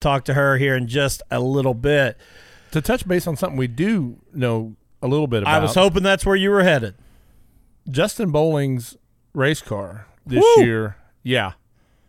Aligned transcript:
talk 0.00 0.24
to 0.24 0.34
her 0.34 0.56
here 0.56 0.74
in 0.74 0.88
just 0.88 1.22
a 1.30 1.40
little 1.40 1.74
bit. 1.74 2.16
To 2.72 2.80
touch 2.80 3.06
base 3.06 3.26
on 3.26 3.36
something 3.36 3.56
we 3.58 3.66
do 3.66 4.18
know 4.32 4.74
a 5.02 5.08
little 5.08 5.26
bit 5.26 5.42
about. 5.42 5.54
I 5.54 5.58
was 5.60 5.74
hoping 5.74 6.02
that's 6.02 6.24
where 6.24 6.36
you 6.36 6.50
were 6.50 6.62
headed. 6.62 6.94
Justin 7.88 8.30
Bowling's 8.30 8.96
race 9.34 9.60
car 9.62 10.06
this 10.26 10.44
Woo! 10.56 10.64
year. 10.64 10.96
Yeah, 11.22 11.52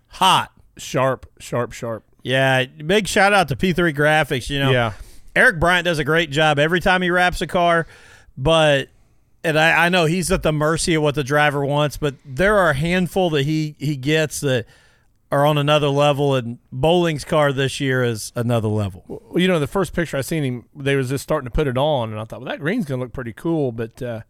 Hot. 0.08 0.52
sharp, 0.78 1.26
sharp, 1.40 1.72
sharp. 1.74 2.04
Yeah, 2.24 2.66
big 2.66 3.08
shout 3.08 3.34
out 3.34 3.48
to 3.48 3.56
P3 3.56 3.96
Graphics. 3.96 4.50
You 4.50 4.60
know, 4.60 4.72
Yeah, 4.72 4.94
Eric 5.36 5.60
Bryant 5.60 5.86
does 5.86 5.98
a 6.00 6.04
great 6.04 6.30
job 6.30 6.60
every 6.60 6.80
time 6.80 7.02
he 7.02 7.10
wraps 7.10 7.42
a 7.42 7.48
car, 7.48 7.88
but 8.38 8.90
and 9.44 9.58
I, 9.58 9.86
I 9.88 9.90
know 9.90 10.06
he's 10.06 10.32
at 10.32 10.44
the 10.44 10.52
mercy 10.52 10.94
of 10.94 11.02
what 11.04 11.16
the 11.16 11.24
driver 11.24 11.66
wants, 11.66 11.98
but 11.98 12.14
there 12.24 12.58
are 12.58 12.70
a 12.70 12.76
handful 12.76 13.32
that 13.32 13.44
he 13.44 13.76
he 13.80 13.96
gets 13.98 14.42
that 14.42 14.66
are 15.32 15.46
on 15.46 15.58
another 15.58 15.88
level, 15.88 16.36
and 16.36 16.60
Bowling's 16.72 17.24
car 17.24 17.54
this 17.54 17.80
year 17.80 18.04
is 18.04 18.34
another 18.36 18.68
level. 18.68 19.04
well, 19.08 19.40
you 19.40 19.48
know, 19.48 19.60
the 19.60 19.68
first 19.68 19.94
picture 19.94 20.18
I 20.18 20.22
seen 20.22 20.44
him, 20.44 20.66
they 20.76 20.96
was 20.96 21.10
just 21.10 21.24
starting 21.24 21.46
to 21.46 21.52
put 21.52 21.68
it 21.68 21.78
on, 21.78 22.12
and 22.12 22.20
I 22.20 22.26
thought, 22.26 22.42
well, 22.42 22.50
that 22.50 22.60
green's 22.60 22.86
gonna 22.86 23.02
look 23.02 23.14
pretty 23.14 23.34
cool. 23.34 23.72
But 23.72 24.02
uh, 24.02 24.22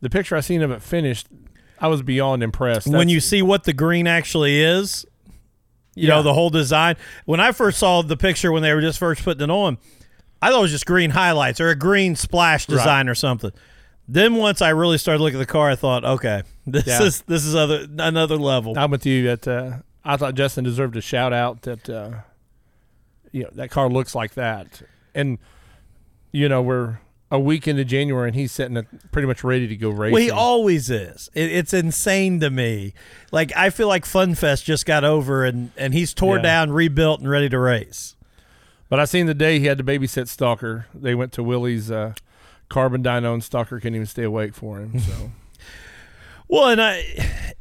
the 0.00 0.08
picture 0.10 0.36
I 0.36 0.40
seen 0.40 0.62
of 0.62 0.70
it 0.70 0.80
finished, 0.82 1.26
I 1.80 1.88
was 1.88 2.02
beyond 2.02 2.42
impressed. 2.42 2.86
when 2.86 3.08
you 3.08 3.20
see 3.20 3.42
what 3.42 3.64
the 3.64 3.72
green 3.72 4.06
actually 4.06 4.60
is, 4.62 5.04
you 5.96 6.06
know 6.06 6.22
the 6.22 6.34
whole 6.34 6.50
design. 6.50 6.94
When 7.24 7.40
I 7.40 7.50
first 7.50 7.78
saw 7.78 8.02
the 8.02 8.16
picture 8.16 8.52
when 8.52 8.62
they 8.62 8.72
were 8.72 8.80
just 8.80 9.00
first 9.00 9.24
putting 9.24 9.42
it 9.42 9.50
on, 9.50 9.78
I 10.40 10.50
thought 10.50 10.60
it 10.60 10.62
was 10.62 10.70
just 10.70 10.86
green 10.86 11.10
highlights 11.10 11.60
or 11.60 11.70
a 11.70 11.74
green 11.74 12.14
splash 12.14 12.66
design 12.66 13.08
or 13.08 13.16
something. 13.16 13.50
Then 14.06 14.36
once 14.36 14.62
I 14.62 14.68
really 14.70 14.96
started 14.98 15.20
looking 15.22 15.40
at 15.40 15.46
the 15.46 15.52
car, 15.52 15.68
I 15.70 15.74
thought, 15.74 16.04
okay, 16.04 16.42
this 16.66 16.86
Yeah. 16.86 17.02
is 17.02 17.22
this 17.22 17.44
is 17.44 17.56
other 17.56 17.86
another 17.98 18.36
level. 18.36 18.78
I'm 18.78 18.92
with 18.92 19.04
you. 19.04 19.24
That 19.24 19.48
uh, 19.48 19.78
I 20.08 20.16
thought 20.16 20.34
Justin 20.34 20.64
deserved 20.64 20.96
a 20.96 21.00
shout 21.00 21.32
out. 21.32 21.62
That 21.62 21.88
uh, 21.88 22.10
you 23.30 23.44
know 23.44 23.50
that 23.52 23.70
car 23.70 23.88
looks 23.88 24.14
like 24.14 24.34
that, 24.34 24.82
and 25.14 25.38
you 26.32 26.48
know 26.48 26.62
we're 26.62 26.98
a 27.30 27.38
week 27.38 27.68
into 27.68 27.84
January 27.84 28.26
and 28.28 28.34
he's 28.34 28.50
sitting 28.50 28.74
at 28.78 28.86
pretty 29.12 29.28
much 29.28 29.44
ready 29.44 29.68
to 29.68 29.76
go 29.76 29.90
racing. 29.90 30.14
Well, 30.14 30.22
he 30.22 30.30
always 30.30 30.88
is. 30.88 31.28
It, 31.34 31.52
it's 31.52 31.74
insane 31.74 32.40
to 32.40 32.48
me. 32.48 32.94
Like 33.32 33.52
I 33.54 33.68
feel 33.68 33.86
like 33.86 34.06
Funfest 34.06 34.64
just 34.64 34.86
got 34.86 35.04
over 35.04 35.44
and 35.44 35.70
and 35.76 35.92
he's 35.92 36.14
tore 36.14 36.36
Yeah. 36.36 36.42
down, 36.42 36.70
rebuilt, 36.72 37.20
and 37.20 37.28
ready 37.28 37.50
to 37.50 37.58
race. 37.58 38.16
but 38.88 38.98
I 38.98 39.04
seen 39.04 39.26
the 39.26 39.34
day 39.34 39.58
he 39.58 39.66
had 39.66 39.76
to 39.76 39.84
babysit 39.84 40.28
Stalker. 40.28 40.86
They 40.94 41.14
went 41.14 41.32
to 41.32 41.42
Willie's 41.42 41.90
uh, 41.90 42.14
carbon 42.70 43.02
dyno, 43.02 43.34
and 43.34 43.44
Stalker 43.44 43.78
couldn't 43.78 43.96
even 43.96 44.06
stay 44.06 44.22
awake 44.22 44.54
for 44.54 44.78
him. 44.78 44.98
So 44.98 45.30
Well, 46.48 46.68
and 46.68 46.80
I, 46.80 47.04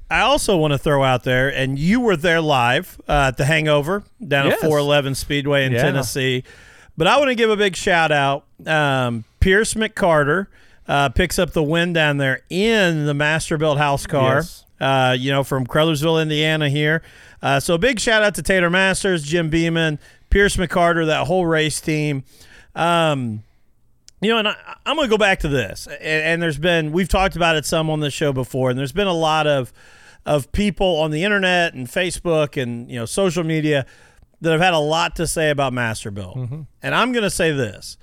I 0.10 0.22
also 0.22 0.56
want 0.58 0.72
to 0.72 0.78
throw 0.78 1.04
out 1.04 1.24
there, 1.24 1.50
and 1.50 1.78
you 1.78 2.00
were 2.00 2.16
there 2.16 2.40
live 2.42 3.00
uh, 3.08 3.28
at 3.30 3.38
the 3.38 3.46
Hangover 3.46 4.04
down 4.26 4.46
Yes. 4.46 4.56
at 4.56 4.60
411 4.62 5.16
Speedway 5.16 5.66
in 5.66 5.74
Yeah. 5.74 5.82
Tennessee. 5.82 6.44
But 6.96 7.08
I 7.08 7.18
want 7.18 7.30
to 7.30 7.36
give 7.36 7.50
a 7.50 7.58
big 7.58 7.76
shout 7.76 8.12
out. 8.12 8.46
Um, 8.66 9.26
Pierce 9.40 9.74
McCarter 9.76 10.48
uh, 10.88 11.10
picks 11.10 11.38
up 11.38 11.52
the 11.52 11.62
win 11.62 11.94
down 11.94 12.18
there 12.18 12.42
in 12.50 13.06
the 13.06 13.14
Masterbuilt 13.14 13.78
house 13.78 14.08
car. 14.08 14.36
Yes. 14.38 14.64
Uh, 14.80 15.16
you 15.18 15.32
know, 15.32 15.44
from 15.44 15.66
Crothersville, 15.68 16.22
Indiana. 16.22 16.70
Here, 16.70 17.02
uh, 17.42 17.60
so 17.60 17.74
a 17.74 17.78
big 17.80 18.00
shout 18.00 18.24
out 18.24 18.36
to 18.36 18.42
Tater 18.44 18.70
Masters, 18.70 19.24
Jim 19.24 19.50
Beeman, 19.50 20.00
Pierce 20.30 20.56
McCarter, 20.56 21.06
that 21.08 21.28
whole 21.28 21.46
race 21.48 21.82
team. 21.82 22.24
Um, 22.76 23.44
you 24.22 24.32
know, 24.32 24.40
and 24.40 24.48
I, 24.48 24.56
I'm 24.86 24.96
going 24.96 25.08
to 25.08 25.12
go 25.12 25.18
back 25.18 25.40
to 25.40 25.48
this. 25.48 25.88
And, 25.88 26.02
and 26.02 26.42
there's 26.42 26.58
been 26.58 26.92
we've 26.92 27.10
talked 27.10 27.36
about 27.36 27.56
it 27.56 27.66
some 27.66 27.90
on 27.90 28.00
the 28.00 28.12
show 28.12 28.34
before, 28.34 28.70
and 28.70 28.80
there's 28.80 28.92
been 28.92 29.08
a 29.08 29.14
lot 29.14 29.48
of 29.48 29.72
of 30.26 30.52
people 30.52 31.00
on 31.00 31.12
the 31.12 31.24
internet 31.24 31.74
and 31.74 31.88
Facebook 31.88 32.62
and 32.62 32.90
you 32.90 32.98
know 32.98 33.06
social 33.06 33.44
media 33.44 33.86
that 34.42 34.52
have 34.52 34.62
had 34.62 34.74
a 34.74 34.80
lot 34.80 35.16
to 35.16 35.26
say 35.26 35.50
about 35.50 35.74
Masterbuilt. 35.74 36.36
Mm-hmm. 36.36 36.62
And 36.84 36.96
I'm 36.96 37.12
going 37.12 37.24
to 37.24 37.30
say 37.30 37.52
this: 37.52 37.98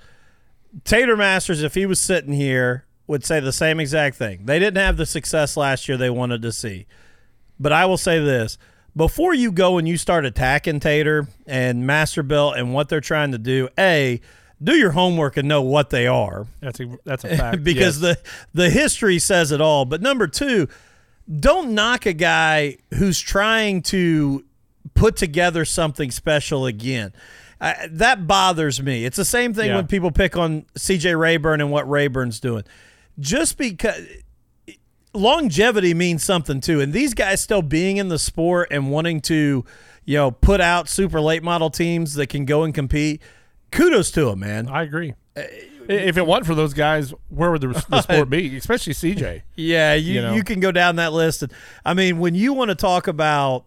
Tater 0.83 1.17
Masters, 1.17 1.63
if 1.63 1.75
he 1.75 1.85
was 1.85 2.01
sitting 2.01 2.33
here, 2.33 2.85
would 3.07 3.25
say 3.25 3.39
the 3.39 3.53
same 3.53 3.79
exact 3.79 4.15
thing. 4.15 4.45
They 4.45 4.59
didn't 4.59 4.83
have 4.83 4.97
the 4.97 5.05
success 5.05 5.57
last 5.57 5.87
year 5.87 5.97
they 5.97 6.09
wanted 6.09 6.41
to 6.43 6.51
see. 6.51 6.87
But 7.59 7.73
I 7.73 7.85
will 7.85 7.97
say 7.97 8.19
this: 8.19 8.57
before 8.95 9.33
you 9.33 9.51
go 9.51 9.77
and 9.77 9.87
you 9.87 9.97
start 9.97 10.25
attacking 10.25 10.79
Tater 10.79 11.27
and 11.45 11.83
Masterbuilt 11.83 12.57
and 12.57 12.73
what 12.73 12.87
they're 12.87 13.01
trying 13.01 13.33
to 13.33 13.37
do, 13.37 13.67
a 13.77 14.21
do 14.63 14.73
your 14.73 14.91
homework 14.91 15.37
and 15.37 15.47
know 15.47 15.61
what 15.61 15.89
they 15.89 16.07
are 16.07 16.47
that's 16.61 16.79
a 16.79 16.97
that's 17.03 17.23
a 17.23 17.35
fact. 17.37 17.63
because 17.63 18.01
yes. 18.01 18.17
the 18.53 18.63
the 18.63 18.69
history 18.69 19.19
says 19.19 19.51
it 19.51 19.61
all. 19.61 19.85
But 19.85 20.01
number 20.01 20.27
two, 20.27 20.67
don't 21.39 21.71
knock 21.73 22.05
a 22.05 22.13
guy 22.13 22.77
who's 22.93 23.19
trying 23.19 23.81
to 23.83 24.45
put 24.93 25.15
together 25.17 25.65
something 25.65 26.11
special 26.11 26.65
again. 26.65 27.11
Uh, 27.59 27.73
that 27.89 28.27
bothers 28.27 28.81
me. 28.81 29.05
It's 29.05 29.17
the 29.17 29.25
same 29.25 29.53
thing 29.53 29.67
Yeah. 29.69 29.77
when 29.77 29.87
people 29.87 30.11
pick 30.11 30.35
on 30.37 30.65
C.J. 30.77 31.15
Rayburn 31.15 31.61
and 31.61 31.71
what 31.71 31.89
Rayburn's 31.89 32.39
doing. 32.39 32.63
Just 33.19 33.57
because 33.57 34.05
longevity 35.13 35.93
means 35.93 36.23
something 36.23 36.59
too, 36.61 36.81
and 36.81 36.91
these 36.93 37.13
guys 37.13 37.41
still 37.41 37.61
being 37.61 37.97
in 37.97 38.09
the 38.09 38.19
sport 38.19 38.67
and 38.71 38.91
wanting 38.91 39.21
to, 39.21 39.63
you 40.03 40.17
know, 40.17 40.31
put 40.31 40.59
out 40.61 40.89
super 40.89 41.21
late 41.21 41.43
model 41.43 41.69
teams 41.69 42.15
that 42.15 42.27
can 42.27 42.45
go 42.45 42.63
and 42.63 42.73
compete. 42.73 43.21
Kudos 43.75 44.11
to 44.11 44.29
him, 44.29 44.39
man. 44.39 44.67
I 44.69 44.83
agree. 44.83 45.13
Uh, 45.37 45.43
if 45.87 46.17
it 46.17 46.25
wasn't 46.25 46.47
for 46.47 46.55
those 46.55 46.73
guys, 46.73 47.13
where 47.29 47.51
would 47.51 47.61
the, 47.61 47.67
the 47.89 48.01
sport 48.03 48.29
be? 48.29 48.57
Especially 48.57 48.93
CJ. 48.93 49.43
Yeah, 49.55 49.93
you, 49.93 50.13
You 50.15 50.21
know? 50.23 50.33
you 50.33 50.43
can 50.43 50.59
go 50.59 50.71
down 50.71 50.95
that 50.95 51.13
list. 51.13 51.43
And 51.43 51.51
I 51.85 51.93
mean, 51.93 52.17
when 52.19 52.33
you 52.33 52.53
want 52.53 52.69
to 52.69 52.75
talk 52.75 53.07
about, 53.07 53.65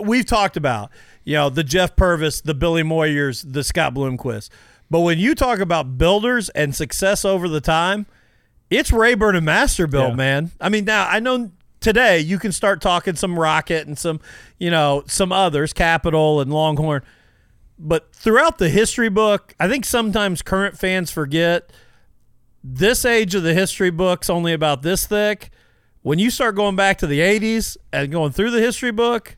we've 0.00 0.26
talked 0.26 0.56
about, 0.58 0.90
you 1.24 1.34
know, 1.34 1.48
the 1.48 1.64
Jeff 1.64 1.96
Purvis, 1.96 2.40
the 2.42 2.52
Billy 2.54 2.82
Moyers, 2.82 3.50
the 3.50 3.64
Scott 3.64 3.94
Bloomquist. 3.94 4.50
But 4.90 5.00
when 5.00 5.18
you 5.18 5.34
talk 5.34 5.58
about 5.60 5.96
builders 5.96 6.50
and 6.50 6.74
success 6.74 7.24
over 7.24 7.48
the 7.48 7.62
time, 7.62 8.04
it's 8.68 8.92
Rayburn 8.92 9.34
and 9.36 9.46
Masterbuilt, 9.46 10.10
Yeah. 10.10 10.14
man. 10.14 10.50
I 10.60 10.68
mean, 10.68 10.84
now 10.84 11.06
I 11.08 11.18
know 11.20 11.50
today 11.80 12.18
you 12.20 12.38
can 12.38 12.52
start 12.52 12.80
talking 12.82 13.14
some 13.16 13.38
Rocket 13.38 13.86
and 13.86 13.98
some, 13.98 14.20
you 14.58 14.70
know, 14.70 15.02
some 15.06 15.32
others, 15.32 15.72
Capital 15.72 16.40
and 16.42 16.52
Longhorn. 16.52 17.02
But 17.78 18.14
throughout 18.14 18.58
the 18.58 18.68
history 18.68 19.08
book, 19.08 19.54
I 19.58 19.68
think 19.68 19.84
sometimes 19.84 20.42
current 20.42 20.78
fans 20.78 21.10
forget 21.10 21.70
this 22.62 23.04
age 23.04 23.34
of 23.34 23.42
the 23.42 23.54
history 23.54 23.90
book's 23.90 24.30
only 24.30 24.52
about 24.52 24.82
this 24.82 25.06
thick. 25.06 25.50
When 26.02 26.18
you 26.18 26.30
start 26.30 26.54
going 26.54 26.76
back 26.76 26.98
to 26.98 27.06
the 27.06 27.20
80s 27.20 27.76
and 27.92 28.10
going 28.12 28.32
through 28.32 28.50
the 28.52 28.60
history 28.60 28.90
book, 28.92 29.36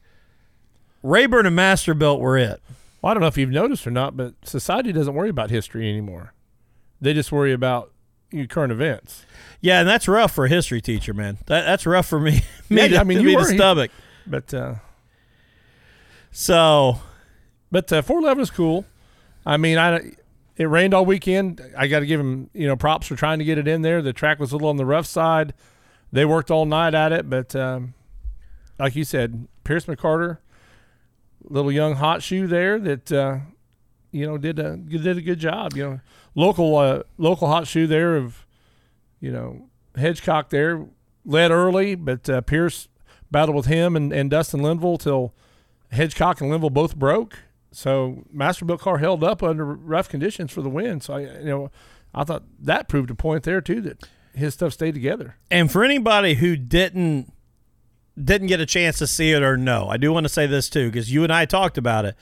Rayburn 1.03 1.47
and 1.47 1.57
Masterbuilt 1.57 2.21
were 2.21 2.37
it. 2.39 2.61
Well, 3.01 3.11
I 3.11 3.15
don't 3.15 3.21
know 3.21 3.27
if 3.27 3.37
you've 3.39 3.51
noticed 3.51 3.87
or 3.87 3.91
not, 3.91 4.17
but 4.17 4.35
society 4.45 4.93
doesn't 4.93 5.15
worry 5.15 5.29
about 5.29 5.51
history 5.51 5.89
anymore. 5.89 6.33
They 7.01 7.13
just 7.13 7.31
worry 7.33 7.53
about 7.53 7.93
current 8.49 8.73
events. 8.73 9.27
Yeah, 9.61 9.81
and 9.81 9.89
that's 9.89 10.09
rough 10.09 10.33
for 10.33 10.47
a 10.47 10.49
history 10.49 10.81
teacher, 10.81 11.13
man. 11.15 11.37
That, 11.47 11.65
that's 11.67 11.85
rough 11.87 12.07
for 12.07 12.19
me. 12.21 12.43
me 12.71 12.83
Yeah, 12.83 12.89
to, 12.89 13.01
I 13.01 13.05
mean, 13.05 13.19
to 13.19 13.23
you 13.23 13.29
me 13.29 13.35
to 13.35 13.39
were- 13.51 13.55
stomach. 13.57 13.91
But 14.27 14.53
uh, 14.55 14.75
So, 16.33 16.99
but 17.75 17.93
uh, 17.93 18.03
411 18.03 18.41
is 18.41 18.51
cool. 18.53 18.85
I 19.45 19.57
mean, 19.57 19.79
I 19.79 20.13
it 20.57 20.67
rained 20.67 20.95
all 20.95 21.05
weekend. 21.05 21.61
I 21.77 21.89
got 21.89 22.01
to 22.01 22.07
give 22.07 22.19
them 22.19 22.49
you 22.55 22.69
know 22.69 22.77
props 22.77 23.09
for 23.09 23.17
trying 23.17 23.41
to 23.41 23.45
get 23.45 23.59
it 23.59 23.67
in 23.67 23.83
there. 23.83 24.01
The 24.01 24.13
track 24.13 24.39
was 24.39 24.53
a 24.53 24.55
little 24.55 24.69
on 24.69 24.77
the 24.77 24.87
rough 24.87 25.07
side. 25.07 25.55
They 26.13 26.25
worked 26.25 26.53
all 26.53 26.67
night 26.67 26.95
at 26.95 27.11
it, 27.11 27.29
but 27.29 27.57
um, 27.57 27.95
like 28.79 28.95
you 28.95 29.03
said, 29.03 29.49
Pierce 29.65 29.87
McCarter, 29.87 30.39
little 31.43 31.73
young 31.73 31.97
hot 31.97 32.23
shoe 32.23 32.47
there 32.47 32.79
that 32.79 33.11
uh, 33.11 33.39
you 34.13 34.25
know 34.25 34.39
did 34.39 34.61
a 34.61 34.77
did 34.77 35.19
a 35.19 35.21
good 35.21 35.41
job. 35.41 35.75
You 35.75 35.83
know, 35.83 36.01
local 36.37 36.77
uh, 36.77 37.03
local 37.19 37.49
hot 37.49 37.67
shoe 37.67 37.89
there 37.89 38.17
of 38.17 38.47
you 39.19 39.33
know 39.33 39.69
Hedgecock 39.97 40.51
there 40.51 40.87
led 41.27 41.51
early, 41.51 41.97
but 41.97 42.31
uh, 42.31 42.41
Pierce 42.43 42.87
battled 43.33 43.57
with 43.57 43.67
him 43.67 43.97
and, 43.97 44.13
and 44.13 44.31
Dustin 44.31 44.63
Linville 44.63 44.97
till 44.97 45.35
Hedgecock 45.95 46.41
and 46.41 46.51
Linville 46.51 46.71
both 46.71 46.97
broke. 46.97 47.39
So 47.77 48.25
Masterbuilt 48.35 48.81
car 48.81 48.99
held 48.99 49.25
up 49.25 49.43
under 49.43 49.65
rough 49.65 50.09
conditions 50.09 50.53
for 50.53 50.63
the 50.63 50.69
win. 50.69 51.01
So 51.01 51.15
I, 51.15 51.21
you 51.21 51.45
know, 51.45 51.71
I 52.15 52.25
thought 52.25 52.45
that 52.61 52.89
proved 52.89 53.11
a 53.11 53.15
point 53.15 53.43
there 53.43 53.61
too 53.61 53.81
that 53.83 54.09
his 54.35 54.55
stuff 54.55 54.73
stayed 54.73 54.95
together. 54.95 55.37
and 55.51 55.71
for 55.71 55.85
anybody 55.85 56.35
who 56.35 56.57
didn't 56.57 57.33
didn't 58.23 58.47
get 58.47 58.61
a 58.61 58.67
chance 58.67 58.99
to 58.99 59.07
see 59.07 59.33
it 59.33 59.43
or 59.43 59.57
know, 59.57 59.89
I 59.89 59.97
do 59.97 60.13
want 60.13 60.25
to 60.25 60.29
say 60.29 60.47
this 60.47 60.69
too 60.69 60.91
because 60.91 61.13
you 61.13 61.25
and 61.25 61.33
I 61.33 61.45
talked 61.47 61.79
about 61.79 62.05
it. 62.05 62.17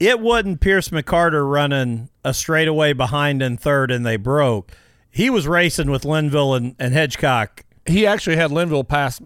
It 0.00 0.20
wasn't 0.20 0.60
Pierce 0.60 0.90
McCarter 0.90 1.50
running 1.50 2.08
a 2.24 2.32
straightaway 2.32 2.92
behind 2.92 3.42
in 3.42 3.56
third 3.56 3.90
and 3.90 4.06
they 4.06 4.16
broke. 4.16 4.72
He 5.10 5.28
was 5.28 5.48
racing 5.48 5.90
with 5.90 6.04
Linville 6.04 6.54
and, 6.54 6.76
and 6.78 6.94
Hedgecock. 6.94 7.64
He 7.84 8.06
actually 8.06 8.36
had 8.36 8.52
Linville 8.52 8.84
pass 8.84 9.20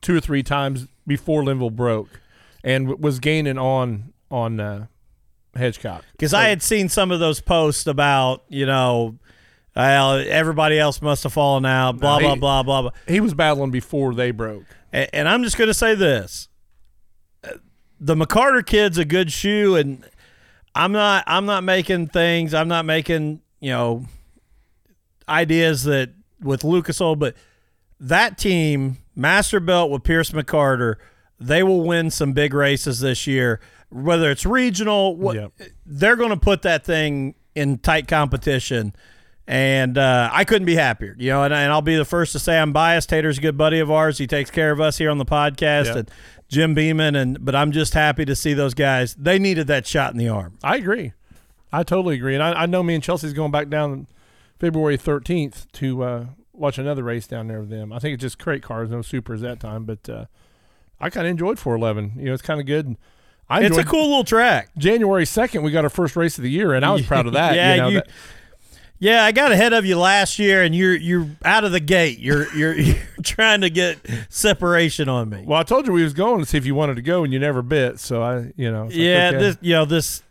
two 0.00 0.16
or 0.16 0.20
three 0.20 0.42
times 0.42 0.86
before 1.06 1.42
Linville 1.42 1.70
broke, 1.70 2.20
and 2.62 3.00
was 3.00 3.18
gaining 3.18 3.58
on 3.58 4.12
on 4.30 4.60
uh, 4.60 4.86
Hedgecock 5.54 6.02
Because 6.12 6.34
I 6.34 6.48
had 6.48 6.62
seen 6.62 6.88
some 6.88 7.10
of 7.10 7.20
those 7.20 7.40
posts 7.40 7.86
about, 7.86 8.44
you 8.48 8.66
know, 8.66 9.18
well, 9.74 10.18
everybody 10.18 10.78
else 10.78 11.00
must 11.00 11.22
have 11.22 11.32
fallen 11.32 11.64
out, 11.64 11.98
blah, 11.98 12.18
No, 12.18 12.20
blah, 12.24 12.34
he- 12.34 12.40
blah, 12.40 12.62
blah, 12.62 12.82
blah. 12.82 12.90
He 13.06 13.20
was 13.20 13.34
battling 13.34 13.70
before 13.70 14.14
they 14.14 14.30
broke. 14.30 14.64
And, 14.92 15.08
and 15.12 15.28
I'm 15.28 15.42
just 15.42 15.56
going 15.56 15.68
to 15.68 15.74
say 15.74 15.94
this. 15.94 16.48
The 18.00 18.14
McCarter 18.14 18.64
kid's 18.64 18.98
a 18.98 19.04
good 19.04 19.32
shoe, 19.32 19.74
and 19.74 20.04
I'm 20.74 20.92
not 20.92 21.24
I'm 21.26 21.46
not 21.46 21.64
making 21.64 22.08
things. 22.08 22.54
I'm 22.54 22.68
not 22.68 22.84
making 22.84 23.40
you 23.60 23.70
know 23.70 24.04
ideas 25.28 25.82
that 25.84 26.10
with 26.40 26.62
Lucas 26.62 27.00
Oil, 27.00 27.16
but 27.16 27.34
that 27.98 28.38
team, 28.38 28.98
Masterbuilt 29.16 29.90
with 29.90 30.04
Pierce 30.04 30.30
McCarter, 30.30 30.94
they 31.40 31.64
will 31.64 31.82
win 31.82 32.10
some 32.10 32.32
big 32.32 32.54
races 32.54 33.00
this 33.00 33.26
year. 33.26 33.60
Whether 33.90 34.30
it's 34.30 34.44
regional, 34.44 35.16
what 35.16 35.36
Yep. 35.36 35.52
they're 35.86 36.16
going 36.16 36.30
to 36.30 36.36
put 36.36 36.62
that 36.62 36.84
thing 36.84 37.34
in 37.54 37.78
tight 37.78 38.06
competition. 38.08 38.94
And 39.46 39.96
uh, 39.96 40.28
I 40.30 40.44
couldn't 40.44 40.66
be 40.66 40.74
happier, 40.74 41.16
you 41.18 41.30
know. 41.30 41.42
And, 41.42 41.54
and 41.54 41.72
I'll 41.72 41.80
be 41.80 41.96
the 41.96 42.04
first 42.04 42.32
to 42.32 42.38
say 42.38 42.58
I'm 42.58 42.72
biased. 42.74 43.08
Tater's 43.08 43.38
a 43.38 43.40
good 43.40 43.56
buddy 43.56 43.78
of 43.78 43.90
ours. 43.90 44.18
He 44.18 44.26
takes 44.26 44.50
care 44.50 44.70
of 44.72 44.80
us 44.80 44.98
here 44.98 45.10
on 45.10 45.16
the 45.16 45.24
podcast, 45.24 45.86
Yep. 45.86 45.96
and 45.96 46.10
Jim 46.48 46.74
Beeman. 46.74 47.16
And 47.16 47.42
but 47.42 47.54
I'm 47.54 47.72
just 47.72 47.94
happy 47.94 48.26
to 48.26 48.36
see 48.36 48.52
those 48.52 48.74
guys. 48.74 49.14
They 49.14 49.38
needed 49.38 49.66
that 49.68 49.86
shot 49.86 50.12
in 50.12 50.18
the 50.18 50.28
arm. 50.28 50.58
I 50.62 50.76
agree. 50.76 51.14
I 51.72 51.82
totally 51.82 52.16
agree. 52.16 52.34
And 52.34 52.42
I, 52.42 52.62
I 52.62 52.66
know 52.66 52.82
me 52.82 52.94
and 52.94 53.02
Chelsea's 53.02 53.32
going 53.32 53.50
back 53.50 53.70
down 53.70 54.06
February 54.60 54.98
13th 54.98 55.64
to 55.72 56.02
uh, 56.02 56.26
watch 56.52 56.76
another 56.76 57.02
race 57.02 57.26
down 57.26 57.48
there 57.48 57.60
with 57.60 57.70
them. 57.70 57.90
I 57.90 57.98
think 58.00 58.14
it's 58.14 58.20
just 58.22 58.38
crate 58.38 58.62
cars, 58.62 58.90
no 58.90 59.00
supers 59.00 59.40
that 59.40 59.60
time. 59.60 59.84
But 59.86 60.10
uh, 60.10 60.26
I 61.00 61.08
kind 61.08 61.26
of 61.26 61.30
enjoyed 61.30 61.58
411. 61.58 62.18
You 62.20 62.26
know, 62.26 62.32
it's 62.34 62.42
kind 62.42 62.60
of 62.60 62.66
good. 62.66 62.96
I 63.50 63.64
It's 63.64 63.78
a 63.78 63.84
cool 63.84 64.08
little 64.08 64.24
track. 64.24 64.70
January 64.76 65.24
2nd, 65.24 65.62
we 65.62 65.70
got 65.70 65.84
our 65.84 65.90
first 65.90 66.16
race 66.16 66.36
of 66.38 66.44
the 66.44 66.50
year, 66.50 66.74
and 66.74 66.84
I 66.84 66.92
was 66.92 67.02
proud 67.06 67.26
of 67.26 67.32
that. 67.32 67.54
yeah, 67.56 67.74
you 67.74 67.80
know, 67.80 67.88
you- 67.88 67.94
that- 68.00 68.08
Yeah, 69.00 69.24
I 69.24 69.32
got 69.32 69.52
ahead 69.52 69.72
of 69.72 69.86
you 69.86 69.96
last 69.98 70.38
year, 70.38 70.62
and 70.62 70.74
you're 70.74 70.94
you're 70.96 71.26
out 71.44 71.64
of 71.64 71.72
the 71.72 71.80
gate. 71.80 72.18
You're 72.18 72.52
you're, 72.54 72.74
you're 72.78 72.96
trying 73.22 73.60
to 73.62 73.70
get 73.70 73.98
separation 74.28 75.08
on 75.08 75.28
me. 75.30 75.44
well, 75.46 75.60
I 75.60 75.62
told 75.62 75.86
you 75.86 75.92
we 75.92 76.02
was 76.02 76.14
going 76.14 76.40
to 76.40 76.46
see 76.46 76.58
if 76.58 76.66
you 76.66 76.74
wanted 76.74 76.96
to 76.96 77.02
go, 77.02 77.24
and 77.24 77.32
you 77.32 77.38
never 77.38 77.62
bit. 77.62 78.00
So 78.00 78.22
I, 78.22 78.52
you 78.56 78.70
know, 78.70 78.84
it's 78.86 78.94
like, 78.94 79.00
yeah, 79.02 79.28
okay. 79.28 79.38
this 79.38 79.58
you 79.60 79.72
know 79.74 79.84
this 79.84 80.22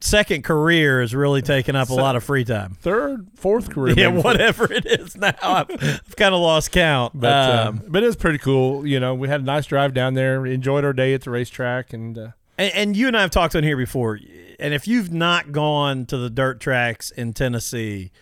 second 0.00 0.42
career 0.44 1.00
is 1.00 1.14
really 1.14 1.40
taking 1.42 1.74
up 1.76 1.88
a 1.88 1.94
lot 1.94 2.16
of 2.16 2.24
free 2.24 2.44
time. 2.44 2.76
third, 2.80 3.28
fourth 3.36 3.70
career. 3.70 3.94
Yeah, 3.96 4.08
whatever 4.08 4.70
it 4.72 4.84
is 4.84 5.16
now, 5.16 5.32
I've, 5.42 5.70
I've 5.70 6.16
kind 6.16 6.34
of 6.34 6.40
lost 6.40 6.70
count. 6.72 7.18
But 7.18 7.28
uh, 7.32 7.64
um, 7.68 7.82
but 7.88 8.02
it's 8.02 8.16
pretty 8.16 8.38
cool. 8.38 8.86
You 8.86 9.00
know, 9.00 9.14
we 9.14 9.28
had 9.28 9.40
a 9.40 9.44
nice 9.44 9.64
drive 9.66 9.94
down 9.94 10.14
there. 10.14 10.44
Enjoyed 10.44 10.84
our 10.84 10.92
day 10.92 11.14
at 11.14 11.22
the 11.22 11.30
racetrack, 11.30 11.92
and 11.92 12.18
uh, 12.18 12.28
and, 12.58 12.72
and 12.74 12.96
you 12.96 13.06
and 13.08 13.16
I 13.16 13.20
have 13.22 13.30
talked 13.30 13.54
on 13.56 13.62
here 13.62 13.76
before. 13.76 14.18
And 14.60 14.72
if 14.74 14.86
you've 14.86 15.12
not 15.12 15.52
gone 15.52 16.06
to 16.06 16.16
the 16.18 16.30
dirt 16.30 16.60
tracks 16.60 17.10
in 17.10 17.32
Tennessee, 17.32 18.12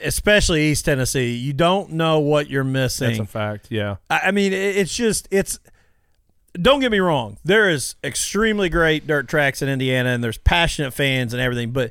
especially 0.00 0.64
East 0.70 0.84
Tennessee, 0.84 1.34
you 1.34 1.52
don't 1.52 1.90
know 1.92 2.18
what 2.18 2.50
you're 2.50 2.64
missing. 2.64 3.08
that's 3.08 3.20
a 3.20 3.24
fact. 3.26 3.66
Yeah, 3.70 3.96
I 4.10 4.20
I 4.26 4.30
mean, 4.30 4.52
it- 4.52 4.76
it's 4.76 4.94
just 4.94 5.28
it's. 5.30 5.58
Don't 6.60 6.78
get 6.78 6.92
me 6.92 7.00
wrong. 7.00 7.38
There 7.44 7.68
is 7.68 7.96
extremely 8.04 8.68
great 8.68 9.08
dirt 9.08 9.26
tracks 9.26 9.60
in 9.60 9.68
Indiana, 9.68 10.10
and 10.10 10.22
there's 10.22 10.38
passionate 10.38 10.92
fans 10.92 11.32
and 11.32 11.42
everything. 11.42 11.72
But 11.72 11.90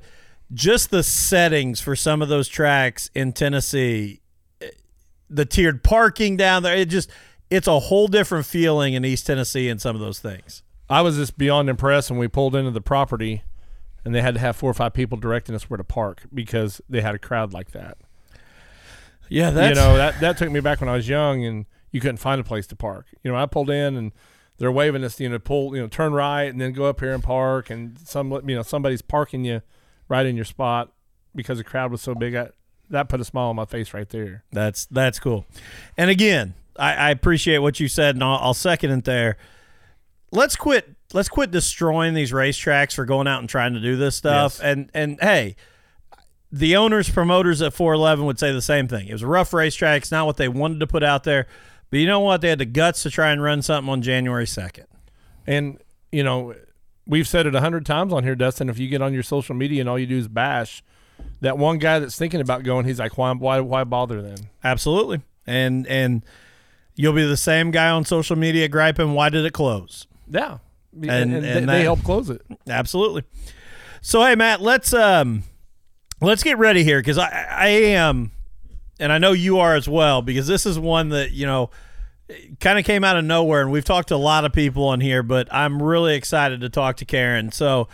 just 0.53 0.89
the 0.89 1.03
settings 1.03 1.81
for 1.81 1.97
some 1.97 2.21
of 2.21 2.29
those 2.29 2.47
tracks 2.47 3.09
in 3.13 3.33
Tennessee, 3.33 4.21
eh, 4.61 4.69
the 5.29 5.43
tiered 5.45 5.83
parking 5.83 6.37
down 6.37 6.63
there, 6.63 6.75
it 6.77 6.85
just 6.87 7.09
it's 7.49 7.67
a 7.67 7.77
whole 7.79 8.07
different 8.07 8.45
feeling 8.45 8.93
in 8.93 9.03
East 9.03 9.27
Tennessee 9.27 9.67
and 9.67 9.81
some 9.81 9.95
of 9.97 10.01
those 10.01 10.19
things. 10.19 10.63
I 10.93 11.01
was 11.01 11.17
just 11.17 11.37
beyond 11.37 11.69
impressed 11.69 12.09
when 12.09 12.19
we 12.19 12.27
pulled 12.27 12.55
into 12.55 12.71
the 12.71 12.81
property, 12.81 13.43
and 14.05 14.13
they 14.13 14.21
had 14.21 14.35
to 14.35 14.39
have 14.39 14.55
four 14.55 14.69
or 14.69 14.73
five 14.73 14.93
people 14.93 15.17
directing 15.17 15.55
us 15.55 15.69
where 15.69 15.77
to 15.77 15.83
park 15.83 16.23
because 16.33 16.81
they 16.89 17.01
had 17.01 17.15
a 17.15 17.19
crowd 17.19 17.53
like 17.53 17.71
that. 17.71 17.97
Yeah, 19.29 19.49
that's 19.49 19.69
you 19.69 19.83
know 19.83 19.97
that 19.97 20.19
that 20.19 20.37
took 20.37 20.51
me 20.51 20.59
back 20.59 20.81
when 20.81 20.89
I 20.89 20.95
was 20.95 21.09
young, 21.09 21.43
and 21.43 21.65
you 21.91 21.99
couldn't 21.99 22.17
find 22.17 22.39
a 22.39 22.43
place 22.43 22.67
to 22.67 22.75
park. 22.75 23.07
You 23.23 23.31
know, 23.31 23.37
I 23.37 23.45
pulled 23.45 23.69
in 23.69 23.95
and. 23.95 24.11
They're 24.59 24.71
waving 24.71 25.03
us, 25.03 25.19
you 25.19 25.27
know, 25.27 25.39
pull, 25.39 25.75
you 25.75 25.81
know, 25.81 25.87
turn 25.87 26.13
right 26.13 26.43
and 26.43 26.61
then 26.61 26.73
go 26.73 26.85
up 26.85 26.99
here 26.99 27.11
and 27.11 27.23
park. 27.23 27.71
And 27.71 27.97
some, 27.99 28.31
you 28.47 28.55
know, 28.55 28.61
somebody's 28.61 29.01
parking 29.01 29.43
you 29.43 29.63
right 30.07 30.27
in 30.27 30.35
your 30.35 30.45
spot 30.45 30.93
because 31.35 31.57
the 31.57 31.63
crowd 31.63 31.91
was 31.91 32.01
so 32.01 32.13
big. 32.13 32.35
I, 32.35 32.49
that 32.91 33.09
put 33.09 33.19
a 33.19 33.25
smile 33.25 33.47
on 33.47 33.55
my 33.55 33.65
face 33.65 33.95
right 33.95 34.07
there. 34.07 34.43
That's 34.51 34.85
that's 34.85 35.19
cool. 35.19 35.47
And 35.97 36.11
again, 36.11 36.53
I, 36.77 36.93
I 36.93 37.09
appreciate 37.09 37.57
what 37.57 37.79
you 37.79 37.87
said, 37.87 38.15
and 38.15 38.23
I'll, 38.23 38.37
I'll 38.37 38.53
second 38.53 38.91
it 38.91 39.05
there. 39.05 39.37
Let's 40.33 40.55
quit. 40.55 40.95
Let's 41.13 41.29
quit 41.29 41.51
destroying 41.51 42.15
these 42.15 42.31
racetracks 42.31 42.95
for 42.95 43.05
going 43.05 43.27
out 43.27 43.39
and 43.39 43.47
trying 43.47 43.73
to 43.75 43.79
do 43.79 43.95
this 43.95 44.15
stuff. 44.15 44.55
Yes. 44.55 44.61
And 44.61 44.89
and 44.93 45.19
hey, 45.21 45.55
the 46.51 46.75
owners, 46.75 47.09
promoters 47.09 47.61
at 47.61 47.73
411 47.73 48.25
would 48.25 48.39
say 48.39 48.51
the 48.51 48.61
same 48.61 48.87
thing. 48.87 49.07
It 49.07 49.13
was 49.13 49.21
a 49.21 49.27
rough 49.27 49.53
racetrack. 49.53 50.01
It's 50.01 50.11
not 50.11 50.25
what 50.25 50.37
they 50.37 50.47
wanted 50.47 50.79
to 50.79 50.87
put 50.87 51.03
out 51.03 51.23
there. 51.23 51.47
But 51.89 51.99
you 51.99 52.07
know 52.07 52.19
what? 52.19 52.41
They 52.41 52.49
had 52.49 52.59
the 52.59 52.65
guts 52.65 53.03
to 53.03 53.11
try 53.11 53.31
and 53.31 53.43
run 53.43 53.61
something 53.61 53.91
on 53.91 54.01
January 54.01 54.45
2nd. 54.45 54.85
And 55.45 55.79
you 56.11 56.23
know, 56.23 56.55
we've 57.05 57.27
said 57.27 57.45
it 57.45 57.53
a 57.53 57.59
hundred 57.59 57.85
times 57.85 58.11
on 58.11 58.23
here, 58.23 58.35
Dustin. 58.35 58.69
If 58.69 58.79
you 58.79 58.87
get 58.87 59.01
on 59.01 59.13
your 59.13 59.23
social 59.23 59.55
media 59.55 59.81
and 59.81 59.89
all 59.89 59.99
you 59.99 60.07
do 60.07 60.17
is 60.17 60.27
bash, 60.27 60.83
that 61.41 61.59
one 61.59 61.77
guy 61.77 61.99
that's 61.99 62.17
thinking 62.17 62.41
about 62.41 62.63
going, 62.63 62.85
he's 62.85 62.99
like, 62.99 63.17
why, 63.17 63.31
why, 63.33 63.59
why 63.59 63.83
bother 63.83 64.21
then? 64.21 64.37
Absolutely. 64.63 65.21
And 65.45 65.85
and 65.87 66.25
you'll 66.95 67.13
be 67.13 67.25
the 67.25 67.37
same 67.37 67.69
guy 67.71 67.89
on 67.89 68.05
social 68.05 68.35
media 68.35 68.67
griping, 68.67 69.13
why 69.13 69.29
did 69.29 69.45
it 69.45 69.53
close? 69.53 70.07
Yeah, 70.33 70.57
and, 70.93 71.09
And- 71.09 71.33
and, 71.35 71.45
and 71.45 71.69
they, 71.69 71.77
that- 71.77 71.83
help 71.83 72.03
close 72.03 72.29
it. 72.29 72.41
Absolutely. 72.67 73.23
So 74.01 74.21
hey 74.23 74.35
Matt, 74.35 74.59
let's 74.61 74.93
um 74.93 75.43
let's 76.21 76.43
get 76.43 76.57
ready 76.57 76.83
here 76.83 76.99
because 76.99 77.17
I 77.17 77.29
I 77.49 77.67
am 77.67 78.31
and 78.99 79.11
I 79.13 79.17
know 79.17 79.31
you 79.31 79.59
are 79.59 79.75
as 79.75 79.87
well 79.87 80.21
because 80.21 80.45
this 80.47 80.65
is 80.65 80.77
one 80.77 81.09
that 81.09 81.31
you 81.31 81.45
know 81.45 81.69
kind 82.59 82.77
of 82.79 82.85
came 82.85 83.03
out 83.03 83.15
of 83.17 83.23
nowhere 83.25 83.61
and 83.61 83.71
we've 83.71 83.85
talked 83.85 84.09
to 84.09 84.15
a 84.15 84.17
lot 84.17 84.43
of 84.45 84.51
people 84.53 84.85
on 84.87 84.99
here 85.01 85.23
but 85.23 85.47
I'm 85.53 85.81
really 85.81 86.15
excited 86.15 86.61
to 86.61 86.69
talk 86.69 86.97
to 86.97 87.05
Karen 87.05 87.51
so 87.51 87.87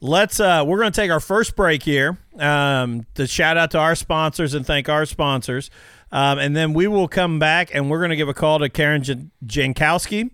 let's 0.00 0.38
uh 0.40 0.62
we're 0.66 0.78
going 0.78 0.92
to 0.92 0.98
take 1.00 1.10
our 1.10 1.20
first 1.20 1.56
break 1.56 1.82
here 1.82 2.16
um 2.38 3.04
to 3.14 3.26
shout 3.26 3.56
out 3.56 3.70
to 3.72 3.78
our 3.78 3.94
sponsors 3.94 4.54
and 4.54 4.64
thank 4.66 4.88
our 4.88 5.04
sponsors 5.06 5.70
um, 6.12 6.38
and 6.38 6.56
then 6.56 6.72
we 6.72 6.86
will 6.88 7.08
come 7.08 7.38
back 7.38 7.74
and 7.74 7.90
we're 7.90 7.98
going 8.00 8.10
to 8.10 8.16
give 8.16 8.28
a 8.28 8.34
call 8.34 8.58
to 8.60 8.68
Karen 8.68 9.02
Jan- 9.02 9.30
Jankowski 9.44 10.30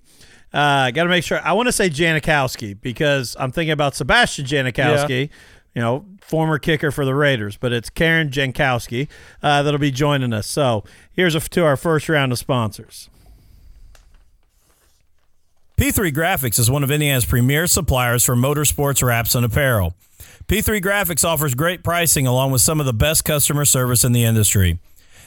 uh, 0.53 0.91
got 0.91 1.05
to 1.05 1.09
make 1.09 1.25
sure. 1.25 1.41
I 1.43 1.53
want 1.53 1.67
to 1.67 1.73
say 1.73 1.91
Janikowski 1.91 2.81
because 2.81 3.37
I'm 3.39 3.53
thinking 3.53 3.73
about 3.73 3.95
Sebastian 3.95 4.47
Janikowski, 4.47 5.31
you 5.75 5.83
know, 5.83 6.05
former 6.21 6.59
kicker 6.59 6.91
for 6.91 7.05
the 7.05 7.15
Raiders, 7.15 7.57
but 7.57 7.73
it's 7.73 7.91
Karen 7.91 8.31
Jankowski 8.31 9.09
uh, 9.43 9.63
that'll 9.63 9.79
be 9.79 9.91
joining 9.91 10.33
us. 10.33 10.47
So 10.47 10.85
here's 11.13 11.35
a, 11.35 11.41
to 11.41 11.65
our 11.65 11.77
first 11.77 12.09
round 12.09 12.33
of 12.33 12.39
sponsors. 12.39 13.09
P3 15.77 16.11
Graphics 16.11 16.59
is 16.59 16.71
one 16.71 16.83
of 16.83 16.91
Indiana's 16.91 17.27
premier 17.27 17.67
suppliers 17.67 18.25
for 18.25 18.35
motorsports 18.35 19.03
wraps 19.03 19.35
and 19.35 19.45
apparel. 19.45 19.95
P3 20.49 20.81
Graphics 20.81 21.23
offers 21.23 21.55
great 21.55 21.83
pricing 21.85 22.27
along 22.27 22.51
with 22.51 22.63
some 22.63 22.81
of 22.81 22.87
the 22.87 22.95
best 22.95 23.25
customer 23.27 23.67
service 23.67 24.03
in 24.03 24.13
the 24.13 24.25
industry. 24.25 24.79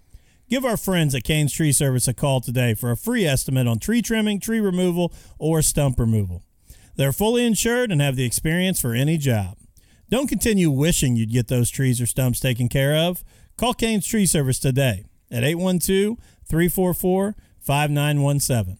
Give 0.49 0.65
our 0.65 0.75
friends 0.75 1.13
at 1.13 1.23
Kane's 1.23 1.53
Tree 1.53 1.71
Service 1.71 2.07
a 2.07 2.15
call 2.15 2.41
today 2.41 2.73
for 2.73 2.89
a 2.89 2.97
free 2.97 3.27
estimate 3.27 3.67
on 3.67 3.77
tree 3.77 4.01
trimming, 4.01 4.39
tree 4.39 4.59
removal, 4.59 5.13
or 5.37 5.61
stump 5.61 5.99
removal. 5.99 6.41
They're 6.95 7.11
fully 7.13 7.45
insured 7.45 7.91
and 7.91 8.01
have 8.01 8.15
the 8.15 8.25
experience 8.25 8.81
for 8.81 8.95
any 8.95 9.19
job. 9.19 9.57
Don't 10.09 10.25
continue 10.25 10.71
wishing 10.71 11.15
you'd 11.15 11.31
get 11.31 11.47
those 11.47 11.69
trees 11.69 12.01
or 12.01 12.07
stumps 12.07 12.39
taken 12.39 12.69
care 12.69 12.95
of. 12.95 13.23
Call 13.55 13.75
Kane's 13.75 14.07
Tree 14.07 14.25
Service 14.25 14.57
today 14.57 15.05
at 15.29 15.43
812 15.43 16.17
344 16.49 17.35
5917. 17.59 18.77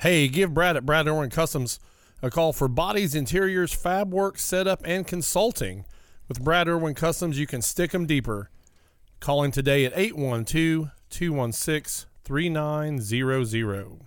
Hey, 0.00 0.26
give 0.26 0.52
Brad 0.52 0.76
at 0.76 0.84
Brad 0.84 1.06
Irwin 1.06 1.30
Customs 1.30 1.78
a 2.20 2.30
call 2.30 2.52
for 2.52 2.66
bodies, 2.66 3.14
interiors, 3.14 3.72
fab 3.72 4.12
work, 4.12 4.40
setup, 4.40 4.80
and 4.84 5.06
consulting. 5.06 5.84
With 6.32 6.42
Brad 6.42 6.66
Irwin 6.66 6.94
Customs, 6.94 7.38
you 7.38 7.46
can 7.46 7.60
stick 7.60 7.90
them 7.90 8.06
deeper. 8.06 8.48
Calling 9.20 9.50
today 9.50 9.84
at 9.84 9.92
812 9.94 10.88
216 11.10 12.08
3900. 12.24 14.00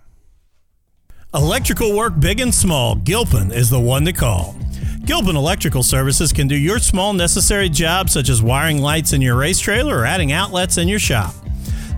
Electrical 1.32 1.96
work 1.96 2.18
big 2.18 2.40
and 2.40 2.52
small, 2.52 2.96
Gilpin 2.96 3.52
is 3.52 3.70
the 3.70 3.78
one 3.78 4.04
to 4.06 4.12
call. 4.12 4.56
Gilpin 5.04 5.36
Electrical 5.36 5.84
Services 5.84 6.32
can 6.32 6.48
do 6.48 6.56
your 6.56 6.80
small 6.80 7.12
necessary 7.12 7.68
jobs 7.68 8.12
such 8.14 8.28
as 8.28 8.42
wiring 8.42 8.78
lights 8.78 9.12
in 9.12 9.22
your 9.22 9.36
race 9.36 9.60
trailer 9.60 9.98
or 9.98 10.04
adding 10.04 10.32
outlets 10.32 10.78
in 10.78 10.88
your 10.88 10.98
shop. 10.98 11.32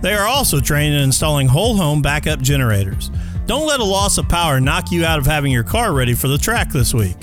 They 0.03 0.13
are 0.13 0.27
also 0.27 0.59
trained 0.59 0.93
in 0.93 1.01
installing 1.01 1.47
whole 1.47 1.75
home 1.75 2.03
backup 2.03 2.39
generators. 2.39 3.09
Don't 3.47 3.65
let 3.65 3.79
a 3.79 3.83
loss 3.83 4.19
of 4.19 4.29
power 4.29 4.59
knock 4.59 4.91
you 4.91 5.05
out 5.05 5.17
of 5.17 5.25
having 5.25 5.51
your 5.51 5.63
car 5.63 5.91
ready 5.91 6.13
for 6.13 6.27
the 6.27 6.37
track 6.37 6.69
this 6.69 6.93
week. 6.93 7.17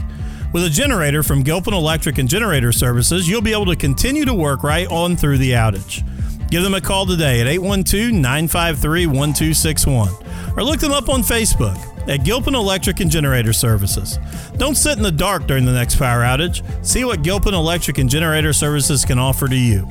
With 0.56 0.64
a 0.64 0.70
generator 0.70 1.22
from 1.22 1.42
Gilpin 1.42 1.74
Electric 1.74 2.16
and 2.16 2.30
Generator 2.30 2.72
Services, 2.72 3.28
you'll 3.28 3.42
be 3.42 3.52
able 3.52 3.66
to 3.66 3.76
continue 3.76 4.24
to 4.24 4.32
work 4.32 4.62
right 4.62 4.86
on 4.88 5.14
through 5.14 5.36
the 5.36 5.50
outage. 5.50 6.02
Give 6.48 6.62
them 6.62 6.72
a 6.72 6.80
call 6.80 7.04
today 7.04 7.42
at 7.42 7.46
812 7.46 8.14
953 8.14 9.06
1261 9.06 10.08
or 10.56 10.64
look 10.64 10.80
them 10.80 10.92
up 10.92 11.10
on 11.10 11.20
Facebook 11.20 11.76
at 12.08 12.24
Gilpin 12.24 12.54
Electric 12.54 13.00
and 13.00 13.10
Generator 13.10 13.52
Services. 13.52 14.18
Don't 14.56 14.76
sit 14.76 14.96
in 14.96 15.02
the 15.02 15.12
dark 15.12 15.46
during 15.46 15.66
the 15.66 15.74
next 15.74 15.96
power 15.96 16.22
outage. 16.22 16.64
See 16.82 17.04
what 17.04 17.22
Gilpin 17.22 17.52
Electric 17.52 17.98
and 17.98 18.08
Generator 18.08 18.54
Services 18.54 19.04
can 19.04 19.18
offer 19.18 19.48
to 19.48 19.54
you. 19.54 19.86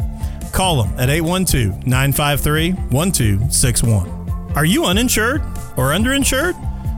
Call 0.52 0.82
them 0.82 1.00
at 1.00 1.12
812 1.12 1.86
953 1.86 2.72
1261. 2.90 4.52
Are 4.56 4.66
you 4.66 4.86
uninsured 4.86 5.42
or 5.78 5.92
underinsured? 5.92 6.56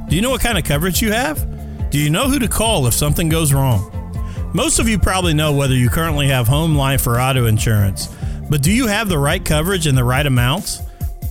Do 0.08 0.16
you 0.16 0.22
know 0.22 0.30
what 0.30 0.40
kind 0.40 0.58
of 0.58 0.64
coverage 0.64 1.02
you 1.02 1.12
have? 1.12 1.57
Do 1.90 2.00
you 2.00 2.10
know 2.10 2.28
who 2.28 2.38
to 2.40 2.50
call 2.50 2.86
if 2.86 2.94
something 2.94 3.30
goes 3.30 3.54
wrong? 3.54 3.94
Most 4.54 4.80
of 4.80 4.90
you 4.90 5.00
probably 5.00 5.34
know 5.34 5.54
whether 5.54 5.74
you 5.74 5.90
currently 5.90 6.28
have 6.28 6.46
home 6.46 6.76
life 6.76 7.08
or 7.08 7.20
auto 7.20 7.46
insurance, 7.46 8.14
but 8.50 8.62
do 8.62 8.74
you 8.74 8.88
have 8.88 9.08
the 9.08 9.18
right 9.18 9.44
coverage 9.44 9.88
and 9.88 9.98
the 9.98 10.04
right 10.04 10.26
amounts? 10.26 10.82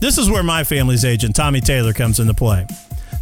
This 0.00 0.16
is 0.16 0.30
where 0.30 0.42
my 0.42 0.64
family's 0.64 1.04
agent, 1.04 1.36
Tommy 1.36 1.60
Taylor, 1.60 1.92
comes 1.92 2.20
into 2.20 2.32
play. 2.32 2.66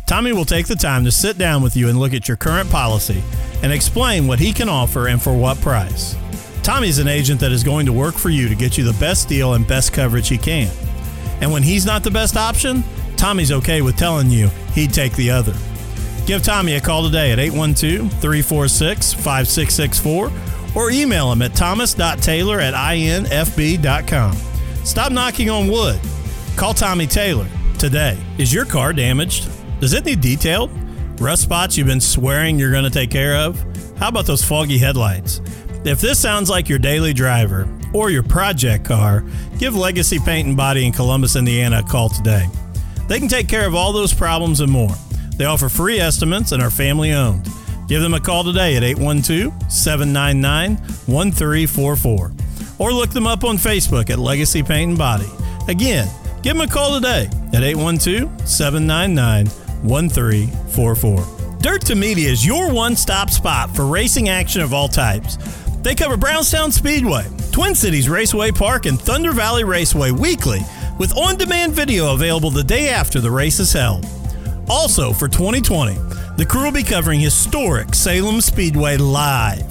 Tommy 0.06 0.32
will 0.32 0.44
take 0.44 0.66
the 0.68 0.76
time 0.76 1.04
to 1.04 1.10
sit 1.10 1.36
down 1.36 1.60
with 1.60 1.74
you 1.74 1.88
and 1.88 1.98
look 1.98 2.14
at 2.14 2.28
your 2.28 2.36
current 2.36 2.70
policy 2.70 3.20
and 3.64 3.72
explain 3.72 4.28
what 4.28 4.38
he 4.38 4.52
can 4.52 4.68
offer 4.68 5.08
and 5.08 5.20
for 5.20 5.36
what 5.36 5.60
price. 5.60 6.14
Tommy's 6.62 6.98
an 6.98 7.08
agent 7.08 7.40
that 7.40 7.50
is 7.50 7.64
going 7.64 7.86
to 7.86 7.92
work 7.92 8.14
for 8.14 8.30
you 8.30 8.48
to 8.48 8.54
get 8.54 8.78
you 8.78 8.84
the 8.84 8.98
best 9.00 9.28
deal 9.28 9.54
and 9.54 9.66
best 9.66 9.92
coverage 9.92 10.28
he 10.28 10.38
can. 10.38 10.70
And 11.40 11.50
when 11.50 11.64
he's 11.64 11.84
not 11.84 12.04
the 12.04 12.12
best 12.12 12.36
option, 12.36 12.84
Tommy's 13.16 13.50
okay 13.50 13.82
with 13.82 13.96
telling 13.96 14.30
you 14.30 14.48
he'd 14.72 14.92
take 14.92 15.14
the 15.16 15.30
other. 15.30 15.54
Give 16.26 16.42
Tommy 16.42 16.74
a 16.76 16.80
call 16.80 17.02
today 17.02 17.32
at 17.32 17.38
812 17.38 18.10
346 18.20 19.12
5664 19.12 20.32
or 20.74 20.90
email 20.90 21.30
him 21.30 21.42
at 21.42 21.54
thomas.taylor 21.54 22.60
at 22.60 22.74
infb.com. 22.74 24.36
Stop 24.84 25.12
knocking 25.12 25.50
on 25.50 25.68
wood. 25.68 26.00
Call 26.56 26.74
Tommy 26.74 27.06
Taylor 27.06 27.46
today. 27.78 28.18
Is 28.38 28.52
your 28.52 28.64
car 28.64 28.92
damaged? 28.92 29.48
Does 29.80 29.92
it 29.92 30.04
need 30.04 30.20
detailed? 30.20 30.70
Rust 31.20 31.42
spots 31.42 31.76
you've 31.76 31.86
been 31.86 32.00
swearing 32.00 32.58
you're 32.58 32.72
going 32.72 32.84
to 32.84 32.90
take 32.90 33.10
care 33.10 33.36
of? 33.36 33.62
How 33.98 34.08
about 34.08 34.26
those 34.26 34.42
foggy 34.42 34.78
headlights? 34.78 35.40
If 35.84 36.00
this 36.00 36.18
sounds 36.18 36.48
like 36.48 36.68
your 36.68 36.78
daily 36.78 37.12
driver 37.12 37.68
or 37.92 38.10
your 38.10 38.22
project 38.22 38.84
car, 38.84 39.24
give 39.58 39.76
Legacy 39.76 40.18
Paint 40.18 40.48
and 40.48 40.56
Body 40.56 40.86
in 40.86 40.92
Columbus, 40.92 41.36
Indiana 41.36 41.80
a 41.80 41.82
call 41.82 42.08
today. 42.08 42.46
They 43.08 43.18
can 43.18 43.28
take 43.28 43.48
care 43.48 43.66
of 43.66 43.74
all 43.74 43.92
those 43.92 44.14
problems 44.14 44.60
and 44.60 44.72
more. 44.72 44.94
They 45.36 45.44
offer 45.44 45.68
free 45.68 45.98
estimates 46.00 46.52
and 46.52 46.62
are 46.62 46.70
family 46.70 47.12
owned. 47.12 47.48
Give 47.88 48.00
them 48.00 48.14
a 48.14 48.20
call 48.20 48.44
today 48.44 48.76
at 48.76 48.82
812 48.82 49.70
799 49.70 50.76
1344 51.06 52.32
or 52.78 52.92
look 52.92 53.10
them 53.10 53.26
up 53.26 53.44
on 53.44 53.56
Facebook 53.56 54.10
at 54.10 54.18
Legacy 54.18 54.62
Paint 54.62 54.90
and 54.90 54.98
Body. 54.98 55.28
Again, 55.68 56.08
give 56.42 56.56
them 56.56 56.66
a 56.66 56.70
call 56.70 56.94
today 56.94 57.28
at 57.52 57.62
812 57.62 58.48
799 58.48 59.46
1344. 59.86 61.58
Dirt 61.60 61.80
to 61.86 61.94
Media 61.94 62.30
is 62.30 62.44
your 62.44 62.72
one 62.72 62.96
stop 62.96 63.30
spot 63.30 63.74
for 63.74 63.86
racing 63.86 64.28
action 64.28 64.60
of 64.60 64.74
all 64.74 64.88
types. 64.88 65.36
They 65.82 65.94
cover 65.94 66.16
Brownstown 66.16 66.72
Speedway, 66.72 67.26
Twin 67.52 67.74
Cities 67.74 68.08
Raceway 68.08 68.50
Park, 68.50 68.86
and 68.86 69.00
Thunder 69.00 69.32
Valley 69.32 69.64
Raceway 69.64 70.10
weekly 70.10 70.60
with 70.98 71.16
on 71.16 71.36
demand 71.36 71.72
video 71.72 72.14
available 72.14 72.50
the 72.50 72.64
day 72.64 72.88
after 72.88 73.20
the 73.20 73.30
race 73.30 73.60
is 73.60 73.72
held. 73.72 74.06
Also, 74.68 75.12
for 75.12 75.28
2020, 75.28 75.94
the 76.36 76.46
crew 76.46 76.64
will 76.64 76.72
be 76.72 76.82
covering 76.82 77.20
historic 77.20 77.94
Salem 77.94 78.40
Speedway 78.40 78.96
live. 78.96 79.70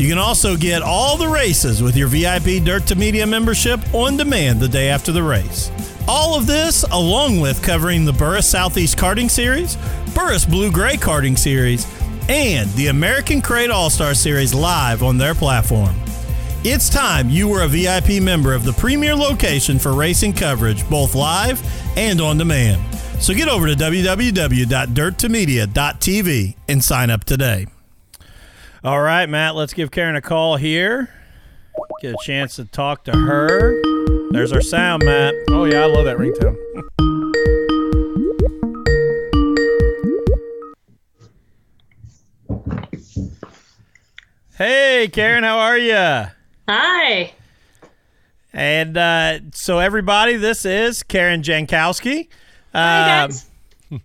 You 0.00 0.08
can 0.08 0.18
also 0.18 0.56
get 0.56 0.80
all 0.80 1.18
the 1.18 1.28
races 1.28 1.82
with 1.82 1.94
your 1.94 2.08
VIP 2.08 2.64
Dirt 2.64 2.86
to 2.86 2.94
Media 2.94 3.26
membership 3.26 3.80
on 3.92 4.16
demand 4.16 4.58
the 4.58 4.68
day 4.68 4.88
after 4.88 5.12
the 5.12 5.22
race. 5.22 5.70
All 6.08 6.34
of 6.34 6.46
this, 6.46 6.84
along 6.84 7.40
with 7.40 7.62
covering 7.62 8.06
the 8.06 8.12
Burris 8.12 8.48
Southeast 8.48 8.96
Karting 8.96 9.30
Series, 9.30 9.76
Burris 10.14 10.46
Blue 10.46 10.72
Gray 10.72 10.96
Karting 10.96 11.38
Series, 11.38 11.86
and 12.30 12.70
the 12.70 12.86
American 12.86 13.42
Crate 13.42 13.70
All 13.70 13.90
Star 13.90 14.14
Series 14.14 14.54
live 14.54 15.02
on 15.02 15.18
their 15.18 15.34
platform. 15.34 15.94
It's 16.64 16.88
time 16.88 17.28
you 17.28 17.48
were 17.48 17.62
a 17.62 17.68
VIP 17.68 18.22
member 18.22 18.54
of 18.54 18.64
the 18.64 18.72
premier 18.72 19.14
location 19.14 19.78
for 19.78 19.92
racing 19.92 20.32
coverage, 20.32 20.88
both 20.88 21.14
live 21.14 21.62
and 21.96 22.20
on 22.20 22.38
demand. 22.38 22.82
So 23.20 23.34
get 23.34 23.48
over 23.48 23.66
to 23.66 23.74
www.dirttomedia.tv 23.74 26.56
and 26.68 26.82
sign 26.82 27.10
up 27.10 27.24
today. 27.24 27.66
All 28.82 29.02
right, 29.02 29.28
Matt, 29.28 29.54
let's 29.54 29.74
give 29.74 29.90
Karen 29.90 30.16
a 30.16 30.22
call 30.22 30.56
here. 30.56 31.10
Get 32.00 32.14
a 32.14 32.18
chance 32.24 32.56
to 32.56 32.64
talk 32.64 33.04
to 33.04 33.12
her. 33.12 33.78
There's 34.30 34.52
our 34.52 34.62
sound, 34.62 35.04
Matt. 35.04 35.34
Oh 35.50 35.66
yeah, 35.66 35.82
I 35.82 35.86
love 35.86 36.06
that 36.06 36.16
ringtone. 36.16 36.56
Hey, 44.56 45.10
Karen, 45.12 45.44
how 45.44 45.58
are 45.58 45.78
you? 45.78 46.30
Hi. 46.68 47.34
And 48.52 48.96
uh, 48.96 49.38
so, 49.52 49.78
everybody, 49.78 50.36
this 50.36 50.64
is 50.64 51.02
Karen 51.02 51.42
Jankowski. 51.42 52.28
Hi, 52.72 53.22
Um, 53.22 53.30
guys. 53.30 53.46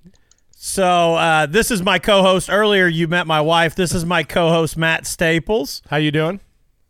So, 0.57 1.13
uh, 1.13 1.45
this 1.45 1.69
is 1.69 1.84
my 1.84 2.00
co 2.00 2.24
host. 2.24 2.50
Earlier, 2.50 2.88
you 2.88 3.07
met 3.07 3.27
my 3.27 3.39
wife. 3.39 3.75
This 3.75 3.93
is 3.93 4.03
my 4.03 4.24
co 4.24 4.50
host, 4.50 4.75
Matt 4.75 5.05
Staples. 5.05 5.84
How 5.91 5.98
you 5.98 6.10
doing? 6.10 6.39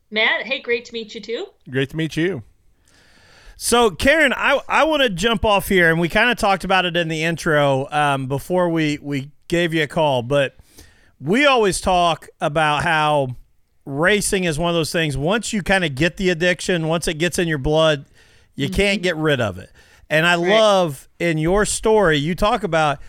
Matt, 0.10 0.46
hey, 0.46 0.62
great 0.62 0.86
to 0.86 0.94
meet 0.94 1.14
you 1.14 1.20
too. 1.20 1.48
Great 1.70 1.90
to 1.90 1.98
meet 1.98 2.16
you. 2.16 2.44
So, 3.58 3.90
Karen, 3.92 4.32
I, 4.34 4.62
I 4.70 4.86
want 4.86 5.04
to 5.04 5.10
jump 5.10 5.44
off 5.44 5.68
here, 5.68 5.90
and 5.90 6.00
we 6.00 6.08
kind 6.08 6.30
of 6.30 6.38
talked 6.38 6.64
about 6.64 6.86
it 6.86 6.96
in 6.96 7.10
the 7.10 7.24
intro 7.24 7.90
um, 7.92 8.28
before 8.28 8.70
we, 8.70 8.98
we 9.02 9.32
gave 9.50 9.74
you 9.74 9.84
a 9.84 9.88
call, 9.88 10.24
but 10.24 10.56
we 11.20 11.46
always 11.46 11.82
talk 11.82 12.30
about 12.40 12.84
how 12.84 13.36
racing 13.86 14.46
is 14.46 14.58
one 14.58 14.70
of 14.70 14.76
those 14.76 14.92
things. 14.92 15.18
Once 15.18 15.52
you 15.52 15.62
kind 15.62 15.84
of 15.84 15.96
get 15.96 16.16
the 16.16 16.30
addiction, 16.30 16.88
once 16.88 17.10
it 17.10 17.16
gets 17.16 17.40
in 17.40 17.48
your 17.48 17.58
blood, 17.58 18.06
you 18.56 18.70
can't 18.70 19.02
get 19.02 19.18
rid 19.18 19.42
of 19.42 19.58
it. 19.58 19.70
And 20.10 20.26
I 20.26 20.36
love 20.36 21.10
in 21.20 21.38
your 21.38 21.66
story, 21.66 22.18
you 22.18 22.36
talk 22.36 22.64
about 22.64 23.00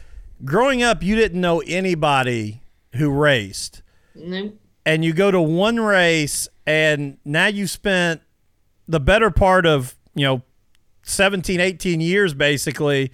growing 0.44 0.82
up, 0.82 1.02
you 1.02 1.14
didn't 1.14 1.40
know 1.40 1.60
anybody 1.66 2.62
who 2.94 3.10
raced. 3.10 3.82
Nope. 4.14 4.54
and 4.86 5.04
you 5.04 5.12
go 5.12 5.30
to 5.30 5.40
one 5.40 5.78
race 5.78 6.48
and 6.66 7.18
now 7.24 7.46
you 7.48 7.66
spent 7.66 8.22
the 8.88 8.98
better 8.98 9.30
part 9.30 9.66
of 9.66 9.94
you 10.14 10.24
know 10.24 10.42
17 11.02 11.60
18 11.60 12.00
years 12.00 12.32
basically 12.32 13.12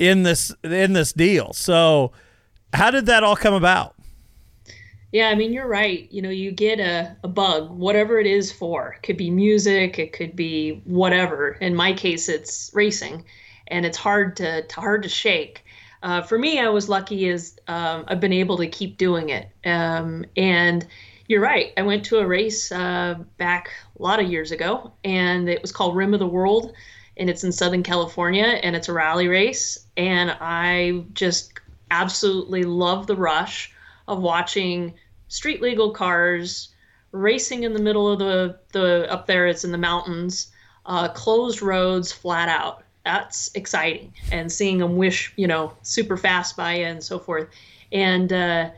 in 0.00 0.24
this 0.24 0.52
in 0.64 0.94
this 0.94 1.12
deal. 1.12 1.52
So 1.52 2.10
how 2.72 2.90
did 2.90 3.06
that 3.06 3.22
all 3.22 3.36
come 3.36 3.54
about 3.54 3.94
Yeah, 5.10 5.28
I 5.28 5.34
mean, 5.34 5.54
you're 5.54 5.68
right. 5.68 6.06
You 6.12 6.20
know, 6.20 6.30
you 6.30 6.50
get 6.50 6.80
a, 6.80 7.16
a 7.22 7.28
bug, 7.28 7.70
whatever 7.70 8.18
it 8.18 8.26
is 8.26 8.52
for. 8.52 8.92
It 8.92 9.02
could 9.02 9.16
be 9.16 9.30
music, 9.30 9.98
it 9.98 10.12
could 10.12 10.36
be 10.36 10.82
whatever. 10.84 11.52
In 11.52 11.74
my 11.74 11.94
case, 11.94 12.28
it's 12.28 12.70
racing, 12.74 13.24
and 13.68 13.86
it's 13.86 13.96
hard 13.96 14.36
to, 14.36 14.66
to 14.66 14.80
hard 14.80 15.02
to 15.04 15.08
shake. 15.08 15.64
Uh, 16.02 16.20
for 16.22 16.38
me, 16.38 16.60
I 16.60 16.68
was 16.68 16.88
lucky 16.88 17.28
as 17.30 17.58
um, 17.68 18.04
I've 18.06 18.20
been 18.20 18.34
able 18.34 18.58
to 18.58 18.68
keep 18.68 18.98
doing 18.98 19.30
it. 19.30 19.48
Um, 19.64 20.26
and 20.36 20.86
you're 21.26 21.40
right. 21.40 21.72
I 21.76 21.82
went 21.82 22.04
to 22.06 22.18
a 22.18 22.26
race 22.26 22.70
uh, 22.70 23.16
back 23.38 23.70
a 23.98 24.02
lot 24.02 24.20
of 24.20 24.30
years 24.30 24.52
ago, 24.52 24.92
and 25.04 25.48
it 25.48 25.62
was 25.62 25.72
called 25.72 25.96
Rim 25.96 26.12
of 26.12 26.20
the 26.20 26.26
World, 26.26 26.74
and 27.16 27.30
it's 27.30 27.44
in 27.44 27.52
Southern 27.52 27.82
California, 27.82 28.44
and 28.44 28.76
it's 28.76 28.88
a 28.88 28.92
rally 28.92 29.26
race. 29.26 29.86
And 29.96 30.36
I 30.38 31.04
just 31.14 31.54
absolutely 31.90 32.64
love 32.64 33.06
the 33.06 33.16
rush 33.16 33.72
of 34.08 34.20
watching 34.20 34.94
street 35.28 35.62
legal 35.62 35.92
cars 35.92 36.70
racing 37.12 37.62
in 37.62 37.72
the 37.72 37.80
middle 37.80 38.10
of 38.10 38.18
the, 38.18 38.58
the 38.72 39.10
up 39.10 39.26
there 39.26 39.46
it's 39.46 39.64
in 39.64 39.72
the 39.72 39.78
mountains 39.78 40.48
uh, 40.88 41.08
closed 41.08 41.62
roads 41.62 42.10
flat 42.10 42.48
out. 42.48 42.82
That's 43.04 43.50
exciting. 43.54 44.12
And 44.32 44.50
seeing 44.50 44.78
them 44.78 44.96
wish 44.96 45.32
you 45.36 45.46
know 45.46 45.72
super 45.82 46.16
fast 46.16 46.56
by 46.56 46.72
and 46.72 47.02
so 47.02 47.18
forth. 47.18 47.48
And 47.92 48.32
uh, 48.32 48.70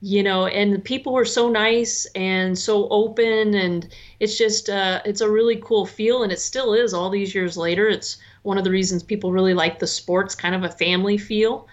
you 0.00 0.22
know 0.22 0.46
and 0.46 0.72
the 0.72 0.78
people 0.78 1.12
were 1.12 1.24
so 1.24 1.48
nice 1.48 2.06
and 2.14 2.58
so 2.58 2.88
open 2.88 3.54
and 3.54 3.88
it's 4.20 4.38
just 4.38 4.68
uh, 4.70 5.02
it's 5.04 5.20
a 5.20 5.30
really 5.30 5.56
cool 5.56 5.86
feel 5.86 6.22
and 6.22 6.32
it 6.32 6.40
still 6.40 6.72
is 6.72 6.94
all 6.94 7.10
these 7.10 7.34
years 7.34 7.56
later. 7.56 7.88
It's 7.88 8.18
one 8.42 8.58
of 8.58 8.64
the 8.64 8.70
reasons 8.70 9.02
people 9.02 9.32
really 9.32 9.54
like 9.54 9.78
the 9.78 9.86
sports 9.86 10.34
kind 10.34 10.54
of 10.54 10.62
a 10.62 10.70
family 10.70 11.18
feel. 11.18 11.66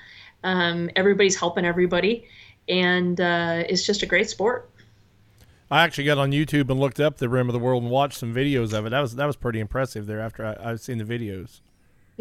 Um, 0.43 0.89
everybody's 0.95 1.37
helping 1.37 1.65
everybody 1.65 2.27
and 2.67 3.19
uh, 3.19 3.63
it's 3.67 3.85
just 3.85 4.03
a 4.03 4.05
great 4.05 4.29
sport 4.29 4.69
I 5.73 5.81
actually 5.81 6.03
got 6.03 6.19
on 6.19 6.31
YouTube 6.31 6.69
and 6.69 6.79
looked 6.79 6.99
up 6.99 7.17
the 7.17 7.27
Rim 7.27 7.49
of 7.49 7.53
the 7.53 7.59
World 7.59 7.81
and 7.81 7.91
watched 7.91 8.19
some 8.19 8.31
videos 8.31 8.73
of 8.73 8.85
it. 8.85 8.91
That 8.91 8.99
was 8.99 9.15
that 9.15 9.25
was 9.25 9.35
pretty 9.35 9.59
impressive 9.59 10.05
there 10.05 10.19
after 10.19 10.45
I, 10.45 10.71
I've 10.71 10.79
seen 10.79 10.99
the 10.99 11.03
videos. 11.03 11.61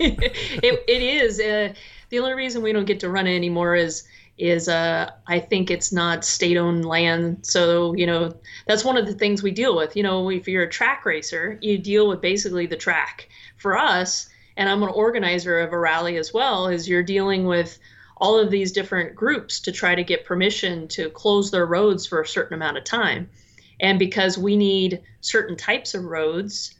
it, 0.00 0.84
it 0.88 1.02
is 1.02 1.38
uh, 1.38 1.74
the 2.08 2.18
only 2.18 2.34
reason 2.34 2.60
we 2.60 2.72
don't 2.72 2.86
get 2.86 2.98
to 3.00 3.08
run 3.08 3.28
it 3.28 3.36
anymore 3.36 3.76
is 3.76 4.02
is 4.36 4.68
uh, 4.68 5.12
I 5.28 5.38
think 5.38 5.70
it's 5.70 5.92
not 5.92 6.24
state 6.24 6.56
owned 6.56 6.86
land. 6.86 7.46
So, 7.46 7.94
you 7.94 8.04
know, 8.04 8.34
that's 8.66 8.84
one 8.84 8.96
of 8.96 9.06
the 9.06 9.14
things 9.14 9.44
we 9.44 9.52
deal 9.52 9.76
with. 9.76 9.96
You 9.96 10.02
know, 10.02 10.28
if 10.28 10.48
you're 10.48 10.64
a 10.64 10.68
track 10.68 11.04
racer, 11.04 11.56
you 11.60 11.78
deal 11.78 12.08
with 12.08 12.20
basically 12.20 12.66
the 12.66 12.76
track. 12.76 13.28
For 13.58 13.76
us, 13.76 14.28
and 14.56 14.68
I'm 14.68 14.82
an 14.82 14.88
organizer 14.88 15.60
of 15.60 15.72
a 15.72 15.78
rally 15.78 16.16
as 16.16 16.34
well, 16.34 16.66
is 16.66 16.88
you're 16.88 17.04
dealing 17.04 17.44
with 17.44 17.78
all 18.20 18.38
of 18.38 18.50
these 18.50 18.72
different 18.72 19.14
groups 19.14 19.60
to 19.60 19.72
try 19.72 19.94
to 19.94 20.04
get 20.04 20.24
permission 20.24 20.88
to 20.88 21.10
close 21.10 21.50
their 21.50 21.66
roads 21.66 22.06
for 22.06 22.20
a 22.20 22.26
certain 22.26 22.54
amount 22.54 22.76
of 22.76 22.84
time. 22.84 23.30
And 23.80 23.98
because 23.98 24.36
we 24.36 24.56
need 24.56 25.02
certain 25.20 25.56
types 25.56 25.94
of 25.94 26.04
roads, 26.04 26.74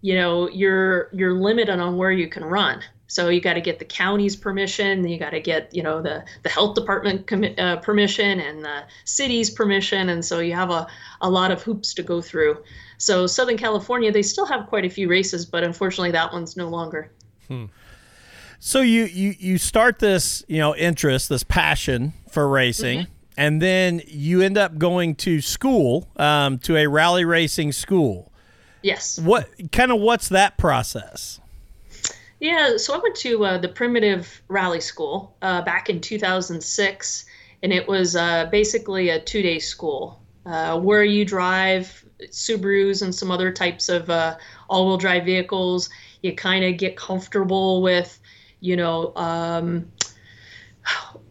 you 0.00 0.14
know, 0.14 0.48
you're 0.48 1.10
you're 1.12 1.34
limited 1.34 1.78
on 1.78 1.96
where 1.96 2.12
you 2.12 2.28
can 2.28 2.44
run. 2.44 2.82
So 3.10 3.30
you 3.30 3.40
got 3.40 3.54
to 3.54 3.62
get 3.62 3.78
the 3.78 3.86
county's 3.86 4.36
permission, 4.36 5.08
you 5.08 5.18
got 5.18 5.30
to 5.30 5.40
get 5.40 5.74
you 5.74 5.82
know 5.82 6.00
the 6.02 6.24
the 6.42 6.48
health 6.48 6.74
department 6.74 7.58
uh, 7.58 7.76
permission 7.76 8.38
and 8.40 8.64
the 8.64 8.84
city's 9.04 9.50
permission, 9.50 10.08
and 10.10 10.24
so 10.24 10.40
you 10.40 10.54
have 10.54 10.70
a 10.70 10.86
a 11.20 11.28
lot 11.28 11.50
of 11.50 11.62
hoops 11.62 11.94
to 11.94 12.02
go 12.02 12.20
through. 12.20 12.62
So 12.98 13.26
Southern 13.26 13.56
California, 13.56 14.12
they 14.12 14.22
still 14.22 14.46
have 14.46 14.66
quite 14.66 14.84
a 14.84 14.90
few 14.90 15.08
races, 15.08 15.46
but 15.46 15.64
unfortunately 15.64 16.12
that 16.12 16.32
one's 16.32 16.56
no 16.56 16.68
longer. 16.68 17.10
Hmm. 17.48 17.66
So 18.60 18.80
you 18.80 19.04
you 19.04 19.34
you 19.38 19.58
start 19.58 19.98
this 19.98 20.44
you 20.48 20.58
know 20.58 20.74
interest, 20.74 21.28
this 21.28 21.44
passion 21.44 22.12
for 22.30 22.48
racing. 22.48 23.00
Mm-hmm. 23.00 23.12
And 23.36 23.62
then 23.62 24.02
you 24.08 24.42
end 24.42 24.58
up 24.58 24.78
going 24.78 25.14
to 25.16 25.40
school, 25.40 26.08
um, 26.16 26.58
to 26.58 26.76
a 26.76 26.88
rally 26.88 27.24
racing 27.24 27.70
school. 27.70 28.32
Yes. 28.82 29.16
What 29.20 29.48
kind 29.70 29.92
of 29.92 30.00
what's 30.00 30.28
that 30.30 30.58
process? 30.58 31.40
Yeah, 32.40 32.76
so 32.76 32.94
I 32.94 32.98
went 32.98 33.16
to 33.16 33.44
uh, 33.44 33.58
the 33.58 33.68
Primitive 33.68 34.42
Rally 34.48 34.80
School 34.80 35.36
uh, 35.42 35.62
back 35.62 35.90
in 35.90 36.00
2006, 36.00 37.24
and 37.62 37.72
it 37.72 37.88
was 37.88 38.14
uh, 38.14 38.46
basically 38.46 39.08
a 39.08 39.20
two 39.20 39.42
day 39.42 39.58
school 39.58 40.20
uh, 40.46 40.78
where 40.78 41.02
you 41.02 41.24
drive 41.24 42.04
Subarus 42.30 43.02
and 43.02 43.14
some 43.14 43.30
other 43.30 43.52
types 43.52 43.88
of 43.88 44.08
uh, 44.08 44.36
all 44.68 44.86
wheel 44.86 44.98
drive 44.98 45.24
vehicles. 45.24 45.90
You 46.22 46.34
kind 46.34 46.64
of 46.64 46.76
get 46.76 46.96
comfortable 46.96 47.82
with, 47.82 48.20
you 48.60 48.76
know, 48.76 49.14
um, 49.16 49.90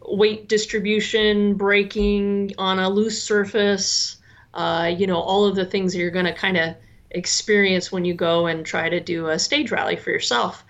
weight 0.07 0.47
distribution, 0.47 1.55
braking 1.55 2.53
on 2.57 2.79
a 2.79 2.89
loose 2.89 3.21
surface, 3.21 4.17
uh, 4.53 4.91
you 4.97 5.07
know, 5.07 5.19
all 5.19 5.45
of 5.45 5.55
the 5.55 5.65
things 5.65 5.93
that 5.93 5.99
you're 5.99 6.11
going 6.11 6.25
to 6.25 6.33
kind 6.33 6.57
of 6.57 6.75
experience 7.11 7.91
when 7.91 8.05
you 8.05 8.13
go 8.13 8.47
and 8.47 8.65
try 8.65 8.89
to 8.89 8.99
do 8.99 9.27
a 9.27 9.39
stage 9.39 9.71
rally 9.71 9.95
for 9.95 10.09
yourself. 10.09 10.63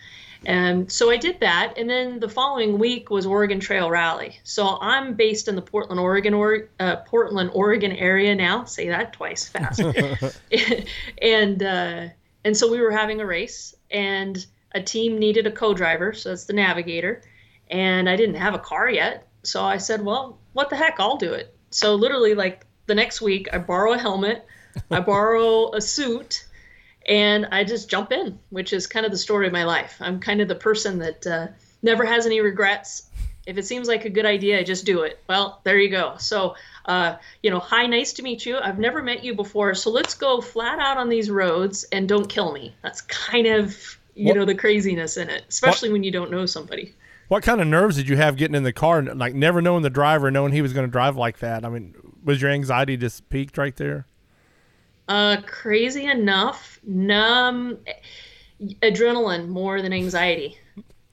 And 0.45 0.91
so 0.91 1.09
I 1.09 1.17
did 1.17 1.39
that. 1.39 1.73
And 1.77 1.89
then 1.89 2.19
the 2.19 2.29
following 2.29 2.77
week 2.77 3.09
was 3.09 3.25
Oregon 3.25 3.59
Trail 3.59 3.89
Rally. 3.89 4.39
So 4.43 4.77
I'm 4.81 5.15
based 5.15 5.47
in 5.47 5.55
the 5.55 5.61
Portland, 5.61 5.99
Oregon, 5.99 6.33
or, 6.33 6.69
uh, 6.79 6.97
Portland, 6.97 7.49
Oregon 7.53 7.91
area 7.91 8.35
now. 8.35 8.63
Say 8.65 8.87
that 8.89 9.13
twice 9.13 9.47
fast. 9.47 9.81
and 11.21 11.63
uh, 11.63 12.07
and 12.43 12.55
so 12.55 12.71
we 12.71 12.79
were 12.79 12.91
having 12.91 13.19
a 13.19 13.25
race, 13.25 13.75
and 13.91 14.45
a 14.77 14.83
team 14.83 15.17
needed 15.17 15.47
a 15.47 15.51
co-driver. 15.51 16.13
So 16.13 16.29
that's 16.29 16.45
the 16.45 16.53
navigator. 16.53 17.21
And 17.69 18.09
I 18.09 18.15
didn't 18.15 18.35
have 18.35 18.53
a 18.53 18.59
car 18.59 18.89
yet, 18.89 19.27
so 19.43 19.63
I 19.63 19.77
said, 19.77 20.03
well, 20.03 20.39
what 20.53 20.69
the 20.69 20.75
heck, 20.75 20.99
I'll 20.99 21.17
do 21.17 21.33
it. 21.33 21.53
So 21.69 21.95
literally, 21.95 22.33
like 22.33 22.65
the 22.85 22.95
next 22.95 23.21
week, 23.21 23.47
I 23.53 23.57
borrow 23.57 23.93
a 23.93 23.97
helmet, 23.97 24.45
I 24.89 24.99
borrow 25.13 25.73
a 25.73 25.81
suit 25.81 26.45
and 27.07 27.45
I 27.51 27.63
just 27.63 27.89
jump 27.89 28.11
in, 28.11 28.39
which 28.49 28.73
is 28.73 28.87
kind 28.87 29.05
of 29.05 29.11
the 29.11 29.17
story 29.17 29.47
of 29.47 29.53
my 29.53 29.63
life. 29.63 29.97
I'm 30.01 30.19
kind 30.19 30.41
of 30.41 30.47
the 30.47 30.55
person 30.55 30.99
that 30.99 31.25
uh, 31.25 31.47
never 31.81 32.05
has 32.05 32.25
any 32.25 32.41
regrets. 32.41 33.09
If 33.45 33.57
it 33.57 33.65
seems 33.65 33.87
like 33.87 34.03
a 34.03 34.09
good 34.09 34.25
idea, 34.25 34.59
I 34.59 34.63
just 34.63 34.85
do 34.85 35.03
it. 35.03 35.19
Well, 35.29 35.61
there 35.63 35.77
you 35.77 35.89
go. 35.89 36.15
So, 36.17 36.55
uh, 36.85 37.15
you 37.41 37.49
know, 37.49 37.59
hi, 37.59 37.85
nice 37.85 38.11
to 38.13 38.23
meet 38.23 38.45
you. 38.45 38.57
I've 38.57 38.79
never 38.79 39.01
met 39.01 39.23
you 39.23 39.35
before, 39.35 39.73
so 39.73 39.89
let's 39.89 40.15
go 40.15 40.41
flat 40.41 40.79
out 40.79 40.97
on 40.97 41.07
these 41.07 41.31
roads 41.31 41.85
and 41.85 42.09
don't 42.09 42.27
kill 42.27 42.51
me. 42.51 42.75
That's 42.83 42.99
kind 43.01 43.47
of 43.47 43.97
you 44.17 44.27
what? 44.27 44.37
know 44.37 44.45
the 44.45 44.55
craziness 44.55 45.17
in 45.17 45.29
it, 45.29 45.45
especially 45.47 45.89
what? 45.89 45.93
when 45.93 46.03
you 46.03 46.11
don't 46.11 46.31
know 46.31 46.45
somebody. 46.45 46.93
What 47.27 47.43
kind 47.43 47.59
of 47.59 47.67
nerves 47.67 47.97
did 47.97 48.07
you 48.07 48.17
have 48.17 48.37
getting 48.37 48.55
in 48.55 48.63
the 48.63 48.73
car, 48.73 48.99
and 48.99 49.19
like 49.19 49.35
never 49.35 49.61
knowing 49.61 49.83
the 49.83 49.89
driver, 49.89 50.31
knowing 50.31 50.53
he 50.53 50.61
was 50.61 50.73
going 50.73 50.87
to 50.87 50.91
drive 50.91 51.17
like 51.17 51.39
that? 51.39 51.65
I 51.65 51.69
mean, 51.69 51.93
was 52.23 52.41
your 52.41 52.51
anxiety 52.51 52.97
just 52.97 53.29
peaked 53.29 53.57
right 53.57 53.75
there? 53.75 54.05
Uh, 55.07 55.37
crazy 55.45 56.05
enough, 56.05 56.79
numb, 56.83 57.77
adrenaline 58.81 59.47
more 59.47 59.81
than 59.81 59.93
anxiety. 59.93 60.57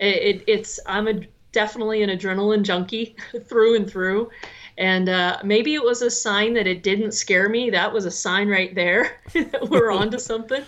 It, 0.00 0.06
it, 0.38 0.44
it's 0.46 0.80
I'm 0.86 1.08
a 1.08 1.20
definitely 1.52 2.02
an 2.02 2.10
adrenaline 2.10 2.62
junkie 2.62 3.16
through 3.44 3.76
and 3.76 3.88
through, 3.88 4.30
and 4.78 5.08
uh, 5.08 5.38
maybe 5.44 5.74
it 5.74 5.84
was 5.84 6.02
a 6.02 6.10
sign 6.10 6.54
that 6.54 6.66
it 6.66 6.82
didn't 6.82 7.12
scare 7.12 7.48
me. 7.48 7.70
That 7.70 7.92
was 7.92 8.04
a 8.04 8.10
sign 8.10 8.48
right 8.48 8.74
there 8.74 9.18
that 9.32 9.68
we're 9.68 9.90
onto 9.92 10.18
something. 10.18 10.62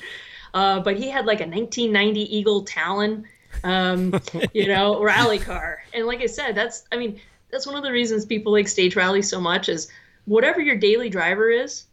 Uh, 0.56 0.80
but 0.80 0.96
he 0.96 1.10
had 1.10 1.26
like 1.26 1.40
a 1.40 1.46
1990 1.46 2.34
Eagle 2.34 2.62
Talon, 2.62 3.26
um, 3.62 4.18
you 4.54 4.66
know, 4.66 5.02
rally 5.04 5.38
car, 5.38 5.82
and 5.92 6.06
like 6.06 6.22
I 6.22 6.26
said, 6.26 6.54
that's 6.54 6.84
I 6.90 6.96
mean 6.96 7.20
that's 7.50 7.66
one 7.66 7.76
of 7.76 7.82
the 7.82 7.92
reasons 7.92 8.24
people 8.24 8.52
like 8.52 8.66
stage 8.66 8.96
rally 8.96 9.20
so 9.20 9.38
much 9.38 9.68
is 9.68 9.88
whatever 10.24 10.62
your 10.62 10.76
daily 10.76 11.10
driver 11.10 11.50
is 11.50 11.84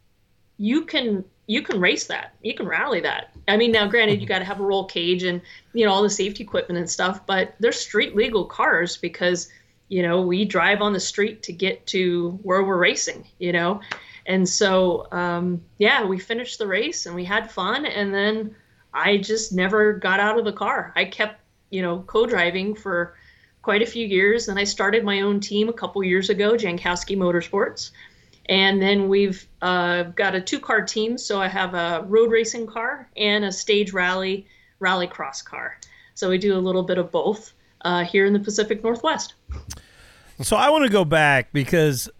you 0.56 0.86
can 0.86 1.26
you 1.46 1.60
can 1.60 1.78
race 1.78 2.06
that. 2.06 2.36
You 2.40 2.54
can 2.54 2.66
rally 2.66 3.00
that. 3.00 3.36
I 3.46 3.58
mean 3.58 3.70
now 3.70 3.86
granted 3.86 4.22
you 4.22 4.26
got 4.34 4.38
to 4.38 4.46
have 4.46 4.60
a 4.60 4.64
roll 4.64 4.86
cage 4.86 5.24
and 5.24 5.42
you 5.74 5.84
know 5.84 5.92
all 5.92 6.02
the 6.02 6.08
safety 6.08 6.42
equipment 6.42 6.78
and 6.78 6.88
stuff 6.88 7.26
but 7.26 7.54
they're 7.60 7.70
street 7.70 8.16
legal 8.16 8.46
cars 8.46 8.96
because 8.96 9.50
you 9.88 10.00
know 10.00 10.22
we 10.22 10.46
drive 10.46 10.80
on 10.80 10.94
the 10.94 11.00
street 11.00 11.42
to 11.42 11.52
get 11.52 11.86
to 11.88 12.38
where 12.42 12.64
we're 12.64 12.78
racing 12.78 13.26
you 13.38 13.52
know 13.52 13.82
and 14.26 14.48
so 14.48 15.06
um, 15.12 15.62
yeah 15.78 16.04
we 16.04 16.18
finished 16.18 16.58
the 16.58 16.66
race 16.66 17.06
and 17.06 17.14
we 17.14 17.24
had 17.24 17.50
fun 17.50 17.86
and 17.86 18.14
then 18.14 18.54
i 18.92 19.16
just 19.16 19.52
never 19.52 19.92
got 19.92 20.20
out 20.20 20.38
of 20.38 20.44
the 20.44 20.52
car 20.52 20.92
i 20.96 21.04
kept 21.04 21.40
you 21.70 21.82
know 21.82 22.00
co-driving 22.06 22.74
for 22.74 23.16
quite 23.62 23.82
a 23.82 23.86
few 23.86 24.06
years 24.06 24.48
and 24.48 24.58
i 24.58 24.64
started 24.64 25.04
my 25.04 25.20
own 25.20 25.40
team 25.40 25.68
a 25.68 25.72
couple 25.72 26.02
years 26.02 26.30
ago 26.30 26.52
jankowski 26.52 27.16
motorsports 27.16 27.90
and 28.46 28.80
then 28.80 29.08
we've 29.08 29.46
uh, 29.62 30.04
got 30.04 30.34
a 30.34 30.40
two 30.40 30.60
car 30.60 30.82
team. 30.82 31.16
So 31.16 31.40
I 31.40 31.48
have 31.48 31.74
a 31.74 32.04
road 32.06 32.30
racing 32.30 32.66
car 32.66 33.08
and 33.16 33.44
a 33.44 33.52
stage 33.52 33.92
rally, 33.92 34.46
rally 34.80 35.06
cross 35.06 35.42
car. 35.42 35.78
So 36.14 36.28
we 36.28 36.38
do 36.38 36.56
a 36.56 36.60
little 36.60 36.82
bit 36.82 36.98
of 36.98 37.10
both 37.10 37.52
uh, 37.82 38.04
here 38.04 38.26
in 38.26 38.32
the 38.32 38.40
Pacific 38.40 38.82
Northwest. 38.82 39.34
So 40.42 40.56
I 40.56 40.68
want 40.70 40.84
to 40.84 40.90
go 40.90 41.04
back 41.04 41.52
because 41.52 42.10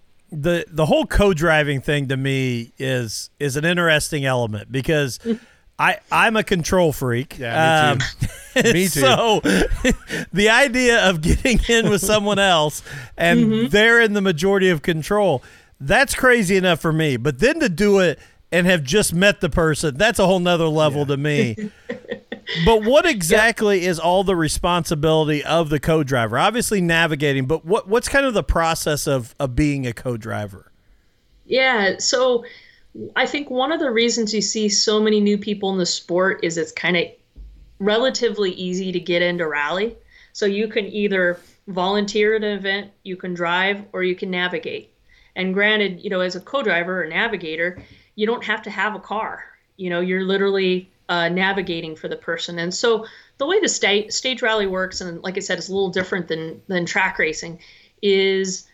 the 0.42 0.64
the 0.68 0.86
whole 0.86 1.06
co-driving 1.06 1.80
thing 1.80 2.08
to 2.08 2.16
me 2.16 2.72
is 2.78 3.30
is 3.38 3.56
an 3.56 3.64
interesting 3.64 4.24
element 4.24 4.70
because 4.70 5.18
I 5.78 5.98
I'm 6.12 6.36
a 6.36 6.44
control 6.44 6.92
freak. 6.92 7.38
Yeah, 7.38 7.94
me 7.94 7.98
too. 7.98 8.60
Um, 8.60 8.64
me 8.72 8.72
too. 8.88 9.00
So 9.00 9.40
the 10.32 10.48
idea 10.50 11.08
of 11.08 11.20
getting 11.20 11.60
in 11.68 11.90
with 11.90 12.00
someone 12.00 12.38
else 12.38 12.82
and 13.16 13.40
mm-hmm. 13.40 13.68
they're 13.68 14.00
in 14.00 14.12
the 14.12 14.20
majority 14.20 14.70
of 14.70 14.82
control 14.82 15.42
that's 15.80 16.14
crazy 16.14 16.56
enough 16.56 16.80
for 16.80 16.92
me. 16.92 17.16
But 17.16 17.38
then 17.38 17.60
to 17.60 17.68
do 17.68 17.98
it 17.98 18.18
and 18.52 18.66
have 18.66 18.82
just 18.82 19.14
met 19.14 19.40
the 19.40 19.50
person, 19.50 19.96
that's 19.96 20.18
a 20.18 20.26
whole 20.26 20.40
nother 20.40 20.66
level 20.66 21.00
yeah. 21.00 21.06
to 21.06 21.16
me. 21.16 21.70
But 22.64 22.84
what 22.84 23.06
exactly 23.10 23.82
yeah. 23.82 23.90
is 23.90 23.98
all 23.98 24.24
the 24.24 24.36
responsibility 24.36 25.44
of 25.44 25.68
the 25.68 25.80
co-driver? 25.80 26.38
Obviously 26.38 26.80
navigating, 26.80 27.46
but 27.46 27.64
what 27.64 27.88
what's 27.88 28.08
kind 28.08 28.26
of 28.26 28.34
the 28.34 28.42
process 28.42 29.06
of 29.06 29.34
of 29.38 29.54
being 29.54 29.86
a 29.86 29.92
co-driver? 29.92 30.72
Yeah, 31.46 31.98
so 31.98 32.44
I 33.16 33.26
think 33.26 33.50
one 33.50 33.72
of 33.72 33.80
the 33.80 33.90
reasons 33.90 34.32
you 34.32 34.40
see 34.40 34.68
so 34.68 35.00
many 35.00 35.20
new 35.20 35.36
people 35.36 35.70
in 35.70 35.78
the 35.78 35.86
sport 35.86 36.40
is 36.42 36.56
it's 36.56 36.72
kind 36.72 36.96
of 36.96 37.04
relatively 37.78 38.52
easy 38.52 38.92
to 38.92 39.00
get 39.00 39.20
into 39.20 39.46
rally. 39.46 39.96
So 40.32 40.46
you 40.46 40.68
can 40.68 40.86
either 40.86 41.40
volunteer 41.68 42.36
at 42.36 42.44
an 42.44 42.58
event, 42.58 42.90
you 43.02 43.16
can 43.16 43.34
drive, 43.34 43.84
or 43.92 44.02
you 44.02 44.14
can 44.14 44.30
navigate. 44.30 44.92
And 45.36 45.54
granted, 45.54 46.02
you 46.02 46.10
know, 46.10 46.20
as 46.20 46.36
a 46.36 46.40
co-driver 46.40 47.02
or 47.02 47.06
navigator, 47.06 47.82
you 48.14 48.26
don't 48.26 48.44
have 48.44 48.62
to 48.62 48.70
have 48.70 48.94
a 48.94 49.00
car. 49.00 49.44
You 49.76 49.90
know, 49.90 50.00
you're 50.00 50.24
literally 50.24 50.90
uh, 51.08 51.28
navigating 51.28 51.96
for 51.96 52.08
the 52.08 52.16
person. 52.16 52.58
And 52.58 52.74
so 52.74 53.06
the 53.38 53.46
way 53.46 53.60
the 53.60 53.68
state 53.68 54.12
stage 54.12 54.42
rally 54.42 54.66
works, 54.66 55.00
and 55.00 55.22
like 55.22 55.36
I 55.36 55.40
said, 55.40 55.58
it's 55.58 55.68
a 55.68 55.74
little 55.74 55.90
different 55.90 56.28
than 56.28 56.62
than 56.68 56.86
track 56.86 57.18
racing, 57.18 57.60
is 58.02 58.66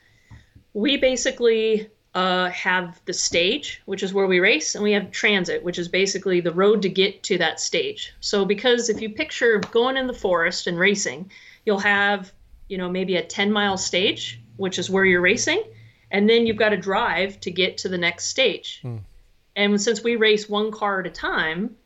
we 0.72 0.96
basically 0.96 1.90
uh, 2.14 2.50
have 2.50 3.00
the 3.04 3.12
stage, 3.12 3.82
which 3.86 4.02
is 4.02 4.12
where 4.12 4.26
we 4.26 4.40
race, 4.40 4.74
and 4.74 4.84
we 4.84 4.92
have 4.92 5.10
transit, 5.10 5.62
which 5.62 5.78
is 5.78 5.88
basically 5.88 6.40
the 6.40 6.52
road 6.52 6.82
to 6.82 6.88
get 6.88 7.22
to 7.24 7.38
that 7.38 7.60
stage. 7.60 8.12
So 8.20 8.44
because 8.44 8.88
if 8.88 9.00
you 9.00 9.10
picture 9.10 9.58
going 9.70 9.96
in 9.96 10.06
the 10.06 10.12
forest 10.12 10.66
and 10.66 10.78
racing, 10.78 11.30
you'll 11.64 11.78
have 11.78 12.32
you 12.68 12.78
know 12.78 12.88
maybe 12.88 13.16
a 13.16 13.22
10 13.22 13.52
mile 13.52 13.76
stage, 13.76 14.40
which 14.56 14.78
is 14.78 14.90
where 14.90 15.04
you're 15.04 15.20
racing 15.20 15.62
and 16.10 16.28
then 16.28 16.46
you've 16.46 16.56
got 16.56 16.70
to 16.70 16.76
drive 16.76 17.40
to 17.40 17.50
get 17.50 17.78
to 17.78 17.88
the 17.88 17.98
next 17.98 18.26
stage. 18.26 18.80
Hmm. 18.82 18.96
And 19.56 19.80
since 19.80 20.02
we 20.02 20.16
race 20.16 20.48
one 20.48 20.70
car 20.70 21.00
at 21.00 21.06
a 21.06 21.10
time, 21.10 21.76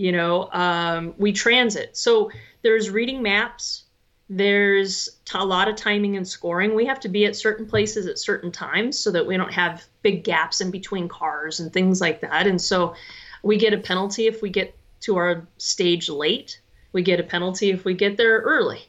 you 0.00 0.12
know, 0.12 0.50
um, 0.52 1.12
we 1.18 1.30
transit. 1.30 1.94
So 1.94 2.30
there's 2.62 2.88
reading 2.88 3.20
maps. 3.20 3.84
there's 4.30 5.18
a 5.34 5.44
lot 5.44 5.68
of 5.68 5.74
timing 5.74 6.16
and 6.16 6.26
scoring. 6.26 6.74
We 6.74 6.86
have 6.86 7.00
to 7.00 7.08
be 7.08 7.26
at 7.26 7.36
certain 7.36 7.66
places 7.66 8.06
at 8.06 8.18
certain 8.18 8.50
times 8.50 8.98
so 8.98 9.10
that 9.10 9.26
we 9.26 9.36
don't 9.36 9.52
have 9.52 9.84
big 10.02 10.24
gaps 10.24 10.60
in 10.60 10.70
between 10.70 11.08
cars 11.08 11.60
and 11.60 11.70
things 11.70 12.00
like 12.00 12.20
that. 12.20 12.46
And 12.46 12.58
so 12.58 12.94
we 13.42 13.58
get 13.58 13.74
a 13.74 13.78
penalty 13.78 14.26
if 14.26 14.40
we 14.40 14.48
get 14.48 14.74
to 15.00 15.16
our 15.16 15.46
stage 15.58 16.08
late. 16.08 16.60
We 16.92 17.02
get 17.02 17.20
a 17.20 17.24
penalty 17.24 17.70
if 17.70 17.84
we 17.84 17.92
get 17.92 18.16
there 18.16 18.38
early. 18.38 18.82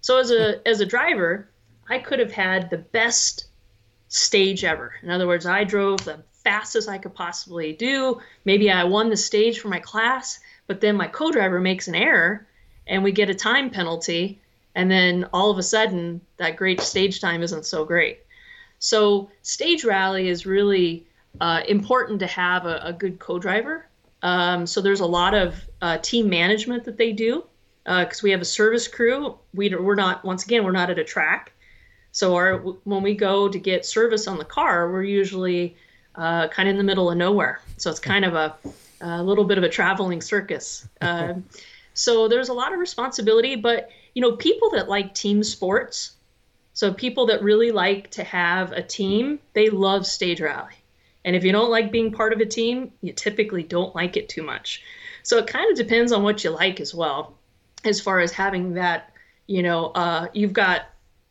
So 0.00 0.18
as 0.18 0.30
a 0.30 0.66
as 0.66 0.80
a 0.80 0.86
driver, 0.86 1.50
I 1.88 1.98
could 1.98 2.20
have 2.20 2.32
had 2.32 2.70
the 2.70 2.78
best 2.78 3.48
stage 4.08 4.64
ever. 4.64 4.94
In 5.02 5.10
other 5.10 5.26
words, 5.26 5.46
I 5.46 5.64
drove 5.64 6.04
the 6.04 6.22
fastest 6.44 6.88
I 6.88 6.98
could 6.98 7.14
possibly 7.14 7.72
do. 7.72 8.20
Maybe 8.44 8.70
I 8.70 8.84
won 8.84 9.10
the 9.10 9.16
stage 9.16 9.58
for 9.58 9.66
my 9.66 9.80
class, 9.80 10.38
but 10.66 10.80
then 10.80 10.96
my 10.96 11.06
co-driver 11.06 11.60
makes 11.60 11.88
an 11.88 11.94
error 11.94 12.46
and 12.86 13.02
we 13.02 13.12
get 13.12 13.30
a 13.30 13.34
time 13.34 13.70
penalty 13.70 14.40
and 14.74 14.90
then 14.90 15.26
all 15.32 15.50
of 15.50 15.58
a 15.58 15.62
sudden 15.62 16.20
that 16.36 16.56
great 16.56 16.80
stage 16.80 17.20
time 17.20 17.42
isn't 17.42 17.64
so 17.64 17.84
great. 17.84 18.20
So 18.78 19.30
stage 19.42 19.84
rally 19.84 20.28
is 20.28 20.44
really 20.44 21.06
uh, 21.40 21.62
important 21.66 22.20
to 22.20 22.26
have 22.26 22.66
a, 22.66 22.80
a 22.84 22.92
good 22.92 23.18
co-driver. 23.18 23.86
Um, 24.22 24.66
so 24.66 24.80
there's 24.80 25.00
a 25.00 25.06
lot 25.06 25.34
of 25.34 25.54
uh, 25.80 25.98
team 25.98 26.28
management 26.28 26.84
that 26.84 26.98
they 26.98 27.12
do 27.12 27.44
because 27.84 28.20
uh, 28.20 28.24
we 28.24 28.30
have 28.32 28.40
a 28.40 28.46
service 28.46 28.86
crew. 28.86 29.38
We, 29.54 29.74
we're 29.74 29.94
not 29.94 30.24
once 30.24 30.44
again 30.44 30.64
we're 30.64 30.72
not 30.72 30.90
at 30.90 30.98
a 30.98 31.04
track. 31.04 31.52
So 32.12 32.34
our 32.34 32.58
when 32.84 33.02
we 33.02 33.14
go 33.14 33.48
to 33.48 33.58
get 33.58 33.86
service 33.86 34.26
on 34.26 34.38
the 34.38 34.44
car 34.44 34.90
we're 34.90 35.04
usually 35.04 35.76
uh, 36.16 36.48
kind 36.48 36.68
of 36.68 36.72
in 36.72 36.78
the 36.78 36.84
middle 36.84 37.10
of 37.10 37.16
nowhere. 37.16 37.60
So 37.76 37.90
it's 37.90 38.00
kind 38.00 38.24
of 38.24 38.34
a, 38.34 38.56
a 39.00 39.22
little 39.22 39.44
bit 39.44 39.58
of 39.58 39.64
a 39.64 39.68
traveling 39.68 40.20
circus 40.20 40.88
uh, 41.00 41.34
so 41.94 42.28
there's 42.28 42.48
a 42.48 42.54
lot 42.54 42.72
of 42.72 42.78
responsibility 42.78 43.56
but 43.56 43.90
you 44.16 44.22
know, 44.22 44.32
people 44.32 44.70
that 44.70 44.88
like 44.88 45.14
team 45.14 45.42
sports, 45.44 46.12
so 46.72 46.90
people 46.90 47.26
that 47.26 47.42
really 47.42 47.70
like 47.70 48.10
to 48.12 48.24
have 48.24 48.72
a 48.72 48.82
team, 48.82 49.38
they 49.52 49.68
love 49.68 50.06
stage 50.06 50.40
rally. 50.40 50.72
And 51.22 51.36
if 51.36 51.44
you 51.44 51.52
don't 51.52 51.70
like 51.70 51.92
being 51.92 52.12
part 52.12 52.32
of 52.32 52.40
a 52.40 52.46
team, 52.46 52.92
you 53.02 53.12
typically 53.12 53.62
don't 53.62 53.94
like 53.94 54.16
it 54.16 54.30
too 54.30 54.42
much. 54.42 54.82
So 55.22 55.36
it 55.36 55.46
kind 55.46 55.70
of 55.70 55.76
depends 55.76 56.12
on 56.12 56.22
what 56.22 56.42
you 56.42 56.48
like 56.48 56.80
as 56.80 56.94
well, 56.94 57.36
as 57.84 58.00
far 58.00 58.20
as 58.20 58.32
having 58.32 58.72
that, 58.74 59.12
you 59.46 59.62
know, 59.62 59.88
uh, 59.88 60.28
you've 60.32 60.54
got 60.54 60.86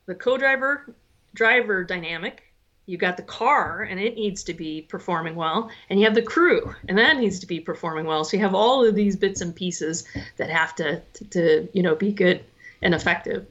the 0.05 0.13
co-driver 0.13 0.93
driver 1.33 1.83
dynamic, 1.83 2.44
you 2.87 2.97
got 2.97 3.17
the 3.17 3.23
car 3.23 3.81
and 3.81 3.99
it 3.99 4.15
needs 4.15 4.43
to 4.43 4.53
be 4.53 4.83
performing 4.83 5.35
well 5.35 5.69
and 5.89 5.99
you 5.99 6.05
have 6.05 6.13
the 6.13 6.21
crew 6.21 6.73
and 6.87 6.97
that 6.97 7.17
needs 7.17 7.39
to 7.39 7.47
be 7.47 7.59
performing 7.59 8.05
well 8.05 8.23
so 8.23 8.37
you 8.37 8.43
have 8.43 8.53
all 8.53 8.85
of 8.85 8.93
these 8.93 9.15
bits 9.15 9.41
and 9.41 9.55
pieces 9.55 10.03
that 10.37 10.49
have 10.49 10.75
to 10.75 11.01
to, 11.13 11.25
to 11.25 11.69
you 11.73 11.81
know 11.81 11.95
be 11.95 12.11
good 12.11 12.43
and 12.85 12.93
effective. 12.93 13.45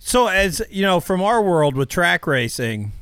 So, 0.00 0.26
as 0.26 0.62
you 0.70 0.82
know, 0.82 1.00
from 1.00 1.22
our 1.22 1.40
world 1.40 1.76
with 1.76 1.88
track 1.88 2.26
racing, 2.26 2.92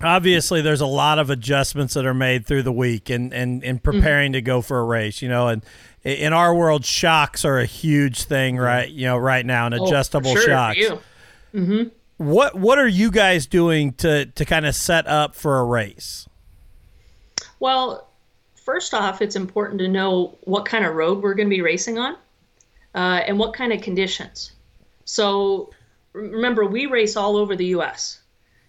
obviously 0.00 0.60
there's 0.60 0.80
a 0.80 0.86
lot 0.86 1.18
of 1.18 1.30
adjustments 1.30 1.94
that 1.94 2.06
are 2.06 2.14
made 2.14 2.46
through 2.46 2.62
the 2.62 2.72
week 2.72 3.10
and 3.10 3.32
and, 3.34 3.62
and 3.62 3.82
mm-hmm. 3.82 3.90
preparing 3.90 4.28
mm-hmm. 4.28 4.38
to 4.38 4.42
go 4.42 4.62
for 4.62 4.78
a 4.78 4.84
race. 4.84 5.20
You 5.20 5.28
know, 5.28 5.48
and 5.48 5.64
in 6.02 6.32
our 6.32 6.54
world, 6.54 6.84
shocks 6.84 7.44
are 7.44 7.58
a 7.58 7.66
huge 7.66 8.24
thing, 8.24 8.56
right? 8.56 8.88
You 8.88 9.06
know, 9.06 9.18
right 9.18 9.44
now, 9.44 9.66
and 9.66 9.74
oh, 9.74 9.86
adjustable 9.86 10.30
oh, 10.30 10.34
sure, 10.34 10.46
shocks. 10.46 10.78
Mm-hmm. 11.54 11.88
What 12.16 12.54
what 12.54 12.78
are 12.78 12.88
you 12.88 13.10
guys 13.10 13.46
doing 13.46 13.92
to 13.94 14.26
to 14.26 14.44
kind 14.44 14.66
of 14.66 14.74
set 14.74 15.06
up 15.06 15.34
for 15.34 15.58
a 15.58 15.64
race? 15.64 16.28
Well, 17.58 18.08
first 18.54 18.94
off, 18.94 19.20
it's 19.20 19.36
important 19.36 19.80
to 19.80 19.88
know 19.88 20.38
what 20.42 20.64
kind 20.64 20.84
of 20.84 20.94
road 20.94 21.22
we're 21.22 21.34
going 21.34 21.48
to 21.48 21.54
be 21.54 21.62
racing 21.62 21.98
on 21.98 22.16
uh, 22.94 23.22
and 23.26 23.38
what 23.38 23.54
kind 23.54 23.72
of 23.72 23.80
conditions. 23.82 24.52
So 25.04 25.70
remember, 26.12 26.64
we 26.64 26.86
race 26.86 27.16
all 27.16 27.36
over 27.36 27.56
the 27.56 27.66
U.S. 27.66 28.20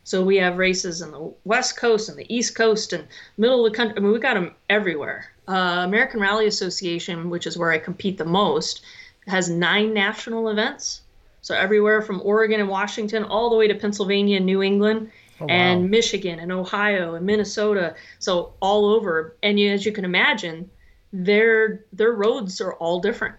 So 0.04 0.24
we 0.24 0.38
have 0.38 0.58
races 0.58 1.02
in 1.02 1.12
the 1.12 1.34
West 1.46 1.78
Coast 1.78 2.10
and 2.10 2.18
the 2.18 2.32
East 2.34 2.56
Coast 2.56 2.94
and 2.94 3.08
middle 3.38 3.66
of 3.66 3.72
the 3.72 3.78
country. 3.78 3.98
I 3.98 4.02
mean, 4.02 4.12
we 4.12 4.20
got 4.20 4.36
them 4.36 4.54
everywhere. 4.70 5.32
Uh, 5.48 5.84
American 5.84 6.20
Rally 6.20 6.48
Association, 6.48 7.30
which 7.30 7.48
is 7.48 7.58
where 7.58 7.72
I 7.72 7.80
compete 7.80 8.18
the 8.18 8.26
most, 8.26 8.82
has 9.28 9.50
nine 9.50 9.94
national 9.94 10.50
events. 10.50 11.02
So 11.46 11.54
everywhere 11.54 12.02
from 12.02 12.24
Oregon 12.24 12.60
and 12.60 12.68
Washington 12.68 13.24
all 13.24 13.52
the 13.52 13.56
way 13.56 13.68
to 13.68 13.76
Pennsylvania 13.76 14.38
and 14.38 14.48
New 14.48 14.64
England. 14.64 15.12
Oh, 15.40 15.46
wow. 15.46 15.54
and 15.54 15.92
Michigan 15.92 16.40
and 16.40 16.52
Ohio 16.52 17.14
and 17.14 17.24
Minnesota, 17.24 17.94
so 18.18 18.54
all 18.62 18.86
over. 18.86 19.36
And 19.44 19.60
you, 19.60 19.70
as 19.70 19.86
you 19.86 19.92
can 19.92 20.06
imagine, 20.06 20.72
their 21.14 21.86
their 21.94 22.14
roads 22.14 22.62
are 22.62 22.74
all 22.76 23.00
different. 23.00 23.36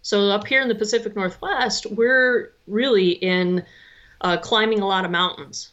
So 0.00 0.30
up 0.30 0.46
here 0.46 0.62
in 0.62 0.68
the 0.68 0.74
Pacific 0.74 1.14
Northwest, 1.14 1.84
we're 1.90 2.54
really 2.66 3.10
in 3.10 3.62
uh, 4.22 4.38
climbing 4.38 4.80
a 4.80 4.86
lot 4.86 5.04
of 5.04 5.10
mountains. 5.10 5.72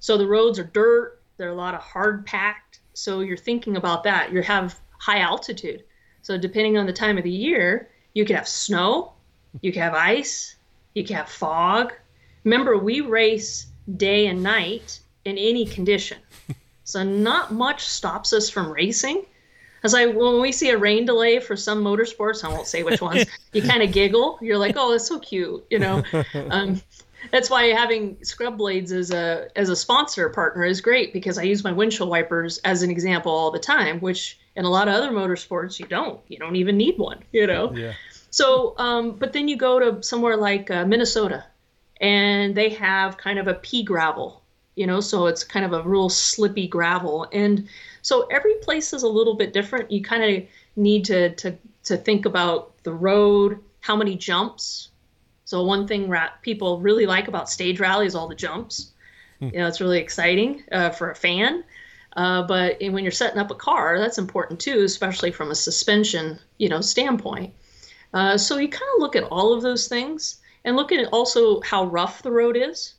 So 0.00 0.18
the 0.18 0.26
roads 0.26 0.58
are 0.58 0.64
dirt, 0.64 1.22
they're 1.38 1.48
a 1.48 1.54
lot 1.54 1.74
of 1.74 1.80
hard 1.80 2.26
packed. 2.26 2.80
So 2.92 3.20
you're 3.20 3.38
thinking 3.38 3.78
about 3.78 4.04
that. 4.04 4.30
You 4.30 4.42
have 4.42 4.78
high 4.98 5.20
altitude. 5.20 5.84
So 6.20 6.36
depending 6.36 6.76
on 6.76 6.84
the 6.84 6.92
time 6.92 7.16
of 7.16 7.24
the 7.24 7.30
year, 7.30 7.88
you 8.12 8.26
could 8.26 8.36
have 8.36 8.48
snow, 8.48 9.14
you 9.62 9.72
could 9.72 9.80
have 9.80 9.94
ice, 9.94 10.53
you 10.94 11.04
could 11.04 11.16
have 11.16 11.28
fog. 11.28 11.92
Remember, 12.44 12.78
we 12.78 13.00
race 13.00 13.66
day 13.96 14.26
and 14.26 14.42
night 14.42 15.00
in 15.24 15.38
any 15.38 15.66
condition. 15.66 16.18
So 16.86 17.02
not 17.02 17.50
much 17.50 17.86
stops 17.86 18.34
us 18.34 18.50
from 18.50 18.70
racing. 18.70 19.24
As 19.82 19.94
I 19.94 20.04
when 20.04 20.40
we 20.40 20.52
see 20.52 20.68
a 20.68 20.76
rain 20.76 21.06
delay 21.06 21.40
for 21.40 21.56
some 21.56 21.82
motorsports, 21.82 22.44
I 22.44 22.48
won't 22.48 22.66
say 22.66 22.82
which 22.82 23.00
ones, 23.00 23.24
you 23.54 23.62
kind 23.62 23.82
of 23.82 23.90
giggle. 23.90 24.38
You're 24.42 24.58
like, 24.58 24.76
oh, 24.76 24.92
that's 24.92 25.06
so 25.08 25.18
cute, 25.18 25.64
you 25.70 25.78
know. 25.78 26.02
Um, 26.50 26.82
that's 27.32 27.48
why 27.48 27.68
having 27.68 28.22
Scrub 28.22 28.58
Blades 28.58 28.92
as 28.92 29.10
a 29.10 29.48
as 29.56 29.70
a 29.70 29.76
sponsor 29.76 30.28
partner 30.28 30.64
is 30.64 30.82
great 30.82 31.14
because 31.14 31.38
I 31.38 31.42
use 31.44 31.64
my 31.64 31.72
windshield 31.72 32.10
wipers 32.10 32.58
as 32.58 32.82
an 32.82 32.90
example 32.90 33.32
all 33.32 33.50
the 33.50 33.58
time, 33.58 33.98
which 34.00 34.38
in 34.56 34.66
a 34.66 34.70
lot 34.70 34.88
of 34.88 34.94
other 34.94 35.10
motorsports 35.10 35.78
you 35.78 35.86
don't. 35.86 36.20
You 36.28 36.38
don't 36.38 36.56
even 36.56 36.76
need 36.76 36.98
one, 36.98 37.24
you 37.32 37.46
know. 37.46 37.72
Yeah. 37.74 37.94
So, 38.34 38.74
um, 38.78 39.12
but 39.12 39.32
then 39.32 39.46
you 39.46 39.56
go 39.56 39.78
to 39.78 40.02
somewhere 40.02 40.36
like 40.36 40.68
uh, 40.68 40.84
Minnesota, 40.84 41.44
and 42.00 42.52
they 42.52 42.70
have 42.70 43.16
kind 43.16 43.38
of 43.38 43.46
a 43.46 43.54
pea 43.54 43.84
gravel, 43.84 44.42
you 44.74 44.88
know, 44.88 45.00
so 45.00 45.26
it's 45.26 45.44
kind 45.44 45.64
of 45.64 45.72
a 45.72 45.88
real 45.88 46.08
slippy 46.08 46.66
gravel, 46.66 47.28
and 47.32 47.68
so 48.02 48.26
every 48.32 48.54
place 48.54 48.92
is 48.92 49.04
a 49.04 49.08
little 49.08 49.34
bit 49.36 49.52
different. 49.52 49.92
You 49.92 50.02
kind 50.02 50.24
of 50.24 50.48
need 50.74 51.04
to, 51.04 51.32
to, 51.36 51.56
to 51.84 51.96
think 51.96 52.26
about 52.26 52.72
the 52.82 52.92
road, 52.92 53.60
how 53.78 53.94
many 53.94 54.16
jumps. 54.16 54.88
So 55.44 55.62
one 55.62 55.86
thing 55.86 56.08
ra- 56.08 56.34
people 56.42 56.80
really 56.80 57.06
like 57.06 57.28
about 57.28 57.48
stage 57.48 57.78
rally 57.78 58.06
is 58.06 58.16
all 58.16 58.26
the 58.26 58.34
jumps. 58.34 58.90
Hmm. 59.38 59.50
You 59.52 59.58
know, 59.60 59.68
it's 59.68 59.80
really 59.80 60.00
exciting 60.00 60.64
uh, 60.72 60.90
for 60.90 61.12
a 61.12 61.14
fan. 61.14 61.62
Uh, 62.16 62.42
but 62.42 62.78
when 62.80 63.04
you're 63.04 63.12
setting 63.12 63.38
up 63.38 63.52
a 63.52 63.54
car, 63.54 64.00
that's 64.00 64.18
important 64.18 64.58
too, 64.58 64.82
especially 64.82 65.30
from 65.30 65.52
a 65.52 65.54
suspension, 65.54 66.40
you 66.58 66.68
know, 66.68 66.80
standpoint. 66.80 67.54
Uh, 68.14 68.38
so 68.38 68.56
you 68.56 68.68
kind 68.68 68.90
of 68.94 69.00
look 69.00 69.16
at 69.16 69.24
all 69.24 69.52
of 69.52 69.60
those 69.60 69.88
things 69.88 70.38
and 70.64 70.76
look 70.76 70.92
at 70.92 71.06
also 71.12 71.60
how 71.60 71.84
rough 71.84 72.22
the 72.22 72.30
road 72.30 72.56
is. 72.56 72.94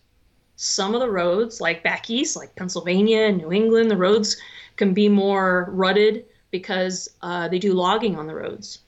Some 0.58 0.93
of 0.93 0.99
the 1.01 1.10
roads, 1.10 1.60
like 1.60 1.84
back 1.84 2.10
east, 2.10 2.36
like 2.36 2.56
Pennsylvania 2.56 3.21
and 3.21 3.38
New 3.38 3.51
England, 3.51 3.89
the 3.89 3.97
roads 3.97 4.38
can 4.75 4.93
be 4.93 5.10
more 5.10 5.69
rutted 5.71 6.25
because 6.51 7.10
uh, 7.21 7.47
they 7.47 7.60
do 7.60 7.73
logging 7.73 8.17
on 8.17 8.28
the 8.28 8.36
roads. 8.36 8.80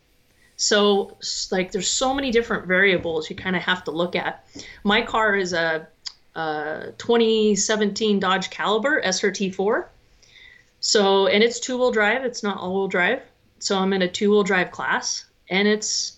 So, 0.57 1.17
like, 1.51 1.71
there's 1.71 1.89
so 1.89 2.13
many 2.13 2.31
different 2.31 2.65
variables 2.67 3.29
you 3.29 3.35
kind 3.35 3.55
of 3.55 3.61
have 3.61 3.83
to 3.83 3.91
look 3.91 4.15
at. 4.15 4.45
My 4.83 5.01
car 5.01 5.35
is 5.35 5.53
a, 5.53 5.87
a 6.35 6.93
2017 6.97 8.19
Dodge 8.19 8.49
Caliber 8.49 9.01
SRT4. 9.01 9.85
So, 10.79 11.27
and 11.27 11.43
it's 11.43 11.59
two 11.59 11.77
wheel 11.77 11.91
drive, 11.91 12.25
it's 12.25 12.43
not 12.43 12.57
all 12.57 12.73
wheel 12.73 12.87
drive. 12.87 13.21
So, 13.59 13.77
I'm 13.77 13.93
in 13.93 14.01
a 14.01 14.07
two 14.07 14.31
wheel 14.31 14.43
drive 14.43 14.71
class, 14.71 15.25
and 15.49 15.67
it's, 15.67 16.16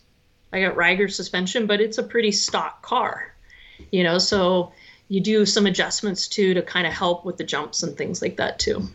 I 0.52 0.62
got 0.62 0.76
Reiger 0.76 1.12
suspension, 1.12 1.68
but 1.68 1.82
it's 1.82 1.98
a 1.98 2.04
pretty 2.04 2.32
stock 2.32 2.82
car, 2.82 3.34
you 3.92 4.04
know. 4.04 4.18
So, 4.18 4.72
you 5.08 5.22
do 5.22 5.46
some 5.46 5.66
adjustments 5.66 6.28
too 6.28 6.54
to 6.54 6.62
kind 6.62 6.86
of 6.86 6.94
help 6.94 7.26
with 7.26 7.38
the 7.38 7.44
jumps 7.44 7.82
and 7.82 7.98
things 7.98 8.22
like 8.22 8.38
that 8.38 8.60
too 8.60 8.88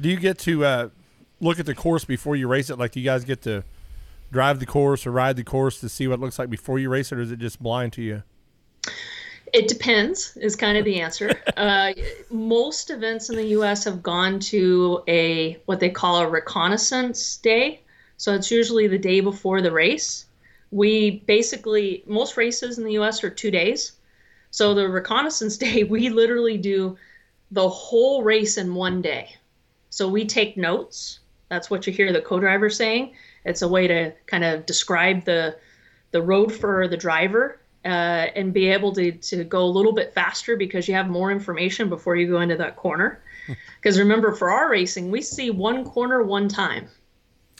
do 0.00 0.08
you 0.08 0.16
get 0.16 0.38
to 0.38 0.64
uh, 0.64 0.88
look 1.40 1.58
at 1.58 1.66
the 1.66 1.74
course 1.74 2.04
before 2.04 2.36
you 2.36 2.48
race 2.48 2.70
it? 2.70 2.78
Like, 2.78 2.92
do 2.92 3.00
you 3.00 3.04
guys 3.04 3.24
get 3.24 3.42
to 3.42 3.64
drive 4.30 4.60
the 4.60 4.66
course 4.66 5.06
or 5.06 5.10
ride 5.10 5.36
the 5.36 5.44
course 5.44 5.80
to 5.80 5.88
see 5.88 6.06
what 6.06 6.14
it 6.14 6.20
looks 6.20 6.38
like 6.38 6.50
before 6.50 6.78
you 6.78 6.88
race 6.88 7.12
it, 7.12 7.18
or 7.18 7.20
is 7.20 7.32
it 7.32 7.38
just 7.38 7.62
blind 7.62 7.92
to 7.94 8.02
you? 8.02 8.22
It 9.52 9.66
depends, 9.66 10.36
is 10.36 10.56
kind 10.56 10.76
of 10.76 10.84
the 10.84 11.00
answer. 11.00 11.40
uh, 11.56 11.92
most 12.30 12.90
events 12.90 13.30
in 13.30 13.36
the 13.36 13.46
U.S. 13.46 13.84
have 13.84 14.02
gone 14.02 14.40
to 14.40 15.02
a 15.08 15.54
what 15.64 15.80
they 15.80 15.90
call 15.90 16.18
a 16.18 16.28
reconnaissance 16.28 17.38
day. 17.38 17.80
So 18.18 18.34
it's 18.34 18.50
usually 18.50 18.88
the 18.88 18.98
day 18.98 19.20
before 19.20 19.62
the 19.62 19.72
race. 19.72 20.26
We 20.70 21.22
basically 21.26 22.02
most 22.06 22.36
races 22.36 22.78
in 22.78 22.84
the 22.84 22.92
U.S. 22.92 23.24
are 23.24 23.30
two 23.30 23.50
days. 23.50 23.92
So 24.50 24.74
the 24.74 24.88
reconnaissance 24.88 25.56
day, 25.66 25.84
we 25.84 26.08
literally 26.08 26.58
do 26.58 26.96
the 27.50 27.68
whole 27.68 28.22
race 28.22 28.58
in 28.58 28.74
one 28.74 29.00
day. 29.00 29.34
So 29.90 30.08
we 30.08 30.26
take 30.26 30.56
notes. 30.56 31.20
That's 31.48 31.70
what 31.70 31.86
you 31.86 31.92
hear 31.92 32.12
the 32.12 32.20
co-driver 32.20 32.68
saying. 32.68 33.14
It's 33.44 33.62
a 33.62 33.68
way 33.68 33.86
to 33.86 34.12
kind 34.26 34.44
of 34.44 34.66
describe 34.66 35.24
the 35.24 35.56
the 36.10 36.22
road 36.22 36.52
for 36.52 36.88
the 36.88 36.96
driver 36.96 37.60
uh, 37.84 38.28
and 38.34 38.52
be 38.52 38.66
able 38.68 38.92
to, 38.94 39.12
to 39.12 39.44
go 39.44 39.62
a 39.62 39.66
little 39.66 39.92
bit 39.92 40.12
faster 40.14 40.56
because 40.56 40.88
you 40.88 40.94
have 40.94 41.08
more 41.08 41.30
information 41.30 41.88
before 41.88 42.16
you 42.16 42.26
go 42.26 42.40
into 42.40 42.56
that 42.56 42.76
corner. 42.76 43.22
Because 43.80 43.98
remember, 43.98 44.34
for 44.34 44.50
our 44.50 44.68
racing, 44.68 45.10
we 45.10 45.22
see 45.22 45.50
one 45.50 45.84
corner 45.84 46.22
one 46.22 46.48
time. 46.48 46.88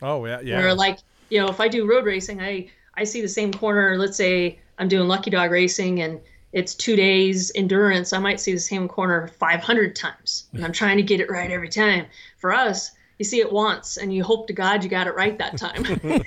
Oh 0.03 0.27
yeah, 0.27 0.41
yeah. 0.41 0.59
Where 0.59 0.75
like 0.75 0.99
you 1.31 1.41
know, 1.41 1.49
if 1.49 1.61
I 1.61 1.69
do 1.69 1.89
road 1.89 2.05
racing, 2.05 2.43
I 2.43 2.71
I 2.99 3.05
see 3.05 3.21
the 3.21 3.29
same 3.29 3.53
corner. 3.53 3.97
Let's 3.97 4.17
say 4.17 4.59
I'm 4.79 4.89
doing 4.89 5.07
Lucky 5.07 5.31
Dog 5.31 5.53
racing 5.53 6.03
and 6.03 6.21
it's 6.53 6.75
two 6.75 6.97
days 6.97 7.53
endurance. 7.55 8.13
I 8.13 8.19
might 8.19 8.41
see 8.41 8.53
the 8.53 8.59
same 8.59 8.89
corner 8.89 9.29
500 9.29 9.95
times, 9.95 10.49
and 10.53 10.65
I'm 10.65 10.73
trying 10.73 10.97
to 10.97 11.03
get 11.03 11.21
it 11.21 11.31
right 11.31 11.51
every 11.51 11.69
time. 11.69 12.07
For 12.39 12.53
us, 12.53 12.91
you 13.19 13.25
see 13.25 13.39
it 13.41 13.53
once, 13.53 13.99
and 13.99 14.13
you 14.13 14.25
hope 14.25 14.47
to 14.49 14.53
God 14.53 14.83
you 14.83 14.91
got 14.91 15.07
it 15.07 15.15
right 15.15 15.39
that 15.39 15.59
time. 15.59 15.85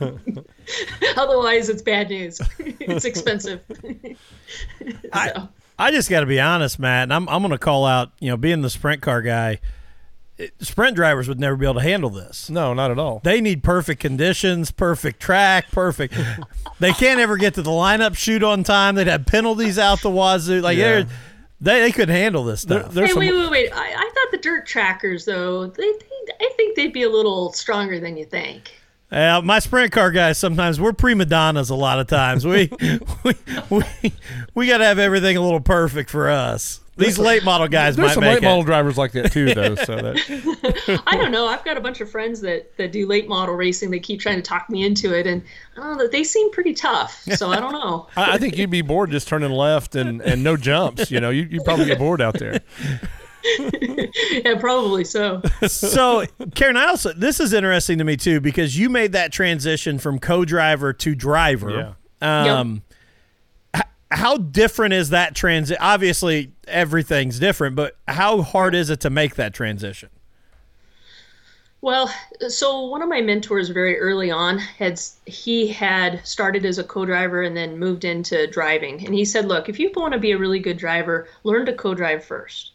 Otherwise, 1.16 1.68
it's 1.68 1.82
bad 1.82 2.08
news. 2.08 2.40
it's 2.58 3.04
expensive. 3.04 3.62
I, 5.12 5.46
I 5.78 5.90
just 5.90 6.08
got 6.08 6.20
to 6.20 6.26
be 6.26 6.40
honest, 6.40 6.78
Matt, 6.78 7.04
and 7.04 7.12
I'm, 7.14 7.28
I'm 7.28 7.42
going 7.42 7.52
to 7.52 7.58
call 7.58 7.84
out, 7.84 8.12
you 8.18 8.30
know, 8.30 8.36
being 8.36 8.62
the 8.62 8.70
sprint 8.70 9.02
car 9.02 9.22
guy, 9.22 9.52
it- 9.52 9.60
sprint 10.60 10.96
drivers 10.96 11.28
would 11.28 11.40
never 11.40 11.56
be 11.56 11.66
able 11.66 11.74
to 11.74 11.80
handle 11.82 12.10
this. 12.10 12.48
no, 12.50 12.72
not 12.74 12.90
at 12.90 12.98
all. 12.98 13.20
They 13.24 13.40
need 13.40 13.62
perfect 13.62 14.00
conditions, 14.00 14.70
perfect 14.70 15.20
track, 15.20 15.70
perfect. 15.70 16.14
they 16.78 16.92
can't 16.92 17.20
ever 17.20 17.36
get 17.36 17.54
to 17.54 17.62
the 17.62 17.70
lineup 17.70 18.16
shoot 18.16 18.42
on 18.42 18.64
time. 18.64 18.94
They'd 18.94 19.06
have 19.06 19.26
penalties 19.26 19.78
out 19.78 20.00
the 20.02 20.10
wazoo. 20.10 20.60
Like, 20.60 20.76
Yeah. 20.78 20.84
they're 21.02 21.06
they, 21.62 21.80
they 21.80 21.92
couldn't 21.92 22.14
handle 22.14 22.42
this 22.44 22.64
There- 22.64 22.80
stuff. 22.80 22.94
there's 22.94 23.08
hey, 23.08 23.12
some, 23.12 23.20
wait, 23.20 23.32
wait, 23.34 23.50
wait. 23.50 23.70
I, 23.72 23.92
I 23.92 24.10
thought 24.14 24.30
the 24.30 24.38
dirt 24.38 24.66
trackers, 24.66 25.26
though, 25.26 25.66
they, 25.66 25.82
they, 25.82 26.32
I 26.40 26.50
think 26.56 26.74
they'd 26.74 26.92
be 26.92 27.02
a 27.02 27.10
little 27.10 27.52
stronger 27.52 28.00
than 28.00 28.16
you 28.16 28.24
think. 28.24 28.72
Uh, 29.12 29.40
my 29.44 29.58
sprint 29.58 29.90
car 29.92 30.12
guys 30.12 30.38
sometimes 30.38 30.80
we're 30.80 30.92
prima 30.92 31.24
donnas 31.26 31.68
a 31.68 31.74
lot 31.74 31.98
of 31.98 32.06
times. 32.06 32.46
We 32.46 32.70
we 33.24 33.34
we, 33.68 33.82
we 34.54 34.66
got 34.68 34.78
to 34.78 34.84
have 34.84 35.00
everything 35.00 35.36
a 35.36 35.40
little 35.40 35.60
perfect 35.60 36.08
for 36.10 36.30
us. 36.30 36.79
These 36.96 37.18
late 37.18 37.44
model 37.44 37.68
guys 37.68 37.96
there's 37.96 38.08
might 38.08 38.14
some 38.14 38.24
make 38.24 38.34
late 38.34 38.42
it. 38.42 38.46
model 38.46 38.62
drivers 38.62 38.98
like 38.98 39.12
that 39.12 39.32
too, 39.32 39.54
though. 39.54 39.74
So 39.74 39.96
that 39.96 41.02
I 41.06 41.16
don't 41.16 41.30
know. 41.30 41.46
I've 41.46 41.64
got 41.64 41.76
a 41.76 41.80
bunch 41.80 42.00
of 42.00 42.10
friends 42.10 42.40
that, 42.42 42.76
that 42.76 42.92
do 42.92 43.06
late 43.06 43.28
model 43.28 43.54
racing. 43.54 43.90
They 43.90 44.00
keep 44.00 44.20
trying 44.20 44.36
to 44.36 44.42
talk 44.42 44.68
me 44.68 44.84
into 44.84 45.16
it, 45.16 45.26
and 45.26 45.42
I 45.76 45.80
don't 45.80 45.98
know. 45.98 46.08
They 46.08 46.24
seem 46.24 46.50
pretty 46.50 46.74
tough. 46.74 47.22
So 47.34 47.50
I 47.50 47.60
don't 47.60 47.72
know. 47.72 48.08
I, 48.16 48.34
I 48.34 48.38
think 48.38 48.58
you'd 48.58 48.70
be 48.70 48.82
bored 48.82 49.10
just 49.10 49.28
turning 49.28 49.50
left 49.50 49.94
and, 49.94 50.20
and 50.20 50.44
no 50.44 50.56
jumps. 50.56 51.10
You 51.10 51.20
know, 51.20 51.30
you 51.30 51.44
you 51.44 51.62
probably 51.62 51.86
get 51.86 51.98
bored 51.98 52.20
out 52.20 52.38
there. 52.38 52.60
yeah, 53.80 54.58
probably 54.58 55.04
so. 55.04 55.40
so 55.66 56.24
Karen, 56.54 56.76
I 56.76 56.86
also 56.86 57.12
this 57.14 57.40
is 57.40 57.52
interesting 57.54 57.96
to 57.98 58.04
me 58.04 58.16
too 58.16 58.40
because 58.40 58.76
you 58.78 58.90
made 58.90 59.12
that 59.12 59.32
transition 59.32 59.98
from 59.98 60.18
co-driver 60.18 60.92
to 60.92 61.14
driver. 61.14 61.96
Um, 62.20 62.82
h- 62.89 62.89
how 64.10 64.36
different 64.36 64.94
is 64.94 65.10
that 65.10 65.34
transition? 65.34 65.80
Obviously, 65.80 66.52
everything's 66.66 67.38
different, 67.38 67.76
but 67.76 67.96
how 68.08 68.42
hard 68.42 68.74
is 68.74 68.90
it 68.90 69.00
to 69.00 69.10
make 69.10 69.36
that 69.36 69.54
transition? 69.54 70.08
Well, 71.82 72.12
so 72.48 72.86
one 72.86 73.00
of 73.00 73.08
my 73.08 73.22
mentors 73.22 73.70
very 73.70 73.98
early 73.98 74.30
on 74.30 74.58
had 74.58 75.00
he 75.24 75.68
had 75.68 76.20
started 76.26 76.66
as 76.66 76.78
a 76.78 76.84
co-driver 76.84 77.42
and 77.42 77.56
then 77.56 77.78
moved 77.78 78.04
into 78.04 78.46
driving. 78.48 79.06
And 79.06 79.14
he 79.14 79.24
said, 79.24 79.46
"Look, 79.46 79.70
if 79.70 79.78
you 79.78 79.90
want 79.96 80.12
to 80.12 80.18
be 80.18 80.32
a 80.32 80.38
really 80.38 80.58
good 80.58 80.76
driver, 80.76 81.28
learn 81.42 81.64
to 81.66 81.72
co-drive 81.72 82.22
first. 82.22 82.72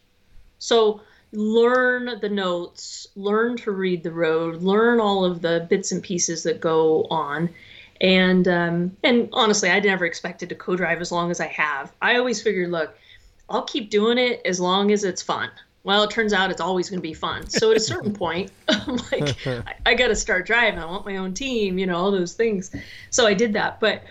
So 0.57 1.01
learn 1.33 2.19
the 2.19 2.29
notes, 2.29 3.07
learn 3.15 3.57
to 3.57 3.71
read 3.71 4.01
the 4.01 4.11
road, 4.11 4.63
learn 4.63 4.99
all 4.99 5.23
of 5.23 5.41
the 5.41 5.67
bits 5.69 5.91
and 5.91 6.01
pieces 6.01 6.41
that 6.41 6.59
go 6.59 7.05
on." 7.11 7.49
And 8.01 8.47
um, 8.47 8.97
and 9.03 9.29
honestly, 9.31 9.69
I 9.69 9.79
never 9.79 10.05
expected 10.05 10.49
to 10.49 10.55
co-drive 10.55 11.01
as 11.01 11.11
long 11.11 11.31
as 11.31 11.39
I 11.39 11.47
have. 11.47 11.93
I 12.01 12.17
always 12.17 12.41
figured, 12.41 12.71
look, 12.71 12.97
I'll 13.49 13.63
keep 13.63 13.89
doing 13.89 14.17
it 14.17 14.41
as 14.45 14.59
long 14.59 14.91
as 14.91 15.03
it's 15.03 15.21
fun. 15.21 15.49
Well, 15.83 16.03
it 16.03 16.09
turns 16.09 16.33
out 16.33 16.49
it's 16.49 16.61
always 16.61 16.89
going 16.89 16.97
to 16.97 17.07
be 17.07 17.13
fun. 17.13 17.47
So 17.47 17.69
at 17.69 17.77
a 17.77 17.79
certain 17.79 18.11
point, 18.25 18.51
I'm 18.67 18.97
like, 19.11 19.47
I, 19.47 19.75
I 19.85 19.93
got 19.93 20.07
to 20.07 20.15
start 20.15 20.47
driving. 20.47 20.79
I 20.79 20.85
want 20.85 21.05
my 21.05 21.17
own 21.17 21.33
team, 21.33 21.77
you 21.77 21.85
know, 21.85 21.95
all 21.95 22.11
those 22.11 22.33
things. 22.33 22.75
So 23.11 23.27
I 23.27 23.35
did 23.35 23.53
that. 23.53 23.79
But 23.79 24.03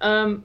um, 0.00 0.44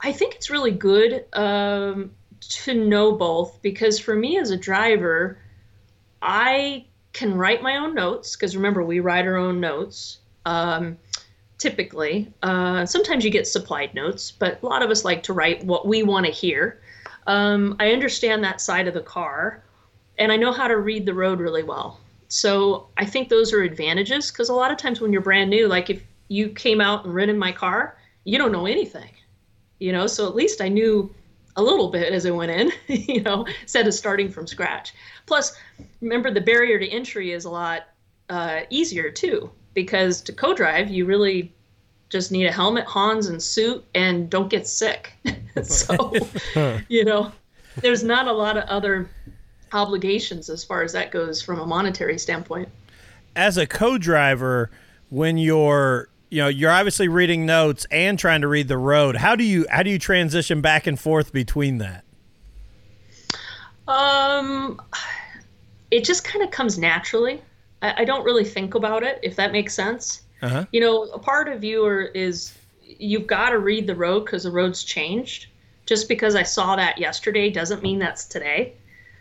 I 0.00 0.12
think 0.12 0.34
it's 0.34 0.48
really 0.48 0.70
good 0.70 1.26
um, 1.34 2.10
to 2.40 2.74
know 2.74 3.12
both 3.12 3.60
because 3.60 3.98
for 3.98 4.16
me 4.16 4.38
as 4.38 4.50
a 4.50 4.56
driver, 4.56 5.38
I 6.22 6.86
can 7.12 7.34
write 7.34 7.62
my 7.62 7.76
own 7.76 7.94
notes 7.94 8.34
because 8.34 8.56
remember, 8.56 8.82
we 8.82 9.00
write 9.00 9.26
our 9.26 9.36
own 9.36 9.60
notes. 9.60 10.20
Um, 10.46 10.96
typically, 11.64 12.30
uh, 12.42 12.84
sometimes 12.84 13.24
you 13.24 13.30
get 13.30 13.46
supplied 13.46 13.94
notes, 13.94 14.30
but 14.30 14.62
a 14.62 14.66
lot 14.66 14.82
of 14.82 14.90
us 14.90 15.02
like 15.02 15.22
to 15.22 15.32
write 15.32 15.64
what 15.64 15.88
we 15.88 16.02
want 16.02 16.26
to 16.26 16.30
hear. 16.30 16.82
Um, 17.26 17.74
I 17.80 17.92
understand 17.92 18.44
that 18.44 18.60
side 18.60 18.86
of 18.86 18.92
the 18.92 19.00
car 19.00 19.64
and 20.18 20.30
I 20.30 20.36
know 20.36 20.52
how 20.52 20.68
to 20.68 20.76
read 20.76 21.06
the 21.06 21.14
road 21.14 21.40
really 21.40 21.62
well. 21.62 22.00
So 22.28 22.88
I 22.98 23.06
think 23.06 23.30
those 23.30 23.50
are 23.54 23.62
advantages 23.62 24.30
because 24.30 24.50
a 24.50 24.54
lot 24.54 24.72
of 24.72 24.76
times 24.76 25.00
when 25.00 25.10
you're 25.10 25.22
brand 25.22 25.48
new, 25.48 25.66
like 25.66 25.88
if 25.88 26.02
you 26.28 26.50
came 26.50 26.82
out 26.82 27.06
and 27.06 27.30
in 27.30 27.38
my 27.38 27.50
car, 27.50 27.96
you 28.24 28.36
don't 28.36 28.52
know 28.52 28.66
anything, 28.66 29.12
you 29.78 29.90
know. 29.90 30.06
So 30.06 30.28
at 30.28 30.34
least 30.34 30.60
I 30.60 30.68
knew 30.68 31.14
a 31.56 31.62
little 31.62 31.88
bit 31.90 32.12
as 32.12 32.26
I 32.26 32.30
went 32.30 32.50
in, 32.50 32.72
you 32.88 33.22
know, 33.22 33.46
instead 33.62 33.86
of 33.86 33.94
starting 33.94 34.30
from 34.30 34.46
scratch. 34.46 34.92
Plus, 35.24 35.56
remember 36.02 36.30
the 36.30 36.42
barrier 36.42 36.78
to 36.78 36.86
entry 36.86 37.32
is 37.32 37.46
a 37.46 37.50
lot 37.50 37.84
uh, 38.28 38.60
easier 38.68 39.10
too 39.10 39.50
because 39.74 40.22
to 40.22 40.32
co-drive 40.32 40.88
you 40.88 41.04
really 41.04 41.52
just 42.14 42.30
need 42.30 42.46
a 42.46 42.52
helmet, 42.52 42.84
Hans, 42.84 43.26
and 43.26 43.42
suit, 43.42 43.84
and 43.94 44.30
don't 44.30 44.48
get 44.48 44.68
sick. 44.68 45.12
so, 45.62 46.14
you 46.88 47.04
know, 47.04 47.32
there's 47.78 48.04
not 48.04 48.28
a 48.28 48.32
lot 48.32 48.56
of 48.56 48.64
other 48.64 49.08
obligations 49.72 50.48
as 50.48 50.62
far 50.62 50.82
as 50.82 50.92
that 50.92 51.10
goes 51.10 51.42
from 51.42 51.58
a 51.58 51.66
monetary 51.66 52.18
standpoint. 52.18 52.68
As 53.34 53.56
a 53.58 53.66
co-driver, 53.66 54.70
when 55.10 55.38
you're 55.38 56.08
you 56.30 56.40
know 56.40 56.48
you're 56.48 56.70
obviously 56.70 57.08
reading 57.08 57.46
notes 57.46 57.84
and 57.90 58.18
trying 58.18 58.42
to 58.42 58.48
read 58.48 58.68
the 58.68 58.78
road, 58.78 59.16
how 59.16 59.34
do 59.34 59.42
you 59.42 59.66
how 59.68 59.82
do 59.82 59.90
you 59.90 59.98
transition 59.98 60.60
back 60.60 60.86
and 60.86 60.98
forth 60.98 61.32
between 61.32 61.78
that? 61.78 62.04
Um, 63.88 64.80
it 65.90 66.04
just 66.04 66.24
kind 66.24 66.44
of 66.44 66.50
comes 66.50 66.78
naturally. 66.78 67.42
I, 67.84 68.02
I 68.02 68.04
don't 68.04 68.24
really 68.24 68.44
think 68.44 68.74
about 68.74 69.02
it, 69.02 69.20
if 69.22 69.36
that 69.36 69.52
makes 69.52 69.74
sense. 69.74 70.22
Uh-huh. 70.40 70.64
You 70.72 70.80
know, 70.80 71.02
a 71.04 71.18
part 71.18 71.48
of 71.48 71.62
you 71.62 71.84
are, 71.84 72.02
is 72.06 72.56
you've 72.82 73.26
got 73.26 73.50
to 73.50 73.58
read 73.58 73.86
the 73.86 73.94
road 73.94 74.24
because 74.24 74.44
the 74.44 74.50
road's 74.50 74.82
changed. 74.82 75.48
Just 75.86 76.08
because 76.08 76.34
I 76.34 76.42
saw 76.44 76.76
that 76.76 76.98
yesterday 76.98 77.50
doesn't 77.50 77.82
mean 77.82 77.98
that's 77.98 78.24
today. 78.24 78.72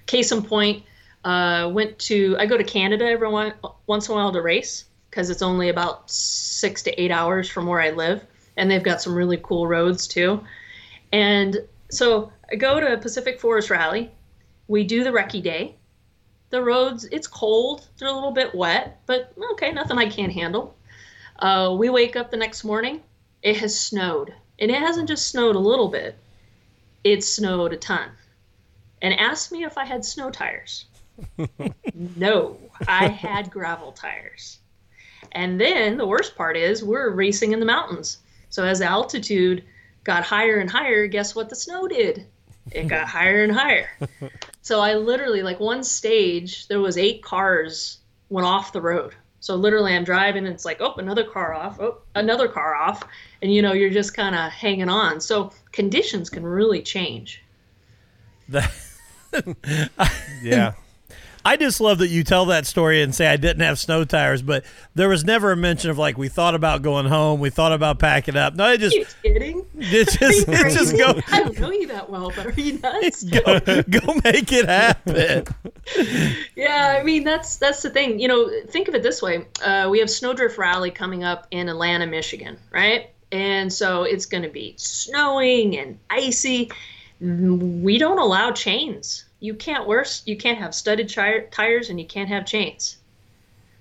Case 0.06 0.32
in 0.32 0.42
point, 0.42 0.84
uh, 1.26 1.70
went 1.74 2.00
to 2.00 2.38
I 2.40 2.46
go 2.46 2.58
to 2.58 2.64
Canada 2.64 3.06
every 3.06 3.28
one, 3.28 3.54
once 3.88 4.08
in 4.08 4.14
a 4.14 4.16
while 4.16 4.32
to 4.32 4.42
race 4.42 4.86
because 5.10 5.30
it's 5.30 5.42
only 5.42 5.70
about 5.70 6.10
six 6.10 6.82
to 6.84 7.02
eight 7.02 7.12
hours 7.12 7.50
from 7.50 7.68
where 7.68 7.82
I 7.82 7.92
live, 7.92 8.26
and 8.58 8.72
they've 8.72 8.84
got 8.84 9.02
some 9.02 9.14
really 9.14 9.40
cool 9.44 9.68
roads 9.68 10.08
too. 10.08 10.42
And 11.12 11.58
so 11.90 12.32
I 12.52 12.56
go 12.56 12.80
to 12.80 12.98
Pacific 12.98 13.40
Forest 13.40 13.70
Rally. 13.70 14.10
We 14.68 14.84
do 14.86 15.04
the 15.04 15.12
recce 15.12 15.44
day. 15.44 15.76
The 16.54 16.62
roads, 16.62 17.06
it's 17.06 17.26
cold. 17.26 17.88
They're 17.98 18.10
a 18.10 18.14
little 18.14 18.30
bit 18.30 18.54
wet, 18.54 19.02
but 19.08 19.34
okay, 19.54 19.72
nothing 19.72 19.98
I 19.98 20.08
can't 20.08 20.32
handle. 20.32 20.76
Uh, 21.40 21.76
we 21.80 21.90
wake 21.90 22.16
up 22.16 22.30
the 22.30 22.38
next 22.38 22.64
morning. 22.64 23.02
It 23.42 23.58
has 23.58 23.76
snowed. 23.76 24.32
And 24.60 24.70
it 24.70 24.78
hasn't 24.78 25.08
just 25.08 25.30
snowed 25.30 25.56
a 25.56 25.60
little 25.60 25.88
bit, 25.88 26.16
it 27.04 27.24
snowed 27.24 27.74
a 27.74 27.78
ton. 27.78 28.12
And 29.02 29.20
asked 29.20 29.52
me 29.52 29.64
if 29.64 29.80
I 29.80 29.86
had 29.86 30.06
snow 30.06 30.30
tires. 30.30 30.86
no, 31.96 32.60
I 32.88 33.08
had 33.08 33.50
gravel 33.50 33.92
tires. 33.92 34.60
And 35.32 35.60
then 35.60 35.98
the 35.98 36.06
worst 36.06 36.36
part 36.36 36.56
is 36.56 36.84
we're 36.84 37.10
racing 37.10 37.54
in 37.54 37.62
the 37.62 37.66
mountains. 37.66 38.20
So 38.52 38.64
as 38.64 38.78
the 38.78 38.86
altitude 38.86 39.64
got 40.04 40.24
higher 40.24 40.60
and 40.60 40.70
higher, 40.70 41.08
guess 41.08 41.34
what 41.34 41.50
the 41.50 41.56
snow 41.56 41.88
did? 41.88 42.28
It 42.72 42.88
got 42.88 43.08
higher 43.18 43.44
and 43.44 43.52
higher. 43.52 43.90
So 44.64 44.80
I 44.80 44.96
literally 44.96 45.44
like 45.44 45.60
one 45.60 45.84
stage 45.84 46.68
there 46.70 46.80
was 46.80 46.98
eight 46.98 47.22
cars 47.22 48.00
went 48.30 48.48
off 48.48 48.72
the 48.72 48.82
road. 48.82 49.14
So 49.42 49.56
literally 49.56 49.94
I'm 49.94 50.06
driving 50.06 50.46
and 50.46 50.54
it's 50.56 50.64
like, 50.64 50.78
oh, 50.80 50.94
another 50.96 51.26
car 51.26 51.54
off, 51.54 51.80
oh, 51.82 51.98
another 52.16 52.48
car 52.48 52.74
off, 52.74 53.04
and 53.42 53.54
you 53.54 53.62
know, 53.62 53.74
you're 53.74 53.90
just 53.90 54.16
kind 54.16 54.34
of 54.34 54.52
hanging 54.54 54.88
on. 54.88 55.20
So 55.20 55.52
conditions 55.74 56.30
can 56.30 56.44
really 56.46 56.82
change. 56.82 57.44
That- 58.50 58.72
Yeah. 60.42 60.74
I 61.46 61.58
just 61.58 61.82
love 61.82 61.98
that 62.00 62.08
you 62.08 62.24
tell 62.24 62.46
that 62.46 62.66
story 62.66 63.02
and 63.02 63.14
say 63.14 63.28
I 63.28 63.38
didn't 63.38 63.62
have 63.62 63.80
snow 63.80 64.06
tires, 64.06 64.42
but 64.42 64.64
there 64.96 65.10
was 65.10 65.24
never 65.24 65.52
a 65.52 65.58
mention 65.58 65.90
of 65.90 65.98
like 65.98 66.18
we 66.18 66.30
thought 66.30 66.56
about 66.56 66.82
going 66.82 67.06
home, 67.06 67.40
we 67.40 67.50
thought 67.50 67.72
about 67.72 68.00
packing 68.00 68.36
up. 68.36 68.56
No, 68.56 68.72
it 68.72 68.80
just 68.80 68.96
you 68.96 69.06
kidding? 69.22 69.66
it 69.76 70.10
just 70.10 70.48
it 70.48 70.74
just 70.74 70.98
go 70.98 71.20
I 71.32 71.42
don't 71.42 71.60
know 71.60 71.72
you 71.72 71.88
that 71.88 72.10
well, 72.10 72.32
but 72.36 72.46
are 72.46 72.52
you 72.62 72.80
nuts? 72.80 73.24
go, 73.44 73.60
go 73.60 74.14
make 74.24 74.52
it 74.52 74.68
happen. 74.68 75.46
Yeah, 76.56 76.98
I 77.00 77.04
mean 77.04 77.24
that's 77.24 77.58
that's 77.58 77.82
the 77.82 77.90
thing. 77.90 78.20
You 78.20 78.28
know, 78.28 78.50
think 78.68 78.88
of 78.88 78.96
it 78.96 79.04
this 79.04 79.22
way: 79.22 79.46
uh, 79.64 79.88
we 79.90 80.00
have 80.00 80.10
Snowdrift 80.10 80.58
Rally 80.58 80.92
coming 80.92 81.24
up 81.24 81.48
in 81.52 81.70
Atlanta, 81.70 82.08
Michigan, 82.08 82.58
right? 82.72 83.10
and 83.34 83.74
so 83.74 84.04
it's 84.04 84.28
going 84.28 84.44
to 84.44 84.50
be 84.50 84.76
snowing 84.78 85.76
and 85.78 85.98
icy. 86.10 86.72
We 87.20 87.98
don't 87.98 88.20
allow 88.20 88.52
chains. 88.52 89.23
You 89.44 89.54
can't 89.54 89.86
wear 89.86 90.06
you 90.24 90.38
can't 90.38 90.58
have 90.58 90.74
studded 90.74 91.10
tires 91.10 91.90
and 91.90 92.00
you 92.00 92.08
can't 92.08 92.30
have 92.30 92.46
chains. 92.46 92.96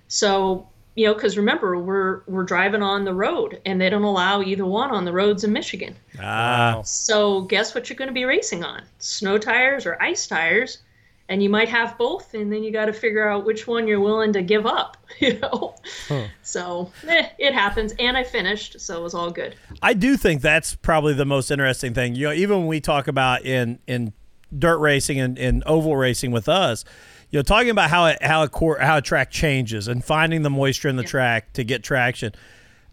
So 0.09 0.67
you 0.97 1.07
know, 1.07 1.15
because 1.15 1.37
remember 1.37 1.79
we're 1.79 2.23
we're 2.27 2.43
driving 2.43 2.83
on 2.83 3.05
the 3.05 3.15
road, 3.15 3.61
and 3.65 3.81
they 3.81 3.89
don't 3.89 4.03
allow 4.03 4.43
either 4.43 4.67
one 4.67 4.91
on 4.91 5.05
the 5.05 5.13
roads 5.13 5.45
in 5.45 5.53
Michigan. 5.53 5.95
Ah. 6.21 6.83
So 6.85 7.43
guess 7.43 7.77
what 7.77 7.89
you're 7.89 7.97
going 7.97 8.09
to 8.09 8.13
be 8.13 8.25
racing 8.25 8.65
on? 8.65 8.83
Snow 8.99 9.39
tires 9.39 9.87
or 9.87 10.03
ice 10.03 10.27
tires, 10.27 10.79
and 11.29 11.41
you 11.45 11.49
might 11.49 11.69
have 11.69 11.97
both, 11.97 12.35
and 12.35 12.53
then 12.53 12.65
you 12.65 12.73
got 12.73 12.87
to 12.87 12.93
figure 12.93 13.29
out 13.29 13.47
which 13.47 13.69
one 13.69 13.87
you're 13.87 14.01
willing 14.01 14.33
to 14.33 14.43
give 14.43 14.67
up. 14.67 14.97
You 15.21 15.39
know. 15.39 15.77
Huh. 16.09 16.25
So 16.43 16.91
eh, 17.07 17.29
it 17.39 17.55
happens, 17.55 17.95
and 18.01 18.17
I 18.17 18.25
finished, 18.25 18.81
so 18.81 18.99
it 18.99 19.03
was 19.03 19.15
all 19.15 19.31
good. 19.31 19.55
I 19.81 19.93
do 19.93 20.17
think 20.17 20.41
that's 20.41 20.75
probably 20.75 21.13
the 21.15 21.27
most 21.27 21.51
interesting 21.51 21.95
thing. 21.95 22.17
You 22.17 22.29
know, 22.29 22.33
even 22.33 22.59
when 22.59 22.67
we 22.67 22.81
talk 22.81 23.07
about 23.07 23.45
in 23.45 23.79
in 23.87 24.15
dirt 24.59 24.79
racing 24.79 25.19
and, 25.19 25.39
and 25.39 25.63
oval 25.67 25.97
racing 25.97 26.31
with 26.31 26.49
us 26.49 26.85
you 27.33 27.39
know, 27.39 27.43
talking 27.43 27.71
about 27.71 27.89
how 27.89 28.07
it, 28.07 28.23
how 28.23 28.43
a 28.43 28.49
court, 28.49 28.83
how 28.83 28.99
a 28.99 29.03
track 29.03 29.31
changes 29.31 29.89
and 29.89 30.05
finding 30.05 30.43
the 30.43 30.51
moisture 30.51 30.89
in 30.89 30.97
the 30.97 31.03
yeah. 31.03 31.09
track 31.09 31.53
to 31.55 31.65
get 31.65 31.83
traction. 31.83 32.33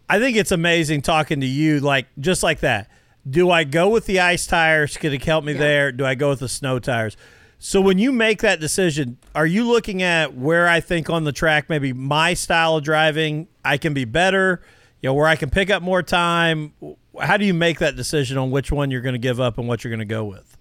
I 0.07 0.17
think 0.17 0.37
it's 0.37 0.51
amazing 0.51 1.01
talking 1.01 1.41
to 1.41 1.45
you, 1.45 1.81
like 1.81 2.07
just 2.17 2.41
like 2.41 2.61
that. 2.61 2.89
Do 3.29 3.51
I 3.51 3.65
go 3.65 3.89
with 3.89 4.05
the 4.05 4.21
ice 4.21 4.47
tires? 4.47 4.95
Could 4.95 5.13
it 5.13 5.23
help 5.25 5.43
me 5.43 5.51
yeah. 5.53 5.59
there? 5.59 5.91
Do 5.91 6.05
I 6.05 6.15
go 6.15 6.29
with 6.29 6.39
the 6.39 6.47
snow 6.47 6.79
tires? 6.79 7.17
So 7.59 7.81
when 7.81 7.97
you 7.97 8.13
make 8.13 8.39
that 8.39 8.61
decision, 8.61 9.17
are 9.35 9.45
you 9.45 9.67
looking 9.67 10.01
at 10.01 10.33
where 10.33 10.69
I 10.69 10.79
think 10.79 11.09
on 11.09 11.25
the 11.25 11.33
track 11.33 11.69
maybe 11.69 11.91
my 11.91 12.33
style 12.33 12.77
of 12.77 12.85
driving 12.85 13.49
I 13.65 13.77
can 13.77 13.93
be 13.93 14.05
better, 14.05 14.61
you 15.01 15.09
know, 15.09 15.13
where 15.13 15.27
I 15.27 15.35
can 15.35 15.49
pick 15.49 15.69
up 15.69 15.83
more 15.83 16.01
time? 16.01 16.71
How 17.19 17.35
do 17.35 17.43
you 17.43 17.53
make 17.53 17.79
that 17.79 17.97
decision 17.97 18.37
on 18.37 18.51
which 18.51 18.71
one 18.71 18.89
you're 18.89 19.01
going 19.01 19.13
to 19.13 19.19
give 19.19 19.41
up 19.41 19.57
and 19.57 19.67
what 19.67 19.83
you're 19.83 19.91
going 19.91 19.99
to 19.99 20.05
go 20.05 20.23
with? 20.23 20.57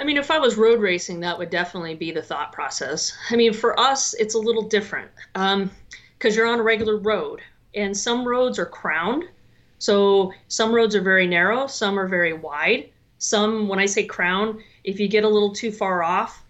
I 0.00 0.04
mean, 0.04 0.16
if 0.16 0.30
I 0.30 0.38
was 0.38 0.56
road 0.56 0.80
racing, 0.80 1.20
that 1.20 1.38
would 1.38 1.50
definitely 1.50 1.94
be 1.94 2.10
the 2.10 2.22
thought 2.22 2.52
process. 2.52 3.14
I 3.28 3.36
mean, 3.36 3.52
for 3.52 3.78
us, 3.78 4.14
it's 4.14 4.34
a 4.34 4.38
little 4.38 4.62
different 4.62 5.10
because 5.34 5.52
um, 5.54 5.70
you're 6.22 6.46
on 6.46 6.58
a 6.58 6.62
regular 6.62 6.96
road, 6.96 7.42
and 7.74 7.94
some 7.94 8.26
roads 8.26 8.58
are 8.58 8.64
crowned. 8.64 9.24
So 9.78 10.32
some 10.48 10.74
roads 10.74 10.96
are 10.96 11.02
very 11.02 11.26
narrow, 11.26 11.66
some 11.66 11.98
are 11.98 12.08
very 12.08 12.32
wide. 12.32 12.88
Some, 13.18 13.68
when 13.68 13.78
I 13.78 13.84
say 13.84 14.04
crown, 14.04 14.62
if 14.84 14.98
you 14.98 15.06
get 15.06 15.24
a 15.24 15.28
little 15.28 15.52
too 15.52 15.70
far 15.70 16.02
off, 16.02 16.42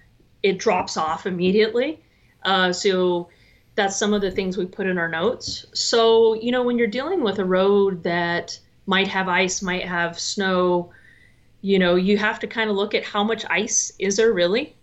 it 0.45 0.59
drops 0.59 0.97
off 0.97 1.27
immediately. 1.27 2.01
Uh, 2.45 2.73
so 2.73 3.29
that's 3.75 3.97
some 3.97 4.15
of 4.15 4.21
the 4.21 4.31
things 4.31 4.57
we 4.57 4.67
put 4.67 4.87
in 4.87 4.97
our 4.97 5.09
notes. 5.09 5.67
So, 5.75 6.35
you 6.35 6.53
know, 6.53 6.63
when 6.63 6.79
you're 6.79 6.87
dealing 6.87 7.23
with 7.25 7.41
a 7.41 7.45
road 7.45 8.05
that 8.05 8.57
might 8.87 9.09
have 9.09 9.29
ice, 9.29 9.61
might 9.61 9.85
have 9.85 10.21
snow, 10.21 10.93
you 11.63 11.79
know 11.79 11.95
you 11.95 12.17
have 12.17 12.39
to 12.41 12.47
kind 12.47 12.71
of 12.71 12.77
look 12.77 12.95
at 12.95 13.05
how 13.05 13.23
much 13.23 13.45
ice 13.51 13.93
is 13.99 14.17
there 14.17 14.33
really 14.33 14.75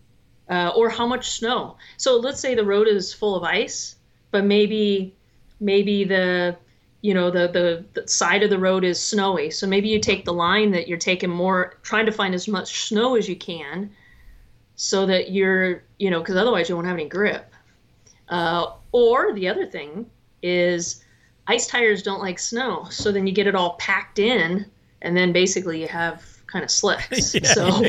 uh, 0.49 0.71
or 0.75 0.89
how 0.89 1.05
much 1.05 1.31
snow. 1.31 1.77
So 1.97 2.17
let's 2.17 2.39
say 2.39 2.55
the 2.55 2.65
road 2.65 2.87
is 2.87 3.13
full 3.13 3.35
of 3.35 3.43
ice 3.43 3.97
but 4.31 4.45
maybe 4.45 5.15
maybe 5.59 6.03
the 6.03 6.55
you 7.01 7.13
know 7.13 7.29
the, 7.29 7.47
the, 7.47 7.85
the 7.93 8.07
side 8.07 8.43
of 8.43 8.49
the 8.49 8.57
road 8.57 8.83
is 8.83 8.99
snowy. 9.01 9.49
So 9.51 9.67
maybe 9.67 9.87
you 9.87 9.99
take 9.99 10.25
the 10.25 10.33
line 10.33 10.71
that 10.71 10.87
you're 10.87 10.97
taking 10.97 11.29
more 11.29 11.77
trying 11.83 12.05
to 12.05 12.11
find 12.11 12.33
as 12.33 12.47
much 12.47 12.87
snow 12.87 13.15
as 13.15 13.29
you 13.29 13.35
can 13.35 13.91
so 14.75 15.05
that 15.05 15.31
you're 15.31 15.83
you 15.99 16.09
know 16.09 16.19
because 16.19 16.35
otherwise 16.35 16.69
you 16.69 16.75
won't 16.75 16.87
have 16.87 16.97
any 16.97 17.09
grip. 17.09 17.53
Uh, 18.29 18.73
or 18.91 19.33
the 19.33 19.47
other 19.47 19.65
thing 19.65 20.05
is 20.41 21.03
ice 21.47 21.67
tires 21.67 22.03
don't 22.03 22.19
like 22.19 22.39
snow. 22.39 22.85
So 22.89 23.11
then 23.11 23.25
you 23.25 23.33
get 23.33 23.47
it 23.47 23.55
all 23.55 23.75
packed 23.75 24.19
in 24.19 24.65
and 25.01 25.15
then 25.15 25.31
basically 25.31 25.81
you 25.81 25.87
have 25.87 26.36
kind 26.47 26.63
of 26.63 26.71
slicks. 26.71 27.35
yeah. 27.35 27.53
So, 27.53 27.69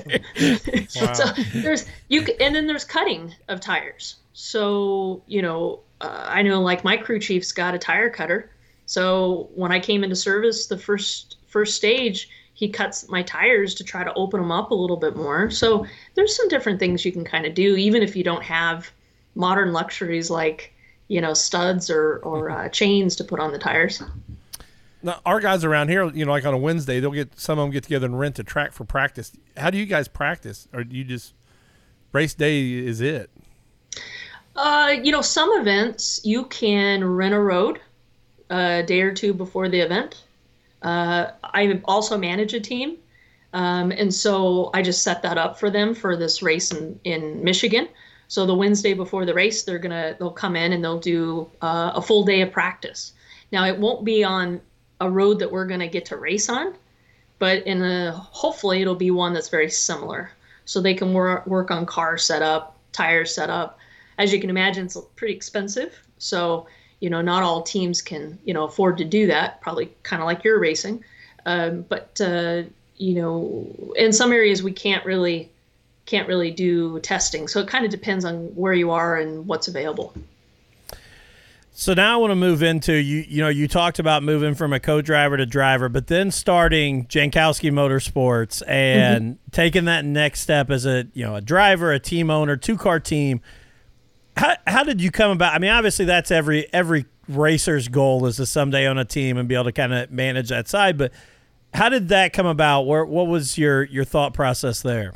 wow. 1.01 1.13
so 1.13 1.25
there's 1.55 1.87
you 2.09 2.23
and 2.41 2.55
then 2.55 2.67
there's 2.67 2.85
cutting 2.85 3.35
of 3.49 3.61
tires. 3.61 4.17
So 4.33 5.23
you 5.27 5.43
know, 5.43 5.81
uh, 6.01 6.27
I 6.29 6.43
know 6.43 6.61
like 6.61 6.85
my 6.85 6.97
crew 6.97 7.19
chief's 7.19 7.53
got 7.53 7.75
a 7.75 7.79
tire 7.79 8.11
cutter. 8.11 8.51
So 8.87 9.51
when 9.55 9.73
I 9.73 9.81
came 9.81 10.05
into 10.05 10.17
service, 10.17 10.67
the 10.67 10.79
first 10.79 11.37
first 11.47 11.77
stage, 11.77 12.29
he 12.55 12.69
cuts 12.69 13.09
my 13.09 13.23
tires 13.23 13.75
to 13.77 13.85
try 13.85 14.05
to 14.05 14.13
open 14.15 14.41
them 14.41 14.51
up 14.51 14.71
a 14.71 14.75
little 14.75 14.97
bit 14.97 15.17
more. 15.17 15.51
So 15.51 15.87
there's 16.15 16.37
some 16.37 16.49
different 16.49 16.79
things 16.79 17.05
you 17.05 17.13
can 17.13 17.25
kind 17.25 17.47
of 17.47 17.55
do, 17.55 17.77
even 17.77 18.03
if 18.03 18.17
you 18.17 18.25
don't 18.25 18.43
have 18.43 18.91
modern 19.35 19.73
luxuries 19.73 20.31
like 20.31 20.75
you 21.07 21.21
know 21.21 21.35
studs 21.35 21.91
or 21.91 22.19
or 22.19 22.51
uh, 22.51 22.69
chains 22.69 23.17
to 23.17 23.25
put 23.25 23.41
on 23.41 23.53
the 23.53 23.59
tires. 23.59 24.03
Now, 25.03 25.21
our 25.25 25.39
guys 25.41 25.65
around 25.65 25.89
here, 25.89 26.11
you 26.11 26.25
know, 26.25 26.33
like 26.33 26.45
on 26.45 26.55
a 26.55 26.59
Wednesday, 26.59 26.99
they'll 26.99 27.13
get 27.13 27.39
some 27.39 27.59
of 27.59 27.65
them 27.65 27.71
get 27.71 27.85
together 27.85 28.07
and 28.07 28.19
rent 28.19 28.39
a 28.39 28.45
track 28.45 28.73
for 28.73 28.85
practice. 28.85 29.33
How 29.57 29.71
do 29.71 29.79
you 29.79 29.87
guys 29.87 30.09
practice, 30.09 30.67
or 30.73 30.83
do 30.83 30.97
you 30.97 31.05
just 31.05 31.35
race 32.13 32.35
day 32.35 32.73
is 32.73 33.01
it? 33.01 33.31
Uh, 34.57 34.97
you 35.03 35.13
know, 35.13 35.23
some 35.23 35.51
events 35.61 36.21
you 36.25 36.45
can 36.47 37.05
rent 37.05 37.33
a 37.33 37.39
road 37.39 37.81
a 38.51 38.83
day 38.83 39.03
or 39.03 39.13
two 39.13 39.33
before 39.33 39.69
the 39.69 39.79
event. 39.79 40.25
Uh, 40.83 41.31
I 41.45 41.81
also 41.85 42.19
manage 42.19 42.55
a 42.55 42.61
team, 42.61 42.97
um, 43.53 43.93
and 43.93 44.13
so 44.13 44.71
I 44.75 44.83
just 44.83 45.03
set 45.05 45.23
that 45.23 45.39
up 45.39 45.61
for 45.61 45.71
them 45.71 45.95
for 45.95 46.17
this 46.17 46.43
race 46.43 46.73
in, 46.73 46.99
in 47.05 47.43
Michigan. 47.45 47.89
So 48.27 48.47
the 48.47 48.55
Wednesday 48.55 48.95
before 48.95 49.25
the 49.25 49.35
race, 49.35 49.63
they're 49.63 49.79
gonna 49.79 50.17
they'll 50.19 50.31
come 50.31 50.57
in 50.57 50.73
and 50.73 50.83
they'll 50.83 51.01
do 51.01 51.49
uh, 51.63 51.93
a 51.95 52.03
full 52.03 52.25
day 52.25 52.41
of 52.41 52.51
practice. 52.51 53.13
Now 53.53 53.65
it 53.65 53.79
won't 53.79 54.05
be 54.05 54.25
on 54.25 54.61
a 55.01 55.11
road 55.11 55.39
that 55.39 55.51
we're 55.51 55.67
going 55.67 55.81
to 55.81 55.89
get 55.89 56.07
to 56.07 56.17
race 56.17 56.49
on, 56.49 56.75
but 57.39 57.67
in 57.67 57.83
a 57.83 58.13
hopefully 58.13 58.83
it'll 58.83 58.95
be 58.95 59.11
one 59.11 59.33
that's 59.33 59.49
very 59.49 59.71
similar. 59.71 60.31
So 60.65 60.81
they 60.81 60.95
can 60.95 61.13
work 61.15 61.47
work 61.47 61.71
on 61.71 61.87
car 61.87 62.19
setup, 62.19 62.77
tire 62.93 63.25
setup. 63.25 63.79
As 64.19 64.33
you 64.33 64.41
can 64.41 64.51
imagine, 64.51 64.87
it's 64.87 64.99
pretty 65.17 65.35
expensive. 65.35 65.99
So 66.19 66.67
you 67.01 67.11
know, 67.11 67.23
not 67.23 67.43
all 67.43 67.63
teams 67.63 68.03
can 68.03 68.39
you 68.45 68.53
know 68.53 68.65
afford 68.65 68.99
to 68.99 69.05
do 69.05 69.27
that. 69.29 69.61
Probably 69.61 69.91
kind 70.03 70.21
of 70.21 70.27
like 70.27 70.45
you're 70.45 70.59
racing, 70.59 71.05
um, 71.47 71.83
but 71.89 72.21
uh, 72.21 72.63
you 72.97 73.15
know, 73.15 73.93
in 73.97 74.13
some 74.13 74.33
areas 74.33 74.63
we 74.63 74.73
can't 74.73 75.05
really 75.05 75.51
can't 76.07 76.27
really 76.27 76.51
do 76.51 76.99
testing. 77.01 77.47
So 77.49 77.61
it 77.61 77.69
kind 77.69 77.85
of 77.85 77.91
depends 77.91 78.25
on 78.25 78.47
where 78.55 78.73
you 78.73 78.91
are 78.91 79.17
and 79.17 79.47
what's 79.47 79.69
available. 79.69 80.13
So 81.81 81.95
now 81.95 82.15
I 82.15 82.17
want 82.17 82.33
to 82.33 82.35
move 82.35 82.65
into 82.65 82.93
you. 82.93 83.25
You 83.29 83.41
know, 83.41 83.49
you 83.49 83.69
talked 83.69 84.01
about 84.01 84.25
moving 84.25 84.57
from 84.57 84.73
a 84.73 84.81
co-driver 84.81 85.37
to 85.37 85.47
driver, 85.47 85.89
but 85.89 86.09
then 86.09 86.33
starting 86.33 87.07
Jankowski 87.07 87.71
Motorsports 87.71 88.65
and 88.67 89.37
mm-hmm. 89.37 89.51
taking 89.53 89.85
that 89.85 90.05
next 90.05 90.41
step 90.41 90.71
as 90.71 90.87
a 90.87 91.07
you 91.13 91.25
know 91.25 91.37
a 91.37 91.41
driver, 91.41 91.93
a 91.93 92.01
team 92.01 92.31
owner, 92.31 92.57
two 92.57 92.77
car 92.77 92.99
team. 92.99 93.41
How, 94.37 94.57
how 94.67 94.83
did 94.83 95.01
you 95.01 95.13
come 95.13 95.31
about? 95.31 95.55
I 95.55 95.61
mean, 95.61 95.71
obviously 95.71 96.05
that's 96.05 96.33
every 96.33 96.67
every 96.75 97.07
racer's 97.29 97.87
goal 97.87 98.27
is 98.27 98.39
to 98.39 98.47
someday 98.47 98.89
own 98.89 98.99
a 98.99 99.05
team 99.05 99.37
and 99.37 99.49
be 99.49 99.55
able 99.55 99.67
to 99.67 99.73
kind 99.73 99.95
of 99.95 100.11
manage 100.11 100.49
that 100.49 100.67
side. 100.67 100.99
But 100.99 101.13
how 101.73 101.89
did 101.91 102.09
that 102.09 102.33
come 102.33 102.47
about? 102.47 102.89
Where 102.89 103.05
what 103.05 103.29
was 103.29 103.57
your 103.57 103.85
your 103.85 104.05
thought 104.05 104.35
process 104.35 104.83
there? 104.83 105.15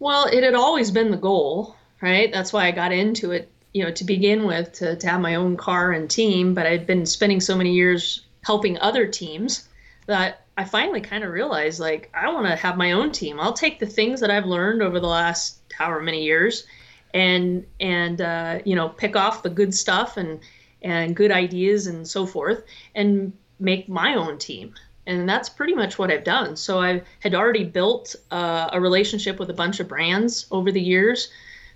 Well, 0.00 0.26
it 0.26 0.42
had 0.42 0.54
always 0.54 0.90
been 0.90 1.12
the 1.12 1.16
goal, 1.16 1.76
right? 2.02 2.32
That's 2.32 2.52
why 2.52 2.66
I 2.66 2.72
got 2.72 2.90
into 2.90 3.30
it 3.30 3.52
you 3.76 3.84
know, 3.84 3.90
to 3.90 4.04
begin 4.04 4.44
with, 4.44 4.72
to, 4.72 4.96
to 4.96 5.06
have 5.06 5.20
my 5.20 5.34
own 5.34 5.54
car 5.54 5.92
and 5.92 6.08
team, 6.08 6.54
but 6.54 6.66
I'd 6.66 6.86
been 6.86 7.04
spending 7.04 7.42
so 7.42 7.54
many 7.54 7.74
years 7.74 8.24
helping 8.42 8.78
other 8.78 9.06
teams 9.06 9.68
that 10.06 10.46
I 10.56 10.64
finally 10.64 11.02
kind 11.02 11.22
of 11.22 11.30
realized 11.30 11.78
like 11.78 12.10
I 12.14 12.32
want 12.32 12.46
to 12.46 12.56
have 12.56 12.78
my 12.78 12.92
own 12.92 13.12
team. 13.12 13.38
I'll 13.38 13.52
take 13.52 13.78
the 13.78 13.84
things 13.84 14.20
that 14.20 14.30
I've 14.30 14.46
learned 14.46 14.80
over 14.80 14.98
the 14.98 15.06
last 15.06 15.60
however 15.74 16.00
many 16.00 16.24
years 16.24 16.66
and 17.12 17.66
and 17.78 18.22
uh, 18.22 18.60
you 18.64 18.76
know 18.76 18.88
pick 18.88 19.14
off 19.14 19.42
the 19.42 19.50
good 19.50 19.74
stuff 19.74 20.16
and 20.16 20.40
and 20.80 21.14
good 21.14 21.30
ideas 21.30 21.86
and 21.86 22.08
so 22.08 22.24
forth 22.24 22.64
and 22.94 23.34
make 23.60 23.90
my 23.90 24.14
own 24.14 24.38
team 24.38 24.74
and 25.06 25.28
that's 25.28 25.50
pretty 25.50 25.74
much 25.74 25.98
what 25.98 26.10
I've 26.10 26.24
done. 26.24 26.56
So 26.56 26.80
I 26.80 27.02
had 27.20 27.34
already 27.34 27.64
built 27.64 28.16
uh, 28.30 28.70
a 28.72 28.80
relationship 28.80 29.38
with 29.38 29.50
a 29.50 29.54
bunch 29.54 29.80
of 29.80 29.86
brands 29.86 30.46
over 30.50 30.72
the 30.72 30.80
years 30.80 31.28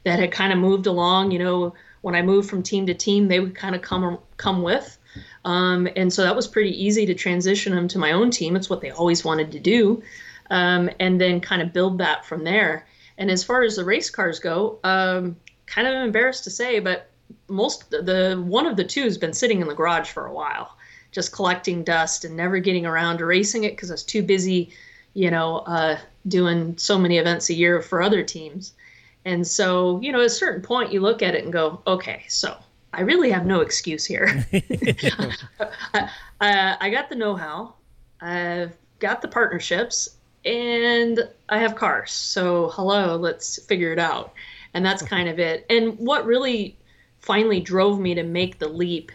that 0.04 0.18
had 0.18 0.32
kind 0.32 0.52
of 0.52 0.58
moved 0.58 0.86
along. 0.86 1.30
You 1.30 1.38
know, 1.38 1.74
when 2.02 2.14
I 2.14 2.22
moved 2.22 2.48
from 2.48 2.62
team 2.62 2.86
to 2.86 2.94
team, 2.94 3.28
they 3.28 3.40
would 3.40 3.54
kind 3.54 3.74
of 3.74 3.82
come 3.82 4.18
come 4.36 4.62
with. 4.62 4.98
Um, 5.44 5.88
and 5.96 6.12
so 6.12 6.22
that 6.22 6.36
was 6.36 6.46
pretty 6.46 6.84
easy 6.84 7.04
to 7.06 7.14
transition 7.14 7.74
them 7.74 7.88
to 7.88 7.98
my 7.98 8.12
own 8.12 8.30
team. 8.30 8.56
It's 8.56 8.70
what 8.70 8.80
they 8.80 8.90
always 8.90 9.24
wanted 9.24 9.52
to 9.52 9.58
do, 9.58 10.02
um, 10.50 10.90
and 11.00 11.20
then 11.20 11.40
kind 11.40 11.62
of 11.62 11.72
build 11.72 11.98
that 11.98 12.24
from 12.24 12.44
there. 12.44 12.86
And 13.18 13.30
as 13.30 13.44
far 13.44 13.62
as 13.62 13.76
the 13.76 13.84
race 13.84 14.08
cars 14.08 14.38
go, 14.38 14.78
um, 14.84 15.36
kind 15.66 15.86
of 15.86 15.94
embarrassed 15.94 16.44
to 16.44 16.50
say, 16.50 16.78
but 16.78 17.10
most 17.48 17.90
the 17.90 18.42
one 18.44 18.66
of 18.66 18.76
the 18.76 18.84
two 18.84 19.02
has 19.02 19.18
been 19.18 19.32
sitting 19.32 19.60
in 19.60 19.68
the 19.68 19.74
garage 19.74 20.10
for 20.10 20.26
a 20.26 20.32
while, 20.32 20.76
just 21.12 21.32
collecting 21.32 21.84
dust 21.84 22.24
and 22.24 22.36
never 22.36 22.58
getting 22.58 22.86
around 22.86 23.18
to 23.18 23.26
racing 23.26 23.64
it 23.64 23.72
because 23.72 23.90
I 23.90 23.94
was 23.94 24.04
too 24.04 24.22
busy, 24.22 24.70
you 25.14 25.30
know, 25.30 25.58
uh, 25.58 25.98
doing 26.28 26.76
so 26.76 26.98
many 26.98 27.18
events 27.18 27.50
a 27.50 27.54
year 27.54 27.82
for 27.82 28.02
other 28.02 28.22
teams. 28.22 28.72
And 29.24 29.46
so, 29.46 30.00
you 30.00 30.12
know, 30.12 30.20
at 30.20 30.26
a 30.26 30.30
certain 30.30 30.62
point, 30.62 30.92
you 30.92 31.00
look 31.00 31.22
at 31.22 31.34
it 31.34 31.44
and 31.44 31.52
go, 31.52 31.82
okay, 31.86 32.24
so 32.28 32.56
I 32.92 33.02
really 33.02 33.30
have 33.30 33.46
no 33.46 33.60
excuse 33.60 34.04
here. 34.04 34.46
I, 36.40 36.76
I 36.80 36.90
got 36.90 37.08
the 37.08 37.16
know-how, 37.16 37.74
I've 38.20 38.76
got 38.98 39.22
the 39.22 39.28
partnerships, 39.28 40.16
and 40.44 41.28
I 41.48 41.58
have 41.58 41.76
cars. 41.76 42.12
So 42.12 42.70
hello, 42.70 43.16
let's 43.16 43.62
figure 43.64 43.92
it 43.92 43.98
out. 43.98 44.32
And 44.72 44.84
that's 44.84 45.02
kind 45.02 45.28
of 45.28 45.38
it. 45.38 45.66
And 45.68 45.98
what 45.98 46.24
really 46.24 46.76
finally 47.18 47.60
drove 47.60 48.00
me 48.00 48.14
to 48.14 48.22
make 48.22 48.58
the 48.58 48.68
leap, 48.68 49.12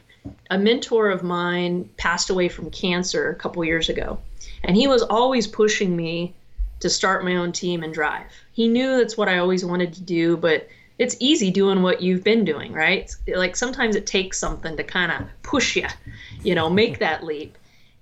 a 0.49 0.57
mentor 0.57 1.09
of 1.09 1.23
mine 1.23 1.89
passed 1.97 2.29
away 2.29 2.49
from 2.49 2.69
cancer 2.69 3.29
a 3.29 3.35
couple 3.35 3.63
years 3.63 3.89
ago, 3.89 4.19
and 4.63 4.75
he 4.75 4.87
was 4.87 5.01
always 5.01 5.47
pushing 5.47 5.95
me 5.95 6.33
to 6.79 6.89
start 6.89 7.23
my 7.23 7.35
own 7.35 7.51
team 7.51 7.83
and 7.83 7.93
drive. 7.93 8.25
He 8.51 8.67
knew 8.67 8.97
that's 8.97 9.17
what 9.17 9.29
I 9.29 9.37
always 9.37 9.65
wanted 9.65 9.93
to 9.93 10.01
do, 10.01 10.37
but 10.37 10.67
it's 10.97 11.15
easy 11.19 11.51
doing 11.51 11.81
what 11.81 12.01
you've 12.01 12.23
been 12.23 12.45
doing, 12.45 12.71
right? 12.71 13.13
Like 13.27 13.55
sometimes 13.55 13.95
it 13.95 14.05
takes 14.05 14.37
something 14.37 14.77
to 14.77 14.83
kind 14.83 15.11
of 15.11 15.27
push 15.43 15.75
you, 15.75 15.87
you 16.43 16.55
know, 16.55 16.69
make 16.69 16.99
that 16.99 17.23
leap. 17.23 17.57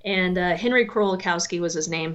And 0.05 0.37
uh, 0.37 0.55
Henry 0.55 0.85
Krolikowski 0.85 1.59
was 1.59 1.73
his 1.73 1.87
name, 1.87 2.13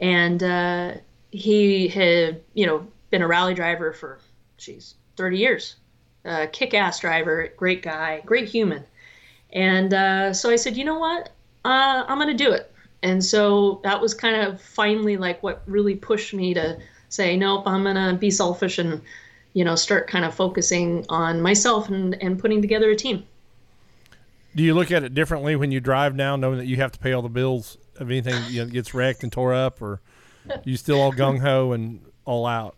and 0.00 0.42
uh, 0.42 0.94
he 1.30 1.88
had, 1.88 2.40
you 2.54 2.66
know, 2.66 2.86
been 3.10 3.22
a 3.22 3.28
rally 3.28 3.54
driver 3.54 3.92
for, 3.92 4.18
geez, 4.56 4.94
30 5.16 5.38
years. 5.38 5.76
Uh, 6.24 6.46
kick-ass 6.52 6.98
driver, 7.00 7.52
great 7.56 7.82
guy, 7.82 8.20
great 8.26 8.48
human. 8.48 8.84
And 9.52 9.94
uh, 9.94 10.34
so 10.34 10.50
I 10.50 10.56
said, 10.56 10.76
you 10.76 10.84
know 10.84 10.98
what? 10.98 11.30
Uh, 11.64 12.04
I'm 12.06 12.18
going 12.18 12.36
to 12.36 12.44
do 12.44 12.52
it. 12.52 12.72
And 13.02 13.24
so 13.24 13.80
that 13.82 14.00
was 14.00 14.14
kind 14.14 14.36
of 14.36 14.60
finally 14.60 15.16
like 15.16 15.42
what 15.42 15.62
really 15.66 15.94
pushed 15.94 16.34
me 16.34 16.54
to 16.54 16.78
say, 17.08 17.36
nope, 17.36 17.62
I'm 17.66 17.82
going 17.82 17.96
to 17.96 18.16
be 18.18 18.30
selfish 18.30 18.78
and 18.78 19.00
you 19.52 19.64
know, 19.64 19.74
start 19.74 20.06
kind 20.06 20.24
of 20.24 20.34
focusing 20.34 21.04
on 21.08 21.40
myself 21.40 21.88
and, 21.88 22.20
and 22.22 22.38
putting 22.38 22.62
together 22.62 22.90
a 22.90 22.96
team. 22.96 23.24
Do 24.54 24.62
you 24.62 24.74
look 24.74 24.90
at 24.90 25.04
it 25.04 25.14
differently 25.14 25.56
when 25.56 25.72
you 25.72 25.80
drive 25.80 26.14
now, 26.14 26.36
knowing 26.36 26.58
that 26.58 26.66
you 26.66 26.76
have 26.76 26.92
to 26.92 26.98
pay 26.98 27.12
all 27.12 27.22
the 27.22 27.28
bills 27.28 27.78
of 27.96 28.10
anything 28.10 28.34
you 28.48 28.64
know, 28.64 28.70
gets 28.70 28.94
wrecked 28.94 29.22
and 29.22 29.32
tore 29.32 29.54
up, 29.54 29.80
or 29.80 30.00
you 30.64 30.76
still 30.76 31.00
all 31.00 31.12
gung 31.12 31.38
ho 31.38 31.72
and 31.72 32.00
all 32.24 32.46
out? 32.46 32.76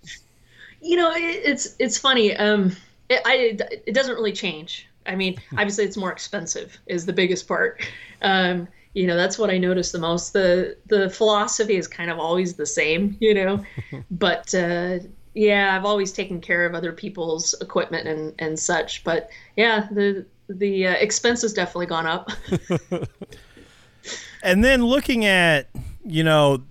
You 0.81 0.97
know, 0.97 1.13
it, 1.13 1.21
it's 1.21 1.77
it's 1.79 1.97
funny. 1.97 2.37
Um, 2.37 2.77
it, 3.09 3.23
I 3.25 3.59
it 3.87 3.95
doesn't 3.95 4.15
really 4.15 4.33
change. 4.33 4.87
I 5.07 5.15
mean, 5.15 5.41
obviously, 5.53 5.85
it's 5.85 5.97
more 5.97 6.13
expensive 6.13 6.79
is 6.87 7.07
the 7.07 7.13
biggest 7.13 7.49
part. 7.49 7.87
Um, 8.21 8.69
you 8.95 9.07
know, 9.07 9.17
that's 9.17 9.39
what 9.39 9.51
I 9.51 9.59
notice 9.59 9.93
the 9.93 9.99
most. 9.99 10.33
the 10.33 10.77
The 10.87 11.09
philosophy 11.11 11.77
is 11.77 11.89
kind 11.89 12.11
of 12.11 12.19
always 12.19 12.55
the 12.55 12.67
same. 12.67 13.17
You 13.21 13.35
know, 13.35 13.65
but 14.11 14.55
uh, 14.55 14.99
yeah, 15.35 15.77
I've 15.77 15.85
always 15.85 16.13
taken 16.13 16.41
care 16.41 16.67
of 16.67 16.75
other 16.75 16.93
people's 16.93 17.55
equipment 17.61 18.07
and 18.07 18.35
and 18.39 18.59
such, 18.59 19.05
but 19.05 19.31
yeah, 19.57 19.89
the 19.91 20.27
the 20.49 20.89
uh, 20.89 20.93
expense 20.95 21.43
has 21.43 21.53
definitely 21.53 21.87
gone 21.87 22.07
up. 22.07 22.31
and 24.43 24.65
then 24.65 24.85
looking 24.85 25.25
at 25.25 25.69
you 26.05 26.25
know 26.25 26.63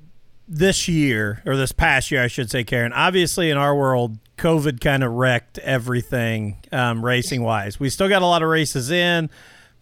this 0.47 0.88
year 0.88 1.41
or 1.45 1.55
this 1.55 1.72
past 1.72 2.11
year, 2.11 2.22
I 2.24 2.28
should 2.28 2.51
say, 2.51 2.63
Karen. 2.63 2.93
Obviously, 2.93 3.49
in 3.49 3.57
our 3.57 3.76
world, 3.76 4.17
COVID 4.38 4.82
kind 4.82 5.03
of 5.03 5.13
wrecked 5.13 5.57
everything 5.59 6.57
um, 6.72 7.03
racing 7.03 7.41
wise. 7.41 7.80
We 7.80 7.89
still 7.89 8.09
got 8.09 8.22
a 8.22 8.26
lot 8.26 8.43
of 8.43 8.49
races 8.49 8.91
in, 8.91 9.30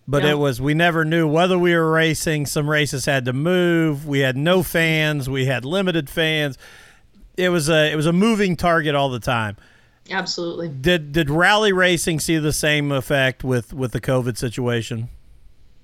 but 0.09 0.23
yeah. 0.23 0.31
it 0.31 0.37
was 0.37 0.59
we 0.59 0.73
never 0.73 1.05
knew 1.05 1.27
whether 1.27 1.57
we 1.57 1.73
were 1.75 1.91
racing. 1.91 2.45
Some 2.45 2.69
races 2.69 3.05
had 3.05 3.25
to 3.25 3.33
move. 3.33 4.07
We 4.07 4.19
had 4.19 4.35
no 4.35 4.63
fans. 4.63 5.29
We 5.29 5.45
had 5.45 5.65
limited 5.65 6.09
fans 6.09 6.57
it 7.39 7.49
was 7.49 7.69
a 7.69 7.91
it 7.91 7.95
was 7.95 8.05
a 8.05 8.13
moving 8.13 8.55
target 8.55 8.95
all 8.95 9.09
the 9.09 9.19
time. 9.19 9.57
Absolutely. 10.11 10.67
Did 10.67 11.11
did 11.11 11.29
rally 11.29 11.71
racing 11.71 12.19
see 12.19 12.37
the 12.37 12.53
same 12.53 12.91
effect 12.91 13.43
with 13.43 13.73
with 13.73 13.93
the 13.93 14.01
COVID 14.01 14.37
situation? 14.37 15.09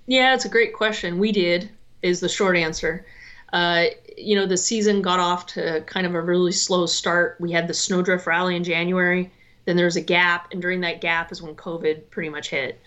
Yeah, 0.06 0.36
it's 0.36 0.46
a 0.46 0.50
great 0.50 0.74
question. 0.74 1.18
We 1.18 1.32
did 1.32 1.70
is 2.02 2.20
the 2.20 2.30
short 2.30 2.58
answer. 2.58 3.06
Uh, 3.54 3.86
you 4.18 4.36
know, 4.36 4.46
the 4.46 4.58
season 4.58 5.02
got 5.02 5.20
off 5.20 5.46
to 5.48 5.82
kind 5.82 6.06
of 6.06 6.14
a 6.14 6.22
really 6.22 6.52
slow 6.52 6.86
start. 6.86 7.38
We 7.40 7.52
had 7.52 7.68
the 7.68 7.74
Snowdrift 7.74 8.28
Rally 8.28 8.56
in 8.56 8.64
January. 8.64 9.32
Then 9.64 9.78
there 9.78 9.86
was 9.86 9.96
a 9.96 10.02
gap, 10.02 10.50
and 10.52 10.62
during 10.62 10.82
that 10.82 11.02
gap 11.02 11.32
is 11.32 11.42
when 11.42 11.56
COVID 11.56 12.10
pretty 12.12 12.30
much 12.30 12.50
hit. 12.50 12.80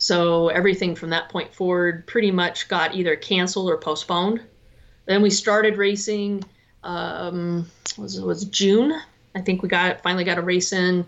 So 0.00 0.48
everything 0.48 0.96
from 0.96 1.10
that 1.10 1.28
point 1.28 1.54
forward 1.54 2.06
pretty 2.06 2.30
much 2.30 2.68
got 2.68 2.94
either 2.94 3.14
canceled 3.16 3.70
or 3.70 3.76
postponed. 3.76 4.40
Then 5.06 5.20
we 5.20 5.30
started 5.30 5.76
racing 5.76 6.42
um, 6.82 7.70
was 7.98 8.16
it 8.16 8.24
was 8.24 8.44
June. 8.46 8.98
I 9.34 9.40
think 9.42 9.62
we 9.62 9.68
got 9.68 10.02
finally 10.02 10.24
got 10.24 10.38
a 10.38 10.42
race 10.42 10.72
in. 10.72 11.04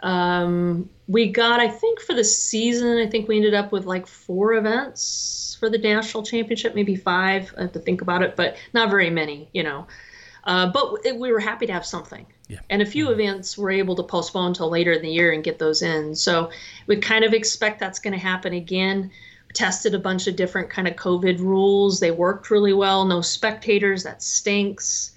Um, 0.00 0.88
we 1.08 1.26
got 1.26 1.60
I 1.60 1.68
think 1.68 2.00
for 2.00 2.14
the 2.14 2.24
season 2.24 2.98
I 2.98 3.06
think 3.08 3.28
we 3.28 3.36
ended 3.36 3.54
up 3.54 3.72
with 3.72 3.84
like 3.84 4.06
four 4.06 4.54
events 4.54 5.56
for 5.58 5.68
the 5.68 5.78
national 5.78 6.22
championship, 6.22 6.74
maybe 6.74 6.94
five. 6.94 7.52
I 7.58 7.62
have 7.62 7.72
to 7.72 7.80
think 7.80 8.00
about 8.00 8.22
it, 8.22 8.36
but 8.36 8.56
not 8.72 8.90
very 8.90 9.10
many, 9.10 9.48
you 9.52 9.62
know. 9.62 9.86
Uh, 10.44 10.70
but 10.70 11.04
we 11.18 11.32
were 11.32 11.40
happy 11.40 11.66
to 11.66 11.72
have 11.72 11.84
something. 11.84 12.24
Yeah. 12.50 12.58
And 12.68 12.82
a 12.82 12.86
few 12.86 13.06
mm-hmm. 13.06 13.20
events 13.20 13.56
were 13.56 13.70
able 13.70 13.96
to 13.96 14.02
postpone 14.02 14.48
until 14.48 14.68
later 14.68 14.92
in 14.92 15.02
the 15.02 15.10
year 15.10 15.32
and 15.32 15.42
get 15.42 15.58
those 15.58 15.82
in. 15.82 16.14
So 16.14 16.50
we 16.86 16.96
kind 16.96 17.24
of 17.24 17.32
expect 17.32 17.80
that's 17.80 17.98
going 17.98 18.12
to 18.12 18.18
happen 18.18 18.52
again 18.52 19.10
tested 19.52 19.94
a 19.94 19.98
bunch 19.98 20.26
of 20.26 20.36
different 20.36 20.70
kind 20.70 20.86
of 20.86 20.94
COVID 20.94 21.40
rules. 21.40 22.00
They 22.00 22.10
worked 22.10 22.50
really 22.50 22.72
well. 22.72 23.04
No 23.04 23.20
spectators. 23.20 24.04
That 24.04 24.22
stinks. 24.22 25.12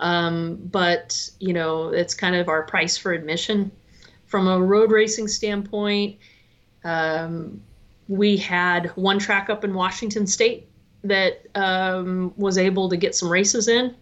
Um, 0.00 0.56
but 0.56 1.30
you 1.40 1.52
know, 1.52 1.88
it's 1.88 2.14
kind 2.14 2.36
of 2.36 2.48
our 2.48 2.62
price 2.62 2.96
for 2.96 3.12
admission. 3.12 3.70
From 4.26 4.46
a 4.46 4.60
road 4.60 4.90
racing 4.90 5.28
standpoint, 5.28 6.18
um, 6.84 7.62
we 8.08 8.36
had 8.36 8.86
one 8.96 9.18
track 9.18 9.50
up 9.50 9.64
in 9.64 9.74
Washington 9.74 10.26
State 10.26 10.68
that 11.04 11.44
um, 11.54 12.32
was 12.36 12.58
able 12.58 12.88
to 12.88 12.96
get 12.96 13.14
some 13.14 13.30
races 13.30 13.68
in, 13.68 13.94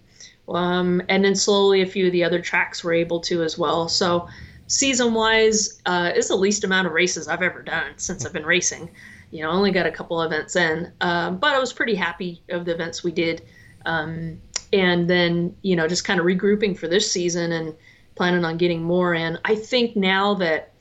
um, 0.48 1.02
and 1.08 1.24
then 1.24 1.34
slowly 1.34 1.82
a 1.82 1.86
few 1.86 2.06
of 2.06 2.12
the 2.12 2.24
other 2.24 2.40
tracks 2.40 2.84
were 2.84 2.92
able 2.92 3.20
to 3.20 3.42
as 3.42 3.58
well. 3.58 3.88
So 3.88 4.28
season 4.66 5.14
wise, 5.14 5.80
uh, 5.86 6.12
is 6.14 6.28
the 6.28 6.36
least 6.36 6.64
amount 6.64 6.86
of 6.86 6.92
races 6.92 7.28
I've 7.28 7.42
ever 7.42 7.62
done 7.62 7.92
since 7.96 8.24
I've 8.24 8.32
been 8.32 8.46
racing 8.46 8.90
you 9.30 9.42
know, 9.42 9.50
only 9.50 9.70
got 9.70 9.86
a 9.86 9.90
couple 9.90 10.22
events 10.22 10.56
in, 10.56 10.92
um, 11.00 11.38
but 11.38 11.54
I 11.54 11.58
was 11.58 11.72
pretty 11.72 11.94
happy 11.94 12.42
of 12.50 12.64
the 12.64 12.72
events 12.72 13.02
we 13.02 13.12
did. 13.12 13.42
Um, 13.84 14.40
and 14.72 15.08
then, 15.08 15.54
you 15.62 15.76
know, 15.76 15.88
just 15.88 16.04
kind 16.04 16.20
of 16.20 16.26
regrouping 16.26 16.76
for 16.76 16.88
this 16.88 17.10
season 17.10 17.52
and 17.52 17.74
planning 18.14 18.44
on 18.44 18.56
getting 18.56 18.82
more 18.82 19.14
in. 19.14 19.38
I 19.44 19.54
think 19.54 19.96
now 19.96 20.34
that 20.34 20.72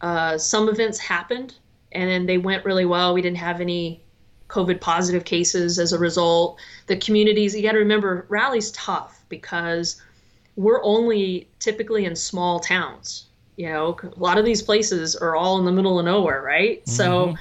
uh, 0.00 0.38
some 0.38 0.68
events 0.68 0.98
happened 0.98 1.54
and 1.92 2.08
then 2.08 2.26
they 2.26 2.38
went 2.38 2.64
really 2.64 2.84
well, 2.84 3.14
we 3.14 3.22
didn't 3.22 3.38
have 3.38 3.60
any 3.60 4.04
COVID 4.48 4.80
positive 4.80 5.24
cases 5.24 5.78
as 5.78 5.92
a 5.92 5.98
result. 5.98 6.58
The 6.86 6.96
communities, 6.96 7.54
you 7.54 7.62
got 7.62 7.72
to 7.72 7.78
remember, 7.78 8.26
rally's 8.28 8.70
tough 8.72 9.22
because 9.28 10.00
we're 10.56 10.82
only 10.82 11.48
typically 11.58 12.04
in 12.04 12.16
small 12.16 12.60
towns. 12.60 13.26
You 13.56 13.68
know, 13.70 13.96
a 14.02 14.18
lot 14.18 14.38
of 14.38 14.44
these 14.44 14.62
places 14.62 15.16
are 15.16 15.34
all 15.34 15.58
in 15.58 15.64
the 15.64 15.72
middle 15.72 15.98
of 15.98 16.04
nowhere, 16.04 16.42
right? 16.42 16.80
Mm-hmm. 16.84 16.92
So 16.92 17.34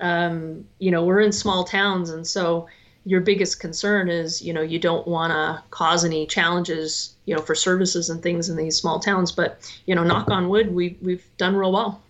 um, 0.00 0.64
you 0.78 0.90
know, 0.90 1.04
we're 1.04 1.20
in 1.20 1.32
small 1.32 1.64
towns, 1.64 2.10
and 2.10 2.26
so 2.26 2.66
your 3.04 3.20
biggest 3.20 3.60
concern 3.60 4.08
is, 4.08 4.42
you 4.42 4.52
know, 4.52 4.62
you 4.62 4.78
don't 4.78 5.06
want 5.06 5.30
to 5.30 5.62
cause 5.70 6.04
any 6.04 6.26
challenges, 6.26 7.14
you 7.26 7.34
know, 7.34 7.42
for 7.42 7.54
services 7.54 8.10
and 8.10 8.22
things 8.22 8.48
in 8.48 8.56
these 8.56 8.76
small 8.76 8.98
towns. 8.98 9.32
But 9.32 9.60
you 9.86 9.94
know, 9.94 10.04
knock 10.04 10.30
on 10.30 10.48
wood, 10.48 10.74
we 10.74 10.96
we've 11.02 11.24
done 11.36 11.54
real 11.54 11.72
well. 11.72 12.02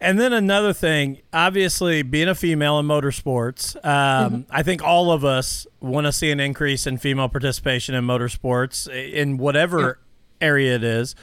And 0.00 0.18
then 0.18 0.32
another 0.32 0.72
thing, 0.72 1.20
obviously, 1.30 2.02
being 2.02 2.28
a 2.28 2.34
female 2.34 2.78
in 2.78 2.86
motorsports, 2.86 3.76
um, 3.76 4.32
mm-hmm. 4.32 4.40
I 4.50 4.62
think 4.62 4.82
all 4.82 5.12
of 5.12 5.26
us 5.26 5.66
want 5.80 6.06
to 6.06 6.12
see 6.12 6.30
an 6.30 6.40
increase 6.40 6.86
in 6.86 6.96
female 6.96 7.28
participation 7.28 7.94
in 7.94 8.04
motorsports 8.04 8.88
in 8.88 9.36
whatever 9.36 9.98
yeah. 10.40 10.46
area 10.46 10.74
it 10.76 10.84
is. 10.84 11.14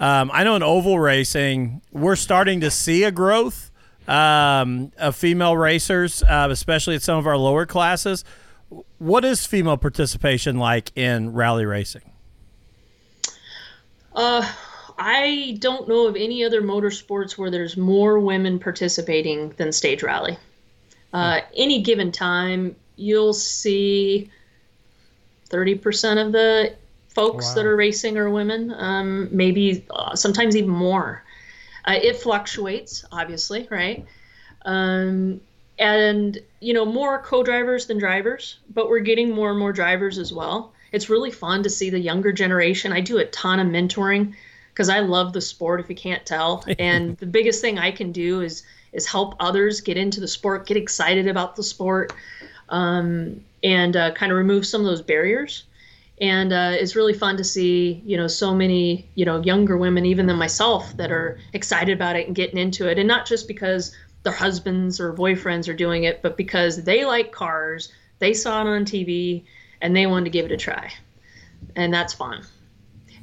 Um, 0.00 0.30
I 0.32 0.44
know 0.44 0.56
in 0.56 0.62
oval 0.62 0.98
racing, 0.98 1.82
we're 1.92 2.16
starting 2.16 2.60
to 2.62 2.70
see 2.70 3.04
a 3.04 3.12
growth 3.12 3.70
um, 4.08 4.92
of 4.96 5.14
female 5.14 5.56
racers, 5.56 6.22
uh, 6.22 6.48
especially 6.50 6.94
at 6.94 7.02
some 7.02 7.18
of 7.18 7.26
our 7.26 7.36
lower 7.36 7.66
classes. 7.66 8.24
What 8.96 9.26
is 9.26 9.44
female 9.44 9.76
participation 9.76 10.58
like 10.58 10.90
in 10.96 11.34
rally 11.34 11.66
racing? 11.66 12.12
Uh, 14.14 14.50
I 14.98 15.56
don't 15.60 15.88
know 15.88 16.06
of 16.06 16.16
any 16.16 16.44
other 16.44 16.62
motorsports 16.62 17.32
where 17.38 17.50
there's 17.50 17.76
more 17.76 18.18
women 18.18 18.58
participating 18.58 19.50
than 19.50 19.72
stage 19.72 20.02
rally. 20.02 20.38
Uh, 21.12 21.40
any 21.56 21.82
given 21.82 22.10
time, 22.12 22.76
you'll 22.96 23.34
see 23.34 24.30
30% 25.50 26.26
of 26.26 26.32
the 26.32 26.74
folks 27.08 27.48
wow. 27.48 27.54
that 27.54 27.66
are 27.66 27.76
racing 27.76 28.16
are 28.16 28.30
women, 28.30 28.72
um, 28.76 29.28
maybe 29.30 29.84
uh, 29.90 30.16
sometimes 30.16 30.56
even 30.56 30.70
more. 30.70 31.22
Uh, 31.84 31.98
it 32.02 32.16
fluctuates, 32.16 33.04
obviously, 33.12 33.68
right? 33.70 34.06
Um, 34.64 35.40
and 35.78 36.38
you 36.60 36.74
know, 36.74 36.84
more 36.84 37.20
co-drivers 37.20 37.86
than 37.86 37.98
drivers, 37.98 38.58
but 38.72 38.88
we're 38.88 39.00
getting 39.00 39.30
more 39.30 39.50
and 39.50 39.58
more 39.58 39.72
drivers 39.72 40.18
as 40.18 40.32
well. 40.32 40.72
It's 40.92 41.10
really 41.10 41.30
fun 41.30 41.62
to 41.64 41.70
see 41.70 41.90
the 41.90 41.98
younger 41.98 42.32
generation. 42.32 42.92
I 42.92 43.00
do 43.00 43.18
a 43.18 43.24
ton 43.24 43.58
of 43.58 43.66
mentoring 43.66 44.34
because 44.72 44.88
I 44.88 45.00
love 45.00 45.32
the 45.32 45.40
sport. 45.40 45.80
If 45.80 45.88
you 45.88 45.96
can't 45.96 46.24
tell, 46.24 46.64
and 46.78 47.16
the 47.18 47.26
biggest 47.26 47.60
thing 47.60 47.78
I 47.78 47.90
can 47.90 48.12
do 48.12 48.40
is 48.40 48.62
is 48.92 49.06
help 49.06 49.34
others 49.40 49.80
get 49.80 49.96
into 49.96 50.20
the 50.20 50.28
sport, 50.28 50.66
get 50.66 50.76
excited 50.76 51.26
about 51.26 51.56
the 51.56 51.62
sport, 51.62 52.12
um, 52.68 53.42
and 53.62 53.96
uh, 53.96 54.12
kind 54.12 54.30
of 54.30 54.36
remove 54.36 54.66
some 54.66 54.82
of 54.82 54.86
those 54.86 55.02
barriers. 55.02 55.64
And 56.20 56.52
uh, 56.52 56.72
it's 56.74 56.94
really 56.94 57.14
fun 57.14 57.38
to 57.38 57.44
see, 57.44 58.02
you 58.04 58.16
know, 58.16 58.26
so 58.26 58.54
many, 58.54 59.08
you 59.14 59.24
know, 59.24 59.40
younger 59.40 59.76
women, 59.76 60.04
even 60.04 60.26
than 60.26 60.36
myself, 60.36 60.94
that 60.98 61.10
are 61.10 61.38
excited 61.52 61.94
about 61.94 62.16
it 62.16 62.26
and 62.26 62.36
getting 62.36 62.58
into 62.58 62.88
it, 62.88 62.98
and 62.98 63.08
not 63.08 63.26
just 63.26 63.48
because 63.48 63.96
their 64.22 64.32
husbands 64.32 65.00
or 65.00 65.12
boyfriends 65.12 65.68
are 65.68 65.74
doing 65.74 66.04
it, 66.04 66.22
but 66.22 66.36
because 66.36 66.84
they 66.84 67.04
like 67.04 67.32
cars, 67.32 67.92
they 68.18 68.34
saw 68.34 68.60
it 68.60 68.68
on 68.68 68.84
TV, 68.84 69.42
and 69.80 69.96
they 69.96 70.06
wanted 70.06 70.26
to 70.26 70.30
give 70.30 70.44
it 70.44 70.52
a 70.52 70.56
try, 70.56 70.92
and 71.74 71.92
that's 71.92 72.12
fun. 72.12 72.44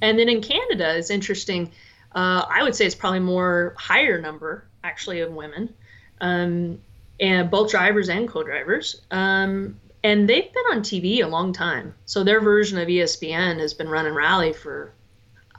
And 0.01 0.17
then 0.17 0.29
in 0.29 0.41
Canada, 0.41 0.97
it's 0.97 1.09
interesting. 1.09 1.71
Uh, 2.13 2.45
I 2.49 2.63
would 2.63 2.75
say 2.75 2.85
it's 2.85 2.95
probably 2.95 3.19
more 3.19 3.75
higher 3.77 4.19
number 4.19 4.65
actually 4.83 5.19
of 5.19 5.31
women, 5.31 5.73
um, 6.21 6.79
and 7.19 7.51
both 7.51 7.71
drivers 7.71 8.09
and 8.09 8.27
co-drivers. 8.27 9.01
Um, 9.11 9.79
and 10.03 10.29
they've 10.29 10.51
been 10.51 10.63
on 10.71 10.79
TV 10.81 11.23
a 11.23 11.27
long 11.27 11.51
time. 11.51 11.93
So 12.05 12.23
their 12.23 12.39
version 12.39 12.77
of 12.77 12.87
ESPN 12.87 13.59
has 13.59 13.73
been 13.73 13.89
running 13.89 14.13
rally 14.13 14.53
for 14.53 14.93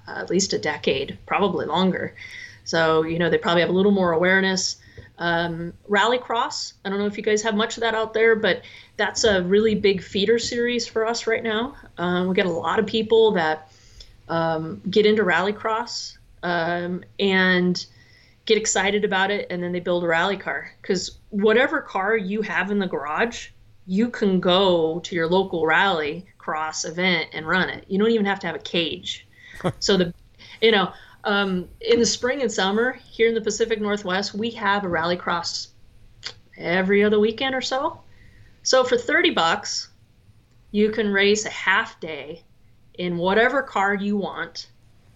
uh, 0.09 0.13
at 0.13 0.31
least 0.31 0.55
a 0.55 0.59
decade, 0.59 1.19
probably 1.27 1.67
longer. 1.67 2.15
So 2.65 3.05
you 3.05 3.19
know 3.19 3.31
they 3.31 3.39
probably 3.39 3.61
have 3.63 3.71
a 3.71 3.75
little 3.75 3.93
more 3.93 4.13
awareness. 4.13 4.77
Um, 5.19 5.75
Rallycross, 5.89 6.73
I 6.85 6.89
don't 6.89 6.99
know 6.99 7.07
if 7.07 7.19
you 7.19 7.23
guys 7.23 7.43
have 7.43 7.55
much 7.55 7.77
of 7.77 7.83
that 7.83 7.95
out 7.95 8.15
there, 8.15 8.35
but 8.37 8.63
that's 8.97 9.25
a 9.25 9.43
really 9.43 9.75
big 9.75 10.03
feeder 10.03 10.39
series 10.39 10.87
for 10.87 11.07
us 11.07 11.27
right 11.27 11.43
now. 11.43 11.77
Um, 11.99 12.29
we 12.29 12.35
get 12.35 12.47
a 12.47 12.51
lot 12.51 12.79
of 12.79 12.87
people 12.87 13.33
that 13.33 13.71
um, 14.31 14.81
get 14.89 15.05
into 15.05 15.25
Rallycross 15.25 16.17
um, 16.43 17.05
and 17.19 17.85
get 18.47 18.57
excited 18.57 19.05
about 19.05 19.31
it, 19.31 19.47
and 19.51 19.63
then 19.63 19.73
they 19.73 19.81
build 19.81 20.05
a 20.05 20.07
rally 20.07 20.37
car. 20.37 20.73
Because 20.81 21.19
whatever 21.29 21.83
car 21.83 22.17
you 22.17 22.41
have 22.43 22.71
in 22.71 22.79
the 22.79 22.87
garage, 22.87 23.49
you 23.87 24.09
can 24.09 24.41
go 24.41 25.01
to 25.01 25.15
your 25.15 25.29
local 25.29 25.67
rally 25.67 26.27
cross 26.39 26.85
event 26.85 27.29
and 27.33 27.47
run 27.47 27.69
it. 27.69 27.85
You 27.89 27.99
don't 27.99 28.11
even 28.11 28.27
have 28.27 28.41
to 28.41 28.47
have 28.47 28.57
a 28.57 28.61
cage. 28.61 29.27
so 29.81 29.97
the, 29.97 30.15
you 30.63 30.71
know, 30.71 30.93
um, 31.25 31.69
in 31.81 31.99
the 31.99 32.07
spring 32.07 32.41
and 32.41 32.51
summer 32.51 32.93
here 32.93 33.29
in 33.29 33.35
the 33.35 33.41
Pacific 33.41 33.81
Northwest, 33.81 34.33
we 34.33 34.51
have 34.53 34.85
a 34.85 34.89
rallycross 34.89 35.69
every 36.57 37.03
other 37.03 37.19
weekend 37.19 37.55
or 37.55 37.61
so. 37.61 38.01
So 38.63 38.85
for 38.85 38.97
30 38.97 39.31
bucks, 39.31 39.89
you 40.71 40.91
can 40.91 41.13
race 41.13 41.45
a 41.47 41.51
half 41.51 41.99
day 41.99 42.45
in 42.95 43.17
whatever 43.17 43.63
car 43.63 43.95
you 43.95 44.17
want 44.17 44.69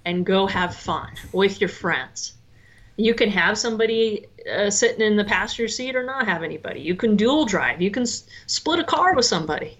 and 0.05 0.27
go 0.27 0.47
have 0.47 0.75
fun 0.75 1.09
with 1.33 1.61
your 1.61 1.69
friends. 1.69 2.35
You 2.97 3.15
can 3.15 3.31
have 3.31 3.59
somebody 3.59 4.27
uh, 4.53 4.71
sitting 4.71 5.01
in 5.01 5.17
the 5.17 5.25
passenger 5.25 5.69
seat 5.69 5.97
or 5.97 6.05
not 6.05 6.27
have 6.27 6.43
anybody. 6.43 6.81
You 6.81 6.95
can 6.95 7.17
dual 7.17 7.45
drive. 7.45 7.83
You 7.83 7.91
can 7.91 8.05
s- 8.05 8.27
split 8.47 8.79
a 8.79 8.85
car 8.85 9.15
with 9.15 9.25
somebody. 9.25 9.79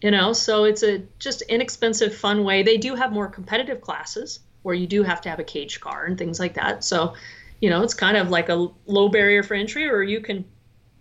You 0.00 0.10
know, 0.10 0.32
so 0.32 0.64
it's 0.64 0.82
a 0.82 1.02
just 1.20 1.42
inexpensive, 1.42 2.14
fun 2.14 2.42
way. 2.42 2.64
They 2.64 2.76
do 2.76 2.96
have 2.96 3.12
more 3.12 3.28
competitive 3.28 3.80
classes 3.80 4.40
where 4.62 4.74
you 4.74 4.86
do 4.86 5.04
have 5.04 5.20
to 5.20 5.30
have 5.30 5.38
a 5.38 5.44
cage 5.44 5.80
car 5.80 6.04
and 6.04 6.18
things 6.18 6.40
like 6.40 6.54
that. 6.54 6.82
So, 6.82 7.14
you 7.60 7.70
know, 7.70 7.82
it's 7.82 7.94
kind 7.94 8.16
of 8.16 8.30
like 8.30 8.48
a 8.48 8.68
low 8.86 9.08
barrier 9.08 9.44
for 9.44 9.54
entry, 9.54 9.88
or 9.88 10.02
you 10.02 10.20
can 10.20 10.44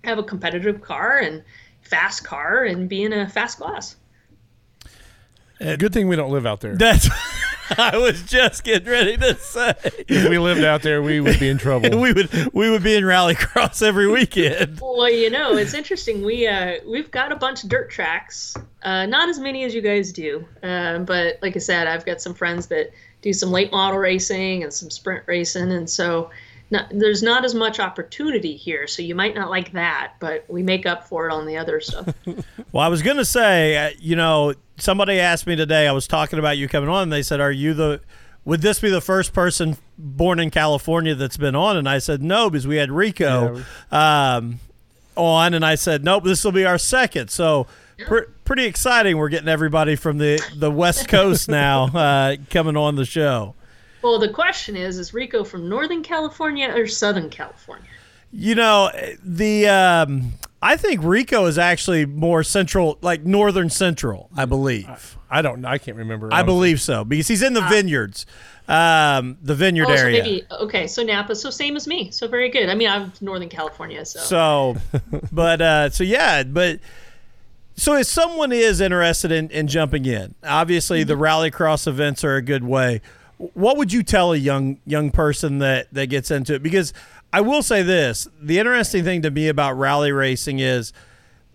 have 0.03 0.19
a 0.19 0.23
competitive 0.23 0.81
car 0.81 1.17
and 1.17 1.43
fast 1.81 2.23
car 2.23 2.63
and 2.63 2.87
be 2.87 3.03
in 3.03 3.13
a 3.13 3.27
fast 3.27 3.57
class. 3.57 3.95
Good 5.61 5.93
thing 5.93 6.07
we 6.07 6.15
don't 6.15 6.31
live 6.31 6.45
out 6.45 6.61
there. 6.61 6.75
That's 6.75 7.07
I 7.77 7.97
was 7.97 8.23
just 8.23 8.63
getting 8.63 8.89
ready 8.89 9.15
to 9.17 9.35
say. 9.35 9.73
if 10.07 10.29
we 10.29 10.37
lived 10.37 10.63
out 10.63 10.81
there, 10.81 11.01
we 11.01 11.21
would 11.21 11.39
be 11.39 11.47
in 11.47 11.57
trouble. 11.57 11.89
we 12.01 12.11
would 12.11 12.53
we 12.53 12.69
would 12.69 12.83
be 12.83 12.95
in 12.95 13.03
rallycross 13.03 13.81
every 13.81 14.07
weekend. 14.07 14.79
Well, 14.91 15.09
you 15.09 15.29
know, 15.29 15.55
it's 15.55 15.73
interesting. 15.73 16.23
We 16.23 16.47
uh, 16.47 16.75
we've 16.85 17.09
got 17.09 17.31
a 17.31 17.35
bunch 17.35 17.63
of 17.63 17.69
dirt 17.69 17.89
tracks, 17.89 18.55
uh, 18.83 19.05
not 19.05 19.29
as 19.29 19.39
many 19.39 19.63
as 19.63 19.73
you 19.73 19.81
guys 19.81 20.11
do, 20.11 20.45
uh, 20.61 20.99
but 20.99 21.39
like 21.41 21.55
I 21.55 21.59
said, 21.59 21.87
I've 21.87 22.05
got 22.05 22.21
some 22.21 22.33
friends 22.33 22.67
that 22.67 22.91
do 23.21 23.33
some 23.33 23.51
late 23.51 23.71
model 23.71 23.99
racing 23.99 24.63
and 24.63 24.71
some 24.71 24.89
sprint 24.89 25.23
racing, 25.27 25.71
and 25.71 25.89
so 25.89 26.29
not, 26.71 26.87
there's 26.89 27.21
not 27.21 27.45
as 27.45 27.53
much 27.53 27.79
opportunity 27.79 28.55
here. 28.55 28.87
So 28.87 29.01
you 29.01 29.15
might 29.15 29.35
not 29.35 29.49
like 29.49 29.73
that, 29.73 30.13
but 30.19 30.45
we 30.47 30.63
make 30.63 30.85
up 30.85 31.07
for 31.07 31.27
it 31.27 31.33
on 31.33 31.45
the 31.45 31.57
other 31.57 31.79
stuff. 31.79 32.13
Well, 32.73 32.85
I 32.85 32.87
was 32.87 33.01
going 33.01 33.17
to 33.17 33.25
say, 33.25 33.75
uh, 33.75 33.89
you 33.99 34.15
know, 34.15 34.53
somebody 34.77 35.19
asked 35.19 35.45
me 35.45 35.57
today. 35.57 35.87
I 35.87 35.91
was 35.91 36.07
talking 36.07 36.39
about 36.39 36.57
you 36.57 36.69
coming 36.69 36.89
on. 36.89 37.03
And 37.03 37.11
they 37.11 37.21
said, 37.21 37.41
"Are 37.41 37.51
you 37.51 37.73
the? 37.73 38.01
Would 38.45 38.61
this 38.61 38.79
be 38.79 38.89
the 38.89 39.01
first 39.01 39.33
person 39.33 39.75
born 39.97 40.39
in 40.39 40.51
California 40.51 41.13
that's 41.13 41.35
been 41.37 41.55
on?" 41.55 41.75
And 41.75 41.89
I 41.89 41.99
said, 41.99 42.23
"No, 42.23 42.49
because 42.49 42.65
we 42.65 42.77
had 42.77 42.89
Rico 42.89 43.61
um, 43.91 44.59
on." 45.17 45.53
And 45.53 45.65
I 45.65 45.75
said, 45.75 46.05
"Nope, 46.05 46.23
this 46.23 46.45
will 46.45 46.53
be 46.53 46.65
our 46.65 46.77
second. 46.77 47.29
So, 47.29 47.67
pr- 48.05 48.29
pretty 48.45 48.65
exciting. 48.65 49.17
We're 49.17 49.29
getting 49.29 49.49
everybody 49.49 49.95
from 49.95 50.17
the 50.17 50.41
the 50.55 50.71
West 50.71 51.07
Coast 51.07 51.49
now 51.49 51.83
uh, 51.93 52.35
coming 52.49 52.77
on 52.77 52.95
the 52.95 53.05
show. 53.05 53.55
Well, 54.01 54.19
the 54.19 54.29
question 54.29 54.75
is: 54.75 54.97
Is 54.97 55.13
Rico 55.13 55.43
from 55.43 55.67
Northern 55.69 56.03
California 56.03 56.71
or 56.75 56.87
Southern 56.87 57.29
California? 57.29 57.87
You 58.33 58.55
know, 58.55 58.89
the 59.23 59.67
um, 59.67 60.33
I 60.61 60.77
think 60.77 61.01
Rico 61.03 61.45
is 61.47 61.57
actually 61.57 62.05
more 62.05 62.43
central, 62.43 62.97
like 63.01 63.23
northern 63.25 63.69
central, 63.69 64.29
I 64.37 64.45
believe. 64.45 65.17
I 65.29 65.41
don't. 65.41 65.61
Know, 65.61 65.67
I 65.69 65.77
can't 65.77 65.97
remember. 65.97 66.27
I 66.31 66.39
honestly. 66.39 66.45
believe 66.53 66.81
so 66.81 67.03
because 67.03 67.27
he's 67.27 67.41
in 67.41 67.53
the 67.53 67.61
vineyards, 67.61 68.25
um, 68.67 69.37
the 69.41 69.55
vineyard 69.55 69.87
Oh, 69.89 69.95
so 69.95 70.01
area. 70.01 70.23
maybe 70.23 70.43
okay. 70.61 70.87
So 70.87 71.03
Napa, 71.03 71.35
so 71.35 71.49
same 71.49 71.75
as 71.75 71.87
me. 71.87 72.11
So 72.11 72.27
very 72.27 72.49
good. 72.49 72.69
I 72.69 72.75
mean, 72.75 72.89
I'm 72.89 73.11
Northern 73.21 73.49
California, 73.49 74.05
so, 74.05 74.19
So, 74.19 74.75
but 75.31 75.61
uh, 75.61 75.89
so 75.89 76.03
yeah, 76.03 76.43
but 76.43 76.79
so 77.75 77.95
if 77.95 78.07
someone 78.07 78.51
is 78.51 78.79
interested 78.79 79.31
in, 79.31 79.49
in 79.49 79.67
jumping 79.67 80.05
in, 80.05 80.35
obviously 80.43 81.03
the 81.03 81.15
rallycross 81.15 81.87
events 81.87 82.23
are 82.23 82.35
a 82.35 82.41
good 82.41 82.63
way. 82.63 83.01
What 83.53 83.77
would 83.77 83.91
you 83.91 84.03
tell 84.03 84.33
a 84.33 84.37
young 84.37 84.79
young 84.85 85.09
person 85.11 85.59
that 85.59 85.93
that 85.93 86.07
gets 86.07 86.29
into 86.31 86.53
it? 86.53 86.61
Because 86.63 86.93
I 87.33 87.41
will 87.41 87.63
say 87.63 87.81
this: 87.81 88.27
the 88.41 88.59
interesting 88.59 89.03
thing 89.03 89.21
to 89.23 89.31
me 89.31 89.47
about 89.47 89.77
rally 89.77 90.11
racing 90.11 90.59
is, 90.59 90.93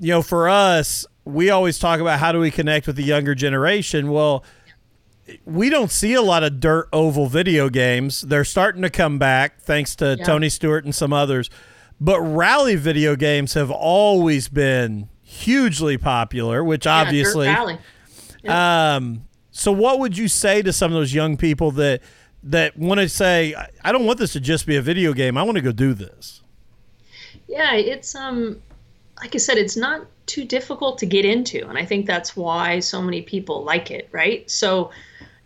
you 0.01 0.09
know, 0.11 0.23
for 0.23 0.49
us, 0.49 1.07
we 1.25 1.51
always 1.51 1.79
talk 1.79 2.01
about 2.01 2.19
how 2.19 2.33
do 2.33 2.41
we 2.41 2.51
connect 2.51 2.87
with 2.87 2.97
the 2.97 3.05
younger 3.05 3.35
generation. 3.35 4.11
Well, 4.11 4.43
we 5.45 5.71
don't 5.71 5.91
see 5.91 6.15
a 6.15 6.23
lot 6.23 6.43
of 6.43 6.61
dirt 6.61 6.89
oval 6.93 7.27
video 7.27 7.69
games. 7.69 8.21
They're 8.23 8.45
starting 8.45 8.83
to 8.83 8.91
come 8.91 9.19
back 9.19 9.61
thanks 9.61 9.95
to 9.97 10.17
Yeah. 10.19 10.25
Tony 10.25 10.49
Stewart 10.49 10.85
and 10.85 10.95
some 10.95 11.13
others. 11.13 11.51
But 12.01 12.21
rally 12.21 12.75
video 12.77 13.17
games 13.17 13.55
have 13.55 13.71
always 13.71 14.49
been 14.49 15.09
hugely 15.23 15.99
popular, 15.99 16.63
which 16.63 16.85
Yeah, 16.87 16.97
obviously 17.01 17.49
um 18.47 19.26
so 19.57 19.73
what 19.73 19.99
would 19.99 20.19
you 20.19 20.29
say 20.29 20.61
to 20.63 20.73
some 20.73 20.93
of 20.93 20.97
those 20.97 21.15
young 21.15 21.37
people 21.37 21.71
that 21.73 22.03
that 22.43 22.77
want 22.77 23.01
to 23.01 23.09
say 23.09 23.55
I- 23.83 23.93
don't 23.93 24.05
want 24.05 24.19
this 24.19 24.33
to 24.35 24.41
just 24.41 24.67
be 24.67 24.77
a 24.77 24.83
video 24.83 25.13
game. 25.13 25.37
I 25.37 25.43
want 25.43 25.57
to 25.57 25.63
go 25.63 25.73
do 25.73 25.95
this. 25.95 26.43
Yeah, 27.49 27.75
it's 27.75 28.15
um 28.15 28.61
like 29.21 29.35
I 29.35 29.39
said, 29.39 29.57
it's 29.57 29.77
not 29.77 30.07
too 30.27 30.45
difficult 30.45 30.99
to 30.99 31.07
get 31.07 31.25
into, 31.25 31.67
and 31.67 31.79
I 31.79 31.87
think 31.87 32.07
that's 32.07 32.37
why 32.37 32.81
so 32.81 33.01
many 33.01 33.23
people 33.23 33.65
like 33.65 33.91
it, 33.91 34.09
right? 34.13 34.49
So 34.51 34.91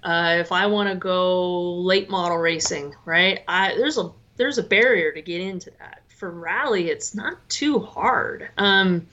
uh, 0.03 0.39
if 0.41 0.51
I 0.51 0.67
want 0.67 0.89
to 0.89 0.97
go 0.97 1.75
late 1.75 2.11
model 2.11 2.39
racing, 2.39 2.95
right? 3.05 3.41
I 3.47 3.75
there's 3.77 3.97
a 3.99 4.11
there's 4.37 4.59
a 4.59 4.63
barrier 4.63 5.13
to 5.13 5.23
get 5.23 5.41
into 5.41 5.71
that. 5.79 6.03
For 6.09 6.31
rally, 6.31 6.91
it's 6.91 7.15
not 7.15 7.37
too 7.49 7.79
hard. 7.79 8.49
Um, 8.59 9.07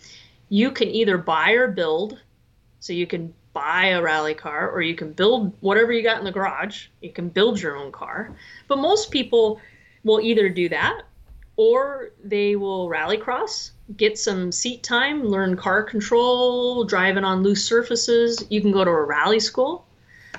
you 0.50 0.72
can 0.72 0.88
either 0.88 1.18
buy 1.18 1.52
or 1.52 1.68
build, 1.68 2.20
so 2.80 2.94
you 2.94 3.06
can 3.06 3.34
buy 3.58 3.88
a 3.88 4.02
rally 4.02 4.36
car 4.36 4.70
or 4.70 4.82
you 4.82 4.94
can 4.94 5.14
build 5.14 5.52
whatever 5.62 5.92
you 5.92 6.04
got 6.04 6.20
in 6.20 6.26
the 6.26 6.32
garage. 6.32 6.88
You 7.02 7.12
can 7.12 7.30
build 7.30 7.60
your 7.60 7.76
own 7.76 7.92
car, 7.92 8.36
but 8.68 8.78
most 8.78 9.10
people 9.10 9.60
will 10.04 10.22
either 10.22 10.48
do 10.48 10.70
that 10.70 11.02
or 11.56 12.12
they 12.24 12.56
will 12.56 12.88
rallycross, 12.88 13.72
get 13.96 14.20
some 14.20 14.52
seat 14.52 14.84
time, 14.84 15.24
learn 15.24 15.58
car 15.58 15.82
control, 15.82 16.84
driving 16.84 17.24
on 17.24 17.42
loose 17.42 17.66
surfaces. 17.66 18.46
You 18.50 18.62
can 18.62 18.72
go 18.72 18.84
to 18.84 18.92
a 18.92 19.04
rally 19.04 19.40
school. 19.40 19.88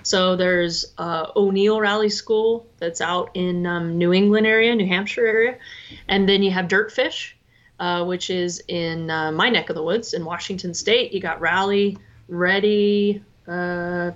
So 0.05 0.37
there's 0.37 0.95
uh, 0.97 1.33
O'Neil 1.35 1.81
Rally 1.81 2.09
School 2.09 2.67
that's 2.79 3.01
out 3.01 3.31
in 3.35 3.67
um, 3.67 3.99
New 3.99 4.13
England 4.13 4.47
area, 4.47 4.73
New 4.77 4.87
Hampshire 4.87 5.27
area, 5.27 5.59
and 6.07 6.29
then 6.29 6.45
you 6.45 6.53
have 6.53 6.67
Dirtfish, 6.69 7.33
uh, 7.81 8.05
which 8.05 8.31
is 8.31 8.63
in 8.69 9.11
uh, 9.11 9.33
my 9.33 9.51
neck 9.51 9.71
of 9.71 9.75
the 9.75 9.83
woods 9.83 10.15
in 10.15 10.25
Washington 10.25 10.73
State. 10.73 11.13
You 11.13 11.21
got 11.21 11.41
Rally, 11.41 11.99
Ready. 12.29 13.23
Uh, 13.47 14.13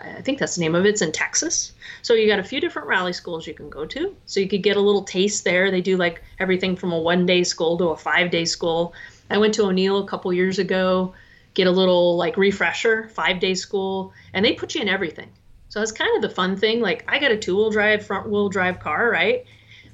I 0.00 0.22
think 0.22 0.38
that's 0.38 0.56
the 0.56 0.60
name 0.62 0.74
of 0.74 0.84
it. 0.84 0.90
It's 0.90 1.02
in 1.02 1.12
Texas. 1.12 1.72
So 2.02 2.14
you 2.14 2.26
got 2.26 2.38
a 2.38 2.44
few 2.44 2.60
different 2.60 2.88
rally 2.88 3.12
schools 3.12 3.46
you 3.46 3.54
can 3.54 3.68
go 3.68 3.84
to. 3.86 4.14
So 4.26 4.40
you 4.40 4.48
could 4.48 4.62
get 4.62 4.76
a 4.76 4.80
little 4.80 5.02
taste 5.04 5.44
there. 5.44 5.70
They 5.70 5.80
do 5.80 5.96
like 5.96 6.22
everything 6.38 6.76
from 6.76 6.92
a 6.92 6.98
one 6.98 7.26
day 7.26 7.44
school 7.44 7.76
to 7.78 7.88
a 7.88 7.96
five 7.96 8.30
day 8.30 8.44
school. 8.44 8.94
I 9.30 9.38
went 9.38 9.54
to 9.54 9.64
O'Neil 9.64 9.98
a 9.98 10.06
couple 10.06 10.32
years 10.32 10.58
ago, 10.58 11.14
get 11.54 11.66
a 11.66 11.70
little 11.70 12.16
like 12.16 12.36
refresher, 12.36 13.08
five 13.08 13.40
day 13.40 13.54
school, 13.54 14.12
and 14.34 14.44
they 14.44 14.52
put 14.52 14.74
you 14.74 14.82
in 14.82 14.88
everything. 14.88 15.30
So 15.68 15.78
that's 15.78 15.92
kind 15.92 16.14
of 16.16 16.22
the 16.22 16.34
fun 16.34 16.56
thing. 16.56 16.80
Like 16.80 17.04
I 17.08 17.18
got 17.18 17.30
a 17.30 17.36
two 17.36 17.56
wheel 17.56 17.70
drive, 17.70 18.04
front 18.04 18.28
wheel 18.28 18.48
drive 18.48 18.80
car, 18.80 19.10
right? 19.10 19.44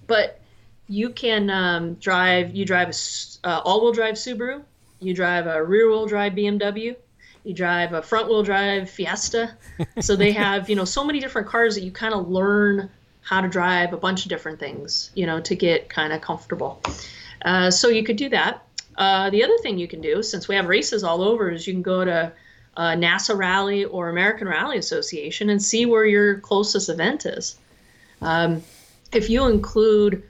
But 0.07 0.41
you 0.89 1.11
can 1.11 1.51
um, 1.51 1.95
drive. 1.95 2.55
You 2.55 2.65
drive 2.65 2.89
a 2.89 3.49
uh, 3.49 3.61
all 3.65 3.83
wheel 3.83 3.93
drive 3.93 4.15
Subaru. 4.15 4.63
You 5.01 5.15
drive 5.15 5.47
a 5.47 5.63
rear 5.63 5.89
wheel 5.89 6.07
drive 6.07 6.33
BMW. 6.33 6.97
You 7.49 7.55
drive 7.55 7.95
a 7.95 8.03
front 8.03 8.29
wheel 8.29 8.43
drive 8.43 8.91
Fiesta. 8.91 9.57
So 10.01 10.17
they 10.17 10.33
have 10.45 10.69
you 10.69 10.77
know 10.77 10.85
so 10.85 11.03
many 11.03 11.19
different 11.19 11.49
cars 11.49 11.75
that 11.77 11.83
you 11.83 11.91
kind 11.91 12.13
of 12.13 12.29
learn 12.29 12.91
how 13.23 13.41
to 13.41 13.49
drive 13.49 13.95
a 13.95 13.97
bunch 13.97 14.27
of 14.27 14.29
different 14.29 14.61
things, 14.61 15.11
you 15.15 15.25
know, 15.25 15.41
to 15.41 15.57
get 15.57 15.89
kind 15.89 16.13
of 16.13 16.21
comfortable. 16.21 16.83
Uh, 17.43 17.71
so 17.71 17.89
you 17.89 18.05
could 18.05 18.17
do 18.17 18.29
that. 18.29 18.63
Uh, 18.99 19.31
the 19.31 19.43
other 19.43 19.57
thing 19.63 19.79
you 19.79 19.89
can 19.89 20.03
do, 20.03 20.23
since 20.23 20.47
we 20.47 20.57
have 20.57 20.67
races 20.67 21.03
all 21.03 21.23
over, 21.23 21.51
is 21.51 21.67
you 21.67 21.73
can 21.73 21.81
go 21.81 22.05
to 22.05 22.31
uh, 22.77 22.93
NASA 22.93 23.35
Rally 23.35 23.87
or 23.87 24.11
American 24.11 24.47
Rally 24.47 24.77
Association 24.77 25.49
and 25.49 25.63
see 25.63 25.87
where 25.87 26.05
your 26.05 26.41
closest 26.41 26.91
event 26.91 27.25
is. 27.25 27.59
Um, 28.21 28.63
if 29.11 29.31
you 29.31 29.47
include 29.47 30.23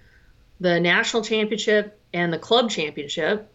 the 0.60 0.78
national 0.78 1.24
championship 1.24 2.00
and 2.14 2.32
the 2.32 2.38
club 2.38 2.70
championship, 2.70 3.52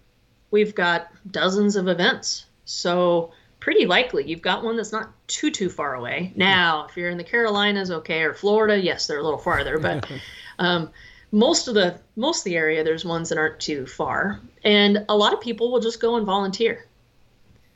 we've 0.51 0.75
got 0.75 1.07
dozens 1.31 1.77
of 1.77 1.87
events. 1.87 2.45
So 2.65 3.31
pretty 3.63 3.85
likely 3.85 4.25
you've 4.25 4.41
got 4.41 4.61
one 4.61 4.75
that's 4.75 4.91
not 4.91 5.09
too 5.27 5.49
too 5.49 5.69
far 5.69 5.95
away. 5.95 6.33
Now, 6.35 6.85
if 6.89 6.97
you're 6.97 7.09
in 7.09 7.17
the 7.17 7.23
Carolinas, 7.23 7.91
okay, 7.91 8.23
or 8.23 8.33
Florida, 8.33 8.77
yes, 8.77 9.07
they're 9.07 9.19
a 9.19 9.23
little 9.23 9.39
farther, 9.39 9.79
but 9.79 10.05
um, 10.59 10.89
most 11.31 11.69
of 11.69 11.73
the 11.73 11.97
most 12.17 12.39
of 12.39 12.43
the 12.43 12.57
area 12.57 12.83
there's 12.83 13.05
ones 13.05 13.29
that 13.29 13.37
aren't 13.37 13.61
too 13.61 13.85
far, 13.85 14.41
and 14.65 15.05
a 15.07 15.15
lot 15.15 15.33
of 15.33 15.39
people 15.39 15.71
will 15.71 15.79
just 15.79 16.01
go 16.01 16.17
and 16.17 16.25
volunteer. 16.25 16.85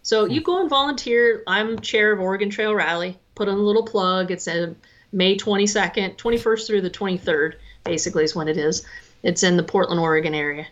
So 0.01 0.25
you 0.25 0.41
go 0.41 0.59
and 0.59 0.69
volunteer. 0.69 1.41
I'm 1.47 1.79
chair 1.79 2.11
of 2.11 2.19
Oregon 2.19 2.49
Trail 2.49 2.75
Rally. 2.75 3.17
Put 3.35 3.47
on 3.47 3.55
a 3.55 3.61
little 3.61 3.83
plug. 3.83 4.29
It's 4.29 4.47
in 4.47 4.75
May 5.13 5.37
22nd, 5.37 6.17
21st 6.17 6.67
through 6.67 6.81
the 6.81 6.89
23rd, 6.89 7.53
basically 7.85 8.25
is 8.25 8.35
when 8.35 8.49
it 8.49 8.57
is. 8.57 8.85
It's 9.23 9.41
in 9.41 9.55
the 9.55 9.63
Portland, 9.63 10.01
Oregon 10.01 10.35
area, 10.35 10.67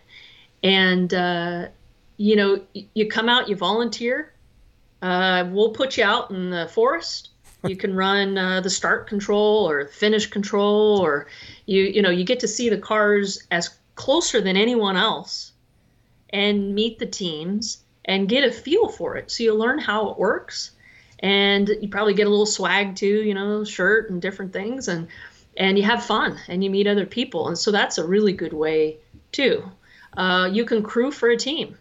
and 0.62 1.12
uh, 1.14 1.68
you 2.18 2.36
know 2.36 2.60
you 2.92 3.08
come 3.08 3.30
out, 3.30 3.48
you 3.48 3.56
volunteer 3.56 4.34
uh, 5.02 5.48
we'll 5.50 5.70
put 5.70 5.96
you 5.96 6.04
out 6.04 6.30
in 6.30 6.50
the 6.50 6.68
forest. 6.68 7.30
You 7.66 7.76
can 7.76 7.94
run 7.94 8.38
uh, 8.38 8.60
the 8.60 8.70
start 8.70 9.08
control 9.08 9.68
or 9.68 9.86
finish 9.88 10.26
control, 10.26 11.00
or 11.00 11.26
you 11.66 11.82
you 11.82 12.02
know 12.02 12.10
you 12.10 12.24
get 12.24 12.40
to 12.40 12.48
see 12.48 12.68
the 12.68 12.78
cars 12.78 13.46
as 13.50 13.70
closer 13.94 14.40
than 14.40 14.56
anyone 14.56 14.96
else, 14.96 15.52
and 16.30 16.74
meet 16.74 16.98
the 16.98 17.06
teams 17.06 17.78
and 18.04 18.28
get 18.28 18.44
a 18.44 18.52
feel 18.52 18.88
for 18.88 19.16
it. 19.16 19.30
So 19.30 19.42
you 19.42 19.54
learn 19.54 19.78
how 19.78 20.10
it 20.10 20.18
works, 20.18 20.72
and 21.20 21.68
you 21.80 21.88
probably 21.88 22.14
get 22.14 22.26
a 22.26 22.30
little 22.30 22.46
swag 22.46 22.94
too, 22.94 23.22
you 23.22 23.34
know, 23.34 23.64
shirt 23.64 24.10
and 24.10 24.22
different 24.22 24.52
things, 24.52 24.88
and 24.88 25.08
and 25.56 25.78
you 25.78 25.84
have 25.84 26.04
fun 26.04 26.38
and 26.48 26.62
you 26.62 26.70
meet 26.70 26.86
other 26.86 27.06
people, 27.06 27.48
and 27.48 27.58
so 27.58 27.70
that's 27.70 27.98
a 27.98 28.06
really 28.06 28.32
good 28.32 28.52
way 28.52 28.98
too. 29.32 29.64
Uh, 30.16 30.48
you 30.52 30.64
can 30.64 30.82
crew 30.82 31.10
for 31.10 31.28
a 31.28 31.36
team 31.36 31.76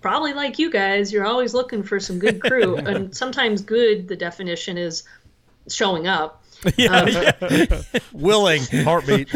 probably 0.00 0.32
like 0.32 0.58
you 0.58 0.70
guys, 0.70 1.12
you're 1.12 1.26
always 1.26 1.54
looking 1.54 1.82
for 1.82 2.00
some 2.00 2.18
good 2.18 2.40
crew. 2.40 2.76
and 2.76 3.14
sometimes 3.14 3.62
good, 3.62 4.08
the 4.08 4.16
definition 4.16 4.78
is 4.78 5.04
showing 5.68 6.06
up. 6.06 6.38
Yeah, 6.76 6.94
um, 6.94 7.08
yeah. 7.08 7.82
willing 8.12 8.60
heartbeat. 8.84 9.32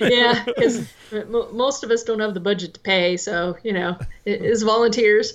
yeah, 0.00 0.44
because 0.46 0.90
most 1.12 1.84
of 1.84 1.90
us 1.90 2.02
don't 2.04 2.20
have 2.20 2.32
the 2.32 2.40
budget 2.40 2.72
to 2.72 2.80
pay, 2.80 3.18
so 3.18 3.58
you 3.62 3.74
know, 3.74 3.98
as 4.24 4.62
volunteers, 4.62 5.34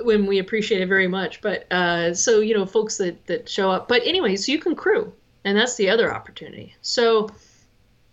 when 0.00 0.24
we 0.24 0.38
appreciate 0.38 0.80
it 0.80 0.88
very 0.88 1.06
much. 1.06 1.42
But 1.42 1.70
uh, 1.70 2.14
so 2.14 2.40
you 2.40 2.54
know, 2.54 2.64
folks 2.64 2.96
that 2.96 3.26
that 3.26 3.46
show 3.46 3.70
up. 3.70 3.88
But 3.88 4.06
anyway, 4.06 4.36
so 4.36 4.50
you 4.50 4.58
can 4.58 4.74
crew, 4.74 5.12
and 5.44 5.54
that's 5.54 5.74
the 5.76 5.90
other 5.90 6.14
opportunity. 6.14 6.74
So, 6.80 7.28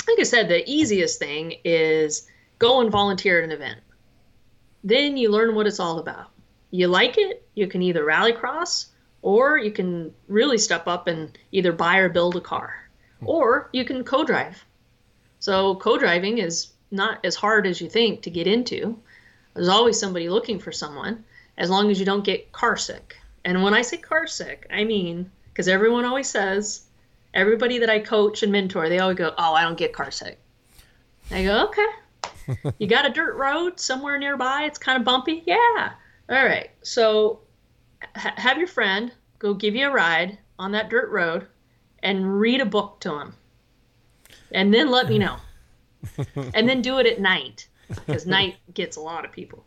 like 0.06 0.20
I 0.20 0.24
said, 0.24 0.50
the 0.50 0.70
easiest 0.70 1.20
thing 1.20 1.56
is 1.64 2.28
go 2.60 2.82
and 2.82 2.92
volunteer 2.92 3.38
at 3.38 3.46
an 3.46 3.52
event 3.52 3.80
then 4.86 5.18
you 5.18 5.32
learn 5.32 5.56
what 5.56 5.66
it's 5.66 5.80
all 5.80 5.98
about. 6.00 6.30
You 6.70 6.88
like 6.88 7.18
it, 7.18 7.46
you 7.56 7.68
can 7.68 7.82
either 7.82 8.06
rallycross 8.06 8.88
or 9.24 9.58
you 9.58 9.72
can 9.72 10.14
really 10.28 10.60
step 10.60 10.88
up 10.88 11.08
and 11.08 11.36
either 11.52 11.72
buy 11.72 11.98
or 11.98 12.10
build 12.10 12.36
a 12.36 12.42
car, 12.42 12.88
hmm. 13.20 13.28
or 13.28 13.70
you 13.74 13.84
can 13.84 14.04
co 14.04 14.24
drive. 14.24 14.64
So, 15.40 15.76
co 15.76 15.98
driving 15.98 16.38
is 16.38 16.74
not 16.92 17.26
as 17.26 17.36
hard 17.36 17.66
as 17.66 17.82
you 17.82 17.90
think 17.90 18.22
to 18.22 18.30
get 18.30 18.46
into. 18.46 19.00
There's 19.56 19.68
always 19.68 20.00
somebody 20.00 20.30
looking 20.30 20.60
for 20.60 20.72
someone 20.72 21.24
as 21.58 21.72
long 21.72 21.90
as 21.90 22.00
you 22.00 22.06
don't 22.06 22.24
get 22.24 22.52
car 22.52 22.78
sick. 22.78 23.18
And 23.44 23.64
when 23.64 23.74
I 23.74 23.82
say 23.82 23.98
car 23.98 24.28
sick, 24.28 24.68
I 24.72 24.84
mean, 24.84 25.32
because 25.52 25.68
everyone 25.68 26.06
always 26.06 26.30
says, 26.30 26.86
everybody 27.34 27.80
that 27.80 27.90
I 27.90 28.00
coach 28.00 28.44
and 28.44 28.52
mentor, 28.52 28.90
they 28.90 29.00
always 29.00 29.18
go, 29.18 29.34
Oh, 29.38 29.54
I 29.54 29.64
don't 29.64 29.78
get 29.78 29.94
car 29.94 30.12
sick. 30.12 30.38
I 31.32 31.44
go, 31.44 31.66
Okay, 31.66 31.88
you 32.80 32.88
got 32.88 33.06
a 33.06 33.10
dirt 33.10 33.36
road 33.36 33.80
somewhere 33.80 34.18
nearby? 34.18 34.64
It's 34.64 34.78
kind 34.78 34.98
of 34.98 35.06
bumpy? 35.06 35.44
Yeah. 35.46 35.92
All 36.30 36.46
right. 36.46 36.72
So 36.82 37.40
ha- 38.16 38.36
have 38.38 38.58
your 38.58 38.68
friend 38.68 39.12
go 39.40 39.54
give 39.54 39.76
you 39.76 39.88
a 39.88 39.92
ride 39.92 40.38
on 40.58 40.72
that 40.72 40.90
dirt 40.90 41.10
road 41.10 41.48
and 42.00 42.40
read 42.40 42.62
a 42.62 42.66
book 42.66 43.00
to 43.02 43.20
him. 43.20 43.34
And 44.52 44.74
then 44.74 44.90
let 44.90 45.10
me 45.10 45.18
know. 45.18 45.38
and 46.54 46.70
then 46.70 46.82
do 46.82 47.00
it 47.00 47.08
at 47.08 47.20
night 47.20 47.68
because 47.88 48.26
night 48.26 48.58
gets 48.74 48.98
a 48.98 49.02
lot 49.02 49.26
of 49.26 49.32
people. 49.32 49.66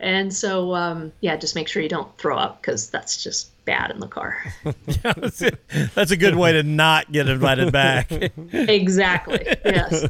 And 0.00 0.34
so, 0.34 0.74
um, 0.74 1.12
yeah, 1.20 1.36
just 1.36 1.54
make 1.54 1.68
sure 1.68 1.82
you 1.82 1.88
don't 1.88 2.16
throw 2.18 2.36
up 2.36 2.60
because 2.60 2.90
that's 2.90 3.22
just 3.22 3.51
bad 3.64 3.90
in 3.90 4.00
the 4.00 4.08
car. 4.08 4.36
yeah, 4.64 5.12
that's, 5.16 5.42
that's, 5.94 6.10
a 6.10 6.16
good 6.16 6.36
way 6.36 6.52
to 6.52 6.62
not 6.62 7.10
get 7.12 7.28
invited 7.28 7.72
back. 7.72 8.10
exactly. 8.52 9.44
Yes. 9.64 10.06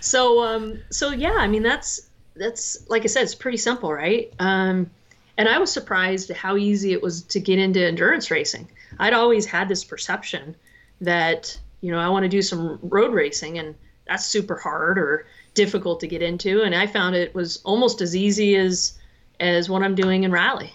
So, 0.00 0.42
um, 0.42 0.78
so 0.90 1.10
yeah, 1.10 1.36
I 1.38 1.48
mean, 1.48 1.62
that's 1.62 2.08
that's 2.36 2.88
like 2.88 3.02
I 3.02 3.06
said, 3.06 3.22
it's 3.22 3.34
pretty 3.34 3.58
simple, 3.58 3.92
right? 3.92 4.32
Um, 4.38 4.90
and 5.36 5.48
I 5.48 5.58
was 5.58 5.72
surprised 5.72 6.30
at 6.30 6.36
how 6.36 6.56
easy 6.56 6.92
it 6.92 7.02
was 7.02 7.22
to 7.22 7.40
get 7.40 7.58
into 7.58 7.84
endurance 7.84 8.30
racing. 8.30 8.68
I'd 8.98 9.14
always 9.14 9.46
had 9.46 9.68
this 9.68 9.84
perception 9.84 10.54
that 11.00 11.58
you 11.80 11.90
know 11.90 11.98
I 11.98 12.08
want 12.08 12.24
to 12.24 12.28
do 12.28 12.42
some 12.42 12.78
road 12.82 13.12
racing, 13.12 13.58
and 13.58 13.74
that's 14.06 14.26
super 14.26 14.56
hard 14.56 14.98
or 14.98 15.26
difficult 15.54 16.00
to 16.00 16.06
get 16.06 16.22
into. 16.22 16.62
And 16.62 16.74
I 16.74 16.86
found 16.86 17.16
it 17.16 17.34
was 17.34 17.60
almost 17.64 18.00
as 18.00 18.14
easy 18.14 18.56
as 18.56 18.98
as 19.38 19.68
what 19.70 19.82
I'm 19.82 19.94
doing 19.94 20.24
in 20.24 20.30
rally. 20.30 20.72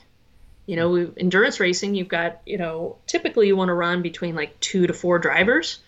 You 0.66 0.76
know, 0.76 1.12
endurance 1.18 1.60
racing, 1.60 1.96
you've 1.96 2.08
got, 2.08 2.42
you 2.46 2.58
know, 2.58 2.98
typically 3.06 3.48
you 3.48 3.56
want 3.56 3.70
to 3.70 3.74
run 3.74 4.02
between 4.02 4.36
like 4.36 4.60
two 4.60 4.88
to 4.88 4.94
four 4.94 5.20
drivers. 5.20 5.80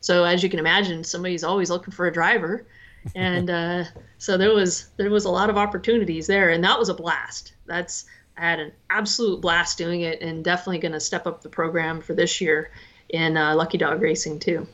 So 0.00 0.24
as 0.24 0.42
you 0.42 0.48
can 0.48 0.58
imagine, 0.58 1.04
somebody's 1.04 1.44
always 1.44 1.70
looking 1.70 1.92
for 1.92 2.06
a 2.06 2.12
driver, 2.12 2.64
and 3.16 3.50
uh, 3.50 3.84
so 4.18 4.36
there 4.36 4.52
was 4.52 4.90
there 4.96 5.10
was 5.10 5.24
a 5.24 5.30
lot 5.30 5.50
of 5.50 5.56
opportunities 5.56 6.26
there, 6.26 6.50
and 6.50 6.62
that 6.64 6.78
was 6.78 6.88
a 6.88 6.94
blast. 6.94 7.52
That's 7.66 8.04
I 8.36 8.42
had 8.42 8.60
an 8.60 8.72
absolute 8.90 9.40
blast 9.40 9.78
doing 9.78 10.02
it, 10.02 10.20
and 10.20 10.44
definitely 10.44 10.78
going 10.78 10.92
to 10.92 11.00
step 11.00 11.26
up 11.26 11.42
the 11.42 11.48
program 11.48 12.00
for 12.00 12.14
this 12.14 12.40
year 12.40 12.70
in 13.08 13.36
uh, 13.36 13.54
Lucky 13.54 13.78
Dog 13.78 14.00
racing 14.02 14.38
too. 14.40 14.66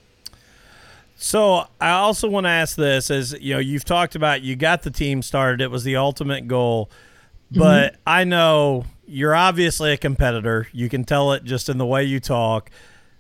So 1.17 1.67
I 1.81 1.91
also 1.91 2.29
want 2.29 2.45
to 2.45 2.51
ask 2.51 2.77
this: 2.77 3.11
as 3.11 3.35
you 3.41 3.55
know, 3.55 3.61
you've 3.61 3.85
talked 3.85 4.15
about 4.15 4.43
you 4.43 4.57
got 4.57 4.83
the 4.83 4.91
team 4.91 5.21
started; 5.21 5.61
it 5.61 5.71
was 5.71 5.85
the 5.85 5.97
ultimate 5.97 6.47
goal. 6.47 6.91
But 7.51 7.93
mm-hmm. 7.93 8.01
I 8.07 8.25
know 8.25 8.85
you're 9.07 9.35
obviously 9.35 9.93
a 9.93 9.97
competitor. 9.97 10.69
You 10.73 10.89
can 10.89 11.05
tell 11.05 11.33
it 11.33 11.45
just 11.45 11.69
in 11.69 11.79
the 11.79 11.87
way 11.87 12.05
you 12.05 12.21
talk. 12.21 12.71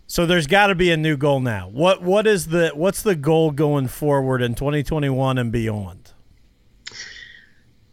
So 0.06 0.24
there's 0.24 0.46
got 0.46 0.68
to 0.68 0.74
be 0.74 0.90
a 0.90 0.96
new 0.96 1.16
goal 1.16 1.40
now. 1.40 1.68
What 1.68 2.02
what 2.02 2.26
is 2.26 2.46
the 2.46 2.70
what's 2.74 3.02
the 3.02 3.14
goal 3.14 3.50
going 3.50 3.88
forward 3.88 4.40
in 4.40 4.54
2021 4.54 5.36
and 5.36 5.52
beyond? 5.52 6.12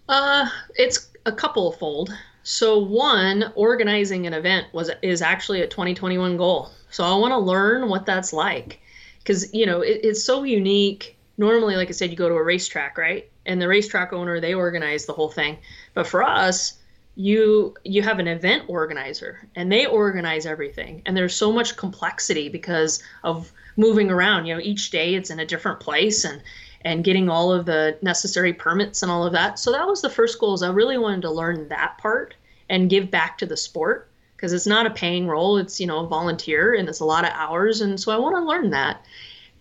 Uh, 0.08 0.48
it's 0.76 1.10
a 1.26 1.32
couple 1.32 1.72
fold. 1.74 2.14
So 2.44 2.80
one, 2.80 3.52
organizing 3.56 4.28
an 4.28 4.34
event 4.34 4.68
was 4.72 4.92
is 5.02 5.22
actually 5.22 5.62
a 5.62 5.68
2021 5.68 6.38
goal. 6.38 6.70
So 6.90 7.04
I 7.04 7.16
want 7.16 7.32
to 7.32 7.38
learn 7.38 7.90
what 7.90 8.06
that's 8.06 8.32
like, 8.32 8.80
because 9.20 9.54
you 9.54 9.66
know 9.66 9.82
it, 9.82 10.00
it's 10.04 10.24
so 10.24 10.44
unique. 10.44 11.15
Normally, 11.38 11.76
like 11.76 11.90
I 11.90 11.92
said, 11.92 12.12
you 12.12 12.16
go 12.16 12.30
to 12.30 12.36
a 12.36 12.44
racetrack, 12.44 12.98
right? 12.98 13.30
And 13.46 13.62
the 13.62 13.68
racetrack 13.68 14.14
owner 14.14 14.40
they 14.40 14.54
organize 14.54 15.06
the 15.06 15.14
whole 15.14 15.30
thing. 15.30 15.58
But 15.94 16.08
for 16.08 16.24
us, 16.24 16.78
you 17.16 17.76
you 17.84 18.02
have 18.02 18.20
an 18.20 18.28
event 18.28 18.64
organizer 18.68 19.48
and 19.56 19.72
they 19.72 19.86
organize 19.86 20.46
everything. 20.46 21.02
And 21.06 21.16
there's 21.16 21.34
so 21.34 21.52
much 21.52 21.78
complexity 21.78 22.50
because 22.50 23.02
of 23.24 23.52
moving 23.78 24.12
around. 24.12 24.46
You 24.46 24.56
know 24.56 24.62
each 24.62 24.92
day 24.92 25.16
it's 25.16 25.30
in 25.30 25.40
a 25.40 25.46
different 25.46 25.80
place 25.80 26.26
and 26.26 26.42
and 26.82 27.04
getting 27.04 27.30
all 27.30 27.52
of 27.52 27.66
the 27.66 27.98
necessary 28.02 28.54
permits 28.54 29.02
and 29.02 29.12
all 29.12 29.26
of 29.26 29.34
that. 29.34 29.58
So 29.58 29.72
that 29.72 29.88
was 29.88 30.02
the 30.02 30.10
first 30.10 30.40
goal 30.40 30.54
is 30.54 30.62
i 30.62 30.70
really 30.70 30.98
wanted 30.98 31.22
to 31.24 31.32
learn 31.32 31.70
that 31.70 31.98
part 31.98 32.36
and 32.70 32.90
give 32.90 33.10
back 33.10 33.38
to 33.38 33.46
the 33.46 33.58
sport 33.58 34.10
because 34.36 34.52
it's 34.52 34.68
not 34.68 34.86
a 34.86 34.92
paying 34.92 35.28
role. 35.28 35.58
It's 35.58 35.80
you 35.80 35.88
know 35.88 36.00
a 36.00 36.08
volunteer 36.08 36.76
and 36.76 36.90
it's 36.90 37.00
a 37.00 37.06
lot 37.06 37.24
of 37.24 37.32
hours. 37.34 37.80
And 37.80 38.00
so 38.00 38.12
i 38.12 38.18
want 38.18 38.36
to 38.36 38.42
learn 38.42 38.72
that. 38.72 39.06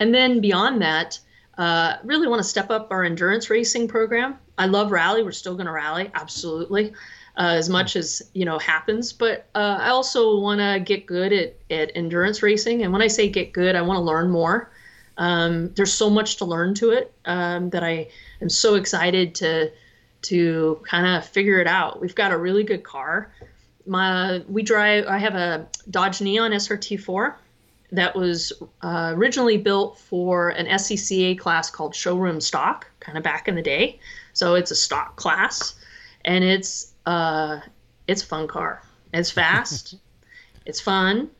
And 0.00 0.12
then 0.12 0.40
beyond 0.40 0.82
that 0.82 1.20
uh, 1.58 1.96
really 2.04 2.26
want 2.26 2.40
to 2.40 2.48
step 2.48 2.70
up 2.70 2.88
our 2.90 3.04
endurance 3.04 3.50
racing 3.50 3.88
program 3.88 4.38
i 4.58 4.66
love 4.66 4.90
rally 4.90 5.22
we're 5.22 5.32
still 5.32 5.54
going 5.54 5.66
to 5.66 5.72
rally 5.72 6.10
absolutely 6.14 6.92
uh, 7.36 7.54
as 7.56 7.68
much 7.68 7.96
as 7.96 8.22
you 8.32 8.44
know 8.44 8.58
happens. 8.58 9.12
But 9.12 9.46
uh, 9.54 9.78
I 9.80 9.88
also 9.88 10.38
want 10.38 10.60
to 10.60 10.80
get 10.80 11.06
good 11.06 11.32
at, 11.32 11.56
at 11.70 11.90
endurance 11.94 12.42
racing, 12.42 12.82
and 12.82 12.92
when 12.92 13.02
I 13.02 13.08
say 13.08 13.28
get 13.28 13.52
good, 13.52 13.76
I 13.76 13.82
want 13.82 13.98
to 13.98 14.02
learn 14.02 14.30
more. 14.30 14.70
Um, 15.16 15.72
there's 15.74 15.92
so 15.92 16.10
much 16.10 16.36
to 16.36 16.44
learn 16.44 16.74
to 16.74 16.90
it 16.90 17.12
um, 17.24 17.70
that 17.70 17.84
I 17.84 18.08
am 18.40 18.48
so 18.48 18.74
excited 18.74 19.34
to 19.36 19.72
to 20.22 20.80
kind 20.88 21.06
of 21.06 21.24
figure 21.24 21.60
it 21.60 21.66
out. 21.66 22.00
We've 22.00 22.14
got 22.14 22.32
a 22.32 22.38
really 22.38 22.64
good 22.64 22.82
car. 22.82 23.32
My 23.86 24.42
we 24.48 24.62
drive. 24.62 25.06
I 25.06 25.18
have 25.18 25.34
a 25.34 25.66
Dodge 25.90 26.20
Neon 26.20 26.52
SRT4 26.52 27.34
that 27.94 28.14
was 28.14 28.52
uh, 28.82 29.12
originally 29.14 29.56
built 29.56 29.98
for 29.98 30.50
an 30.50 30.66
SCCA 30.66 31.38
class 31.38 31.70
called 31.70 31.94
showroom 31.94 32.40
stock, 32.40 32.88
kind 33.00 33.16
of 33.16 33.24
back 33.24 33.48
in 33.48 33.54
the 33.54 33.62
day. 33.62 33.98
So 34.32 34.54
it's 34.54 34.70
a 34.70 34.76
stock 34.76 35.16
class, 35.16 35.74
and 36.24 36.44
it's 36.44 36.92
uh, 37.06 37.60
it's 38.06 38.22
a 38.22 38.26
fun 38.26 38.48
car. 38.48 38.82
It's 39.12 39.30
fast, 39.30 39.96
it's 40.66 40.80
fun, 40.80 41.30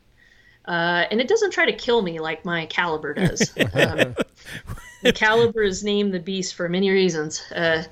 uh, 0.65 1.05
and 1.11 1.19
it 1.19 1.27
doesn't 1.27 1.51
try 1.51 1.65
to 1.65 1.73
kill 1.73 2.01
me 2.01 2.19
like 2.19 2.45
my 2.45 2.65
Caliber 2.67 3.13
does. 3.13 3.51
Um, 3.73 4.15
the 5.01 5.13
Caliber 5.13 5.61
is 5.61 5.83
named 5.83 6.13
the 6.13 6.19
beast 6.19 6.55
for 6.55 6.67
many 6.69 6.89
reasons. 6.89 7.41
Uh, 7.51 7.83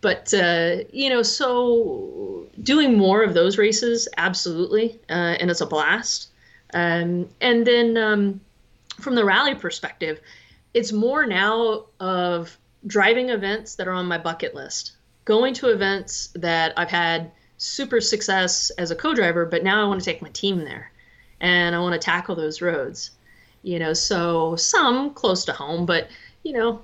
but 0.00 0.32
uh, 0.34 0.78
you 0.92 1.10
know, 1.10 1.22
so 1.22 2.46
doing 2.62 2.96
more 2.96 3.22
of 3.22 3.34
those 3.34 3.58
races, 3.58 4.08
absolutely, 4.16 4.98
uh, 5.08 5.36
and 5.40 5.50
it's 5.50 5.60
a 5.60 5.66
blast. 5.66 6.29
Um, 6.72 7.28
and 7.40 7.66
then 7.66 7.96
um, 7.96 8.40
from 9.00 9.14
the 9.14 9.24
rally 9.24 9.54
perspective, 9.54 10.20
it's 10.74 10.92
more 10.92 11.26
now 11.26 11.86
of 11.98 12.56
driving 12.86 13.30
events 13.30 13.74
that 13.76 13.88
are 13.88 13.92
on 13.92 14.06
my 14.06 14.18
bucket 14.18 14.54
list, 14.54 14.92
going 15.24 15.54
to 15.54 15.68
events 15.68 16.28
that 16.34 16.72
I've 16.76 16.90
had 16.90 17.30
super 17.58 18.00
success 18.00 18.70
as 18.78 18.90
a 18.90 18.96
co-driver, 18.96 19.44
but 19.44 19.62
now 19.62 19.82
I 19.82 19.88
want 19.88 20.00
to 20.00 20.04
take 20.04 20.22
my 20.22 20.30
team 20.30 20.64
there, 20.64 20.90
and 21.40 21.74
I 21.74 21.80
want 21.80 21.92
to 21.92 22.04
tackle 22.04 22.34
those 22.34 22.62
roads. 22.62 23.10
You 23.62 23.78
know, 23.78 23.92
so 23.92 24.56
some 24.56 25.12
close 25.12 25.44
to 25.44 25.52
home, 25.52 25.84
but 25.84 26.08
you 26.42 26.52
know, 26.52 26.80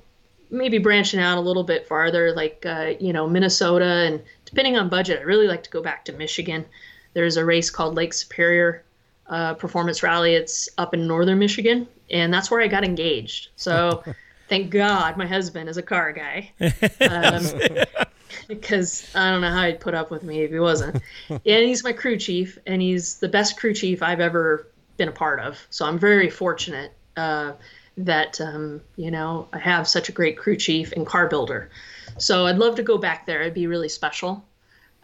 maybe 0.50 0.78
branching 0.78 1.20
out 1.20 1.38
a 1.38 1.40
little 1.40 1.64
bit 1.64 1.88
farther, 1.88 2.32
like 2.32 2.64
uh, 2.66 2.92
you 3.00 3.12
know 3.12 3.28
Minnesota, 3.28 4.04
and 4.06 4.22
depending 4.44 4.76
on 4.76 4.88
budget, 4.88 5.20
I 5.20 5.22
really 5.22 5.48
like 5.48 5.62
to 5.62 5.70
go 5.70 5.82
back 5.82 6.04
to 6.06 6.12
Michigan. 6.12 6.66
There's 7.14 7.38
a 7.38 7.44
race 7.44 7.70
called 7.70 7.94
Lake 7.94 8.12
Superior 8.12 8.84
uh, 9.28 9.54
Performance 9.54 10.02
Rally. 10.02 10.34
It's 10.34 10.68
up 10.78 10.94
in 10.94 11.06
northern 11.06 11.38
Michigan, 11.38 11.86
and 12.10 12.32
that's 12.32 12.50
where 12.50 12.60
I 12.60 12.68
got 12.68 12.84
engaged. 12.84 13.48
So 13.56 14.02
thank 14.48 14.70
God 14.70 15.16
my 15.16 15.26
husband 15.26 15.68
is 15.68 15.76
a 15.76 15.82
car 15.82 16.12
guy. 16.12 16.52
Um, 17.00 17.46
because 18.48 19.10
I 19.14 19.30
don't 19.30 19.40
know 19.40 19.50
how 19.50 19.66
he'd 19.66 19.80
put 19.80 19.94
up 19.94 20.10
with 20.10 20.22
me 20.22 20.42
if 20.42 20.50
he 20.50 20.58
wasn't. 20.58 21.02
and 21.30 21.40
he's 21.44 21.82
my 21.84 21.92
crew 21.92 22.16
chief, 22.16 22.58
and 22.66 22.80
he's 22.82 23.16
the 23.16 23.28
best 23.28 23.58
crew 23.58 23.74
chief 23.74 24.02
I've 24.02 24.20
ever 24.20 24.68
been 24.96 25.08
a 25.08 25.12
part 25.12 25.40
of. 25.40 25.58
So 25.70 25.86
I'm 25.86 25.98
very 25.98 26.30
fortunate. 26.30 26.92
Uh, 27.16 27.52
that 27.98 28.40
um, 28.40 28.82
you 28.96 29.10
know 29.10 29.48
I 29.52 29.58
have 29.58 29.88
such 29.88 30.08
a 30.08 30.12
great 30.12 30.36
crew 30.36 30.56
chief 30.56 30.92
and 30.92 31.06
car 31.06 31.28
builder. 31.28 31.70
So 32.18 32.46
I'd 32.46 32.58
love 32.58 32.76
to 32.76 32.82
go 32.82 32.98
back 32.98 33.26
there. 33.26 33.40
It'd 33.40 33.54
be 33.54 33.66
really 33.66 33.88
special. 33.88 34.44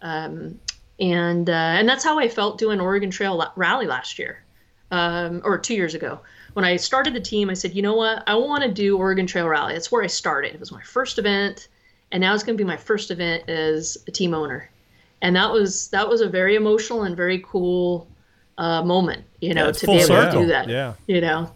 Um, 0.01 0.59
and 1.03 1.51
uh, 1.51 1.53
and 1.53 1.89
that's 1.89 2.05
how 2.05 2.19
I 2.19 2.29
felt 2.29 2.59
doing 2.59 2.81
Oregon 2.81 3.11
Trail 3.11 3.53
Rally 3.57 3.87
last 3.87 4.19
year, 4.19 4.43
um, 4.93 5.43
or 5.45 5.59
two 5.59 5.75
years 5.75 5.95
ago. 5.95 6.21
When 6.53 6.65
I 6.65 6.77
started 6.77 7.13
the 7.13 7.21
team, 7.21 7.51
I 7.51 7.55
said, 7.55 7.75
you 7.75 7.83
know 7.83 7.95
what, 7.95 8.23
I 8.27 8.35
want 8.37 8.63
to 8.63 8.71
do 8.71 8.97
Oregon 8.97 9.27
Trail 9.27 9.49
Rally. 9.49 9.73
That's 9.73 9.91
where 9.91 10.05
I 10.05 10.07
started. 10.07 10.55
It 10.55 10.61
was 10.61 10.71
my 10.71 10.83
first 10.83 11.19
event, 11.19 11.69
and 12.13 12.21
now 12.21 12.35
it's 12.35 12.45
going 12.45 12.57
to 12.57 12.63
be 12.63 12.67
my 12.67 12.77
first 12.77 13.11
event 13.11 13.49
as 13.49 13.99
a 14.07 14.13
team 14.13 14.33
owner. 14.33 14.71
And 15.23 15.35
that 15.35 15.51
was 15.51 15.89
that 15.89 16.09
was 16.09 16.21
a 16.21 16.29
very 16.29 16.55
emotional 16.55 17.03
and 17.03 17.17
very 17.17 17.41
cool 17.41 18.07
uh, 18.59 18.83
moment, 18.83 19.25
you 19.41 19.55
know, 19.55 19.67
Yeah, 19.67 19.73
to 19.73 19.87
be 19.87 19.93
able 19.95 20.07
full 20.07 20.25
to 20.25 20.31
do 20.31 20.47
that. 20.47 20.69
Yeah. 20.69 20.95
You 21.09 21.21
know, 21.21 21.51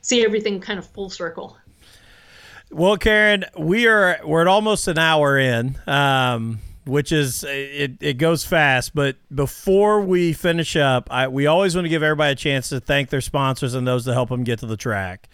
see 0.00 0.24
everything 0.24 0.60
kind 0.60 0.78
of 0.78 0.86
full 0.86 1.10
circle. 1.10 1.56
Well, 2.70 2.96
Karen, 2.96 3.44
we 3.56 3.86
are 3.86 4.18
we're 4.24 4.40
at 4.42 4.46
almost 4.48 4.88
an 4.88 4.98
hour 4.98 5.38
in, 5.38 5.78
um, 5.86 6.58
which 6.88 7.12
is 7.12 7.44
it, 7.44 7.98
it 8.00 8.14
goes 8.14 8.44
fast. 8.44 8.94
But 8.94 9.16
before 9.34 10.00
we 10.00 10.32
finish 10.32 10.74
up, 10.76 11.08
I, 11.10 11.28
we 11.28 11.46
always 11.46 11.74
want 11.74 11.84
to 11.84 11.88
give 11.88 12.02
everybody 12.02 12.32
a 12.32 12.36
chance 12.36 12.70
to 12.70 12.80
thank 12.80 13.10
their 13.10 13.20
sponsors 13.20 13.74
and 13.74 13.86
those 13.86 14.04
that 14.06 14.14
help 14.14 14.30
them 14.30 14.44
get 14.44 14.58
to 14.60 14.66
the 14.66 14.76
track. 14.76 15.28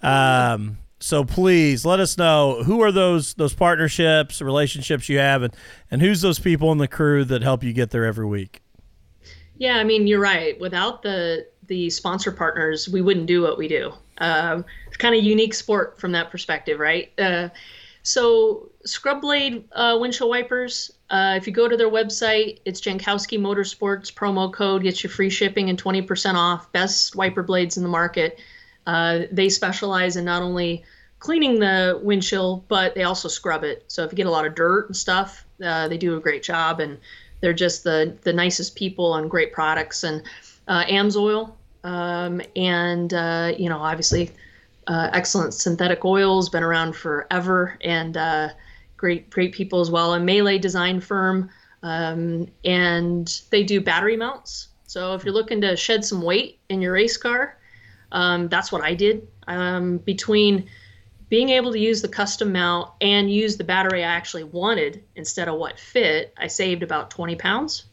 Um, 0.00 0.78
so 1.00 1.24
please 1.24 1.84
let 1.84 2.00
us 2.00 2.16
know 2.16 2.62
who 2.62 2.80
are 2.82 2.92
those 2.92 3.34
those 3.34 3.54
partnerships, 3.54 4.40
relationships 4.40 5.08
you 5.08 5.18
have, 5.18 5.42
and 5.42 5.54
and 5.90 6.00
who's 6.00 6.20
those 6.20 6.38
people 6.38 6.70
in 6.72 6.78
the 6.78 6.88
crew 6.88 7.24
that 7.24 7.42
help 7.42 7.64
you 7.64 7.72
get 7.72 7.90
there 7.90 8.04
every 8.04 8.26
week. 8.26 8.62
Yeah, 9.58 9.76
I 9.76 9.84
mean, 9.84 10.06
you're 10.06 10.20
right. 10.20 10.58
Without 10.60 11.02
the 11.02 11.46
the 11.66 11.90
sponsor 11.90 12.32
partners, 12.32 12.88
we 12.88 13.00
wouldn't 13.00 13.26
do 13.26 13.42
what 13.42 13.58
we 13.58 13.68
do. 13.68 13.92
Um, 14.18 14.64
it's 14.86 14.96
kind 14.96 15.14
of 15.14 15.24
unique 15.24 15.54
sport 15.54 15.98
from 15.98 16.12
that 16.12 16.30
perspective, 16.30 16.78
right? 16.78 17.12
Uh, 17.18 17.48
so 18.02 18.70
Scrub 18.84 19.20
Blade 19.20 19.64
uh, 19.72 19.96
windshield 20.00 20.30
wipers. 20.30 20.92
Uh, 21.10 21.34
if 21.36 21.46
you 21.46 21.52
go 21.52 21.68
to 21.68 21.76
their 21.76 21.90
website, 21.90 22.60
it's 22.64 22.80
Jankowski 22.80 23.38
Motorsports 23.38 24.12
promo 24.12 24.52
code 24.52 24.82
gets 24.82 25.04
you 25.04 25.10
free 25.10 25.30
shipping 25.30 25.70
and 25.70 25.82
20% 25.82 26.34
off. 26.34 26.72
Best 26.72 27.14
wiper 27.14 27.42
blades 27.42 27.76
in 27.76 27.82
the 27.82 27.88
market. 27.88 28.38
Uh, 28.86 29.20
they 29.30 29.48
specialize 29.48 30.16
in 30.16 30.24
not 30.24 30.42
only 30.42 30.82
cleaning 31.20 31.60
the 31.60 32.00
windshield, 32.02 32.66
but 32.66 32.94
they 32.96 33.04
also 33.04 33.28
scrub 33.28 33.62
it. 33.62 33.84
So 33.86 34.02
if 34.02 34.10
you 34.10 34.16
get 34.16 34.26
a 34.26 34.30
lot 34.30 34.44
of 34.44 34.56
dirt 34.56 34.86
and 34.86 34.96
stuff, 34.96 35.46
uh, 35.64 35.86
they 35.86 35.96
do 35.96 36.16
a 36.16 36.20
great 36.20 36.42
job, 36.42 36.80
and 36.80 36.98
they're 37.40 37.52
just 37.52 37.84
the 37.84 38.16
the 38.22 38.32
nicest 38.32 38.74
people 38.74 39.14
and 39.14 39.30
great 39.30 39.52
products. 39.52 40.02
And 40.02 40.22
uh, 40.66 40.84
Amsoil, 40.86 41.52
um, 41.84 42.42
and 42.56 43.14
uh, 43.14 43.52
you 43.56 43.68
know, 43.68 43.78
obviously, 43.78 44.32
uh, 44.86 45.10
excellent 45.12 45.54
synthetic 45.54 46.04
oils, 46.04 46.48
been 46.48 46.62
around 46.62 46.94
forever, 46.94 47.78
and 47.82 48.16
uh, 48.16 48.48
great 48.96 49.30
great 49.30 49.52
people 49.52 49.80
as 49.80 49.90
well. 49.90 50.14
A 50.14 50.20
Melee 50.20 50.58
design 50.58 51.00
firm, 51.00 51.50
um, 51.82 52.48
and 52.64 53.42
they 53.50 53.62
do 53.62 53.80
battery 53.80 54.16
mounts. 54.16 54.68
So 54.86 55.14
if 55.14 55.24
you're 55.24 55.34
looking 55.34 55.60
to 55.62 55.76
shed 55.76 56.04
some 56.04 56.22
weight 56.22 56.60
in 56.68 56.82
your 56.82 56.92
race 56.92 57.16
car, 57.16 57.58
um, 58.12 58.48
that's 58.48 58.70
what 58.70 58.82
I 58.82 58.94
did. 58.94 59.26
Um, 59.46 59.98
between 59.98 60.68
being 61.28 61.48
able 61.48 61.72
to 61.72 61.78
use 61.78 62.02
the 62.02 62.08
custom 62.08 62.52
mount 62.52 62.90
and 63.00 63.32
use 63.32 63.56
the 63.56 63.64
battery 63.64 64.04
I 64.04 64.08
actually 64.08 64.44
wanted 64.44 65.02
instead 65.16 65.48
of 65.48 65.58
what 65.58 65.80
fit, 65.80 66.34
I 66.36 66.46
saved 66.46 66.82
about 66.82 67.10
20 67.10 67.36
pounds. 67.36 67.84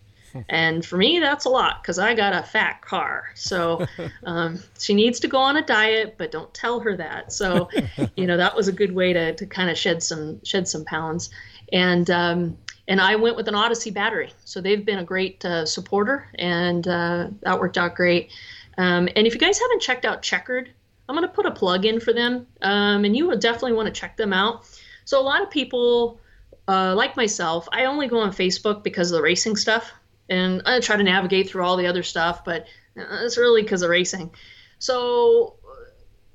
And 0.49 0.85
for 0.85 0.97
me, 0.97 1.19
that's 1.19 1.45
a 1.45 1.49
lot 1.49 1.81
because 1.81 1.99
I 1.99 2.13
got 2.13 2.33
a 2.33 2.43
fat 2.43 2.81
car. 2.81 3.29
So 3.35 3.85
um, 4.23 4.59
she 4.77 4.93
needs 4.93 5.19
to 5.21 5.27
go 5.27 5.37
on 5.37 5.57
a 5.57 5.65
diet, 5.65 6.15
but 6.17 6.31
don't 6.31 6.53
tell 6.53 6.79
her 6.79 6.95
that. 6.97 7.31
So, 7.31 7.69
you 8.15 8.27
know, 8.27 8.37
that 8.37 8.55
was 8.55 8.67
a 8.67 8.71
good 8.71 8.93
way 8.93 9.13
to, 9.13 9.33
to 9.35 9.45
kind 9.45 9.69
of 9.69 9.77
shed 9.77 10.03
some 10.03 10.43
shed 10.43 10.67
some 10.67 10.85
pounds. 10.85 11.29
And 11.71 12.09
um, 12.09 12.57
and 12.87 12.99
I 12.99 13.15
went 13.15 13.37
with 13.37 13.47
an 13.47 13.55
Odyssey 13.55 13.91
battery. 13.91 14.33
So 14.45 14.59
they've 14.59 14.83
been 14.83 14.99
a 14.99 15.03
great 15.03 15.45
uh, 15.45 15.65
supporter, 15.65 16.27
and 16.35 16.87
uh, 16.87 17.27
that 17.41 17.59
worked 17.59 17.77
out 17.77 17.95
great. 17.95 18.31
Um, 18.77 19.07
and 19.15 19.27
if 19.27 19.33
you 19.33 19.39
guys 19.39 19.59
haven't 19.59 19.81
checked 19.81 20.05
out 20.05 20.23
Checkered, 20.23 20.71
I'm 21.07 21.15
going 21.15 21.27
to 21.27 21.33
put 21.33 21.45
a 21.45 21.51
plug 21.51 21.85
in 21.85 21.99
for 21.99 22.13
them, 22.13 22.47
um, 22.61 23.05
and 23.05 23.15
you 23.15 23.27
will 23.27 23.37
definitely 23.37 23.73
want 23.73 23.87
to 23.87 23.99
check 23.99 24.17
them 24.17 24.33
out. 24.33 24.67
So 25.05 25.19
a 25.19 25.23
lot 25.23 25.41
of 25.41 25.49
people, 25.49 26.19
uh, 26.67 26.95
like 26.95 27.15
myself, 27.15 27.67
I 27.71 27.85
only 27.85 28.07
go 28.07 28.19
on 28.19 28.31
Facebook 28.31 28.83
because 28.83 29.11
of 29.11 29.17
the 29.17 29.23
racing 29.23 29.55
stuff, 29.55 29.91
and 30.29 30.61
I 30.65 30.79
try 30.79 30.95
to 30.95 31.03
navigate 31.03 31.49
through 31.49 31.63
all 31.63 31.75
the 31.75 31.87
other 31.87 32.03
stuff, 32.03 32.45
but 32.45 32.65
uh, 32.97 33.23
it's 33.23 33.37
really 33.37 33.63
because 33.63 33.81
of 33.81 33.89
racing. 33.89 34.31
So 34.77 35.55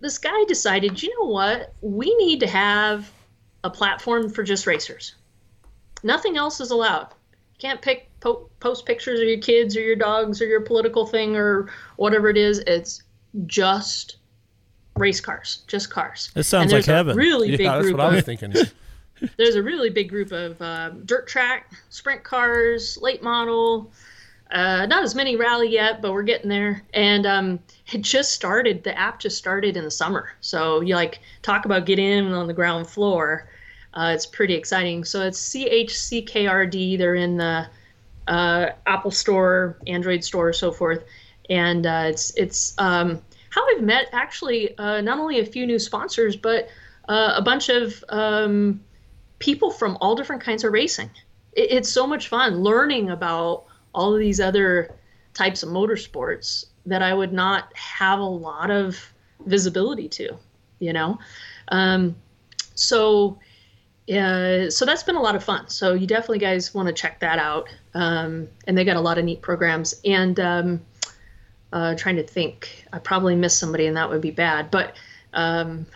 this 0.01 0.19
guy 0.19 0.45
decided, 0.45 1.03
you 1.03 1.19
know 1.19 1.27
what? 1.27 1.73
We 1.81 2.15
need 2.17 2.41
to 2.41 2.47
have 2.47 3.11
a 3.63 3.71
platform 3.71 4.29
for 4.29 4.43
just 4.43 4.67
racers. 4.67 5.15
Nothing 6.03 6.37
else 6.37 6.61
is 6.61 6.71
allowed. 6.71 7.09
You 7.55 7.59
can't 7.59 7.81
pick 7.81 8.11
po- 8.21 8.51
post 8.61 8.85
pictures 8.85 9.21
of 9.21 9.27
your 9.27 9.39
kids 9.39 9.77
or 9.77 9.81
your 9.81 9.97
dogs 9.97 10.43
or 10.43 10.47
your 10.47 10.61
political 10.61 11.07
thing 11.07 11.37
or 11.37 11.71
whatever 11.97 12.29
it 12.29 12.37
is. 12.37 12.59
It's 12.61 13.03
just 13.47 14.17
race 14.97 15.21
cars, 15.21 15.63
just 15.67 15.91
cars. 15.91 16.31
This 16.35 16.49
sounds 16.49 16.65
And 16.65 16.73
there's 16.73 16.87
like 16.87 16.93
a 16.93 16.97
heaven. 16.97 17.17
Really 17.17 17.53
Yeah, 17.53 17.57
big 17.57 17.67
that's 17.67 17.83
group 17.83 17.97
what 17.97 18.07
I 18.07 18.15
was 18.17 18.25
thinking. 18.25 18.53
there's 19.37 19.55
a 19.55 19.63
really 19.63 19.91
big 19.91 20.09
group 20.09 20.33
of 20.33 20.61
um, 20.61 21.03
dirt 21.05 21.27
track, 21.27 21.73
sprint 21.89 22.25
cars, 22.25 22.99
late 23.01 23.23
model. 23.23 23.93
Uh, 24.51 24.87
not 24.87 25.03
as 25.03 25.15
many 25.15 25.37
rally 25.37 25.69
yet, 25.69 26.01
but 26.03 26.13
we're 26.13 26.23
getting 26.23 26.49
there. 26.49 26.83
And 26.93 27.27
um, 27.27 27.59
it 27.93 28.03
just 28.03 28.33
started. 28.33 28.85
The 28.85 28.97
app 28.97 29.19
just 29.19 29.39
started 29.39 29.77
in 29.77 29.85
the 29.85 29.91
summer, 29.91 30.33
so 30.41 30.81
you 30.81 30.95
like 30.95 31.21
talk 31.43 31.65
about 31.65 31.87
get 31.87 31.99
in 31.99 32.33
on 32.33 32.47
the 32.47 32.53
ground 32.53 32.87
floor. 32.87 33.49
Uh, 33.95 34.13
it's 34.15 34.27
pretty 34.27 34.55
exciting. 34.55 35.05
So 35.05 35.23
it's 35.23 35.41
CHCKRD. 35.51 36.99
They're 36.99 37.15
in 37.15 37.37
the 37.37 37.67
uh, 38.27 38.67
Apple 38.87 39.11
Store, 39.11 39.79
Android 39.87 40.25
Store, 40.25 40.53
so 40.53 40.73
forth. 40.73 41.05
And 41.49 41.87
uh, 41.87 42.05
it's 42.07 42.35
it's 42.37 42.75
um, 42.79 43.23
how 43.51 43.67
I've 43.71 43.83
met 43.83 44.09
actually 44.13 44.77
uh, 44.79 45.01
not 45.01 45.19
only 45.19 45.41
a 45.41 45.47
few 45.47 45.67
new 45.67 45.79
sponsors, 45.79 46.37
but 46.37 46.69
uh, 47.09 47.35
a 47.37 47.43
bunch 47.43 47.69
of 47.69 48.03
um, 48.09 48.81
people 49.45 49.71
from 49.71 49.99
all 50.01 50.15
different 50.15 50.43
kinds 50.43 50.65
of 50.65 50.73
racing. 50.73 51.11
it, 51.53 51.71
it's 51.71 51.91
so 51.91 52.07
much 52.07 52.29
fun 52.29 52.63
learning 52.63 53.11
about 53.11 53.65
all 53.95 54.15
of 54.15 54.19
these 54.19 54.41
other 54.41 54.95
types 55.35 55.63
of 55.63 55.69
motorsports 55.69 56.67
that 56.87 57.03
I 57.03 57.13
would 57.13 57.33
not 57.33 57.75
have 57.77 58.21
a 58.21 58.25
lot 58.49 58.71
of 58.71 59.13
visibility 59.47 60.09
to, 60.09 60.37
you 60.79 60.93
know. 60.93 61.19
Um, 61.69 62.17
so, 62.75 63.39
uh, 64.09 64.71
so 64.71 64.85
that's 64.85 65.03
been 65.03 65.17
a 65.17 65.21
lot 65.21 65.37
of 65.37 65.45
fun. 65.45 65.69
So 65.69 65.95
you 65.95 66.07
definitely 66.07 66.39
guys 66.39 66.75
want 66.75 66.89
to 66.89 66.95
check 66.95 67.21
that 67.21 67.39
out. 67.39 67.69
Um, 67.95 68.49
and 68.67 68.77
they 68.77 68.85
got 68.85 68.97
a 68.97 69.01
lot 69.01 69.19
of 69.19 69.25
neat 69.25 69.43
programs. 69.43 69.95
And 70.05 70.41
um, 70.41 70.81
uh, 71.73 71.95
trying 71.97 72.17
to 72.17 72.23
think, 72.23 72.87
I 72.93 72.99
probably 72.99 73.37
missed 73.37 73.59
somebody, 73.59 73.87
and 73.87 73.97
that 73.97 74.09
would 74.09 74.21
be 74.21 74.31
bad. 74.31 74.71
But 74.71 74.97
um, 75.33 75.87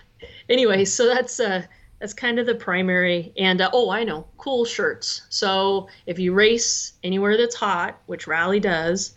anyway, 0.48 0.84
so 0.84 1.06
that's 1.06 1.40
uh, 1.40 1.62
that's 2.00 2.14
kind 2.14 2.38
of 2.38 2.46
the 2.46 2.54
primary. 2.54 3.32
And 3.36 3.60
uh, 3.60 3.70
oh, 3.72 3.90
I 3.90 4.04
know, 4.04 4.26
cool 4.36 4.64
shirts. 4.64 5.22
So 5.28 5.88
if 6.06 6.18
you 6.18 6.32
race 6.32 6.92
anywhere 7.02 7.36
that's 7.36 7.54
hot, 7.54 8.00
which 8.06 8.26
Rally 8.26 8.60
does, 8.60 9.14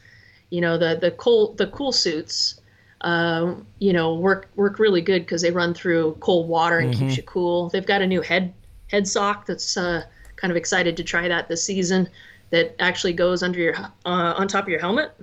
you 0.49 0.61
know 0.61 0.77
the 0.77 0.97
the 0.99 1.11
cool 1.11 1.53
the 1.53 1.67
cool 1.67 1.91
suits. 1.91 2.59
Uh, 3.01 3.55
you 3.79 3.93
know, 3.93 4.13
work 4.13 4.49
work 4.55 4.77
really 4.77 5.01
good 5.01 5.23
because 5.23 5.41
they 5.41 5.49
run 5.49 5.73
through 5.73 6.15
cold 6.19 6.47
water 6.47 6.77
and 6.77 6.93
keeps 6.93 7.17
you 7.17 7.23
cool. 7.23 7.67
They've 7.69 7.85
got 7.85 8.03
a 8.03 8.07
new 8.07 8.21
head 8.21 8.53
head 8.91 9.07
sock 9.07 9.47
that's 9.47 9.75
uh, 9.75 10.03
kind 10.35 10.51
of 10.51 10.57
excited 10.57 10.95
to 10.97 11.03
try 11.03 11.27
that 11.27 11.47
this 11.47 11.63
season. 11.63 12.07
That 12.51 12.75
actually 12.79 13.13
goes 13.13 13.43
under 13.43 13.59
your 13.59 13.75
uh, 13.75 13.89
on 14.05 14.47
top 14.47 14.65
of 14.65 14.69
your 14.69 14.81
helmet 14.81 15.15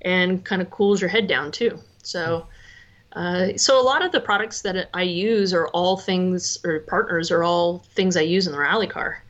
and 0.00 0.44
kind 0.44 0.62
of 0.62 0.70
cools 0.70 1.00
your 1.00 1.10
head 1.10 1.26
down 1.26 1.52
too. 1.52 1.78
So, 2.02 2.46
uh, 3.14 3.56
so 3.56 3.80
a 3.80 3.82
lot 3.82 4.04
of 4.04 4.12
the 4.12 4.20
products 4.20 4.62
that 4.62 4.88
I 4.92 5.02
use 5.02 5.54
are 5.54 5.68
all 5.68 5.96
things, 5.96 6.58
or 6.64 6.80
partners 6.80 7.30
are 7.30 7.44
all 7.44 7.78
things 7.94 8.16
I 8.16 8.22
use 8.22 8.46
in 8.46 8.52
the 8.52 8.58
rally 8.58 8.86
car. 8.86 9.22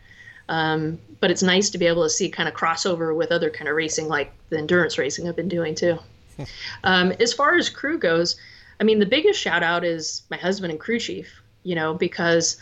Um, 0.48 0.98
but 1.20 1.30
it's 1.30 1.42
nice 1.42 1.70
to 1.70 1.78
be 1.78 1.86
able 1.86 2.02
to 2.02 2.10
see 2.10 2.28
kind 2.28 2.48
of 2.48 2.54
crossover 2.54 3.14
with 3.14 3.32
other 3.32 3.50
kind 3.50 3.68
of 3.68 3.76
racing, 3.76 4.08
like 4.08 4.32
the 4.50 4.58
endurance 4.58 4.98
racing 4.98 5.28
I've 5.28 5.36
been 5.36 5.48
doing 5.48 5.74
too. 5.74 5.98
um, 6.84 7.12
as 7.20 7.32
far 7.32 7.56
as 7.56 7.68
crew 7.68 7.98
goes, 7.98 8.36
I 8.80 8.84
mean, 8.84 8.98
the 8.98 9.06
biggest 9.06 9.40
shout 9.40 9.62
out 9.62 9.84
is 9.84 10.22
my 10.30 10.36
husband 10.36 10.70
and 10.70 10.80
crew 10.80 10.98
chief. 10.98 11.40
You 11.62 11.74
know, 11.74 11.94
because 11.94 12.58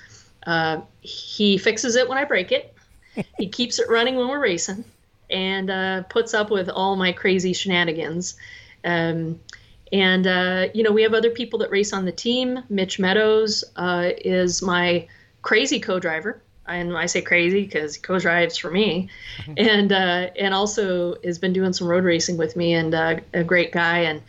uh, 0.46 0.80
he 1.00 1.58
fixes 1.58 1.96
it 1.96 2.08
when 2.08 2.18
I 2.18 2.24
break 2.24 2.52
it. 2.52 2.74
he 3.38 3.48
keeps 3.48 3.78
it 3.80 3.88
running 3.88 4.16
when 4.16 4.28
we're 4.28 4.40
racing 4.40 4.84
and 5.28 5.70
uh, 5.70 6.02
puts 6.04 6.34
up 6.34 6.50
with 6.50 6.68
all 6.68 6.94
my 6.94 7.10
crazy 7.10 7.52
shenanigans. 7.52 8.36
Um, 8.84 9.40
and 9.92 10.26
uh, 10.26 10.68
you 10.74 10.82
know, 10.82 10.92
we 10.92 11.02
have 11.02 11.14
other 11.14 11.30
people 11.30 11.58
that 11.60 11.70
race 11.70 11.92
on 11.92 12.04
the 12.04 12.12
team. 12.12 12.62
Mitch 12.68 12.98
Meadows 12.98 13.64
uh, 13.76 14.10
is 14.18 14.62
my 14.62 15.06
crazy 15.42 15.78
co-driver, 15.78 16.42
and 16.66 16.96
I 16.96 17.06
say 17.06 17.20
crazy 17.20 17.64
because 17.64 17.96
he 17.96 18.00
co-drives 18.00 18.56
for 18.56 18.70
me, 18.70 19.08
and 19.56 19.92
uh, 19.92 20.30
and 20.36 20.54
also 20.54 21.16
has 21.22 21.38
been 21.38 21.52
doing 21.52 21.72
some 21.72 21.86
road 21.86 22.04
racing 22.04 22.36
with 22.36 22.56
me, 22.56 22.72
and 22.74 22.94
uh, 22.94 23.16
a 23.34 23.44
great 23.44 23.72
guy, 23.72 23.98
and 23.98 24.22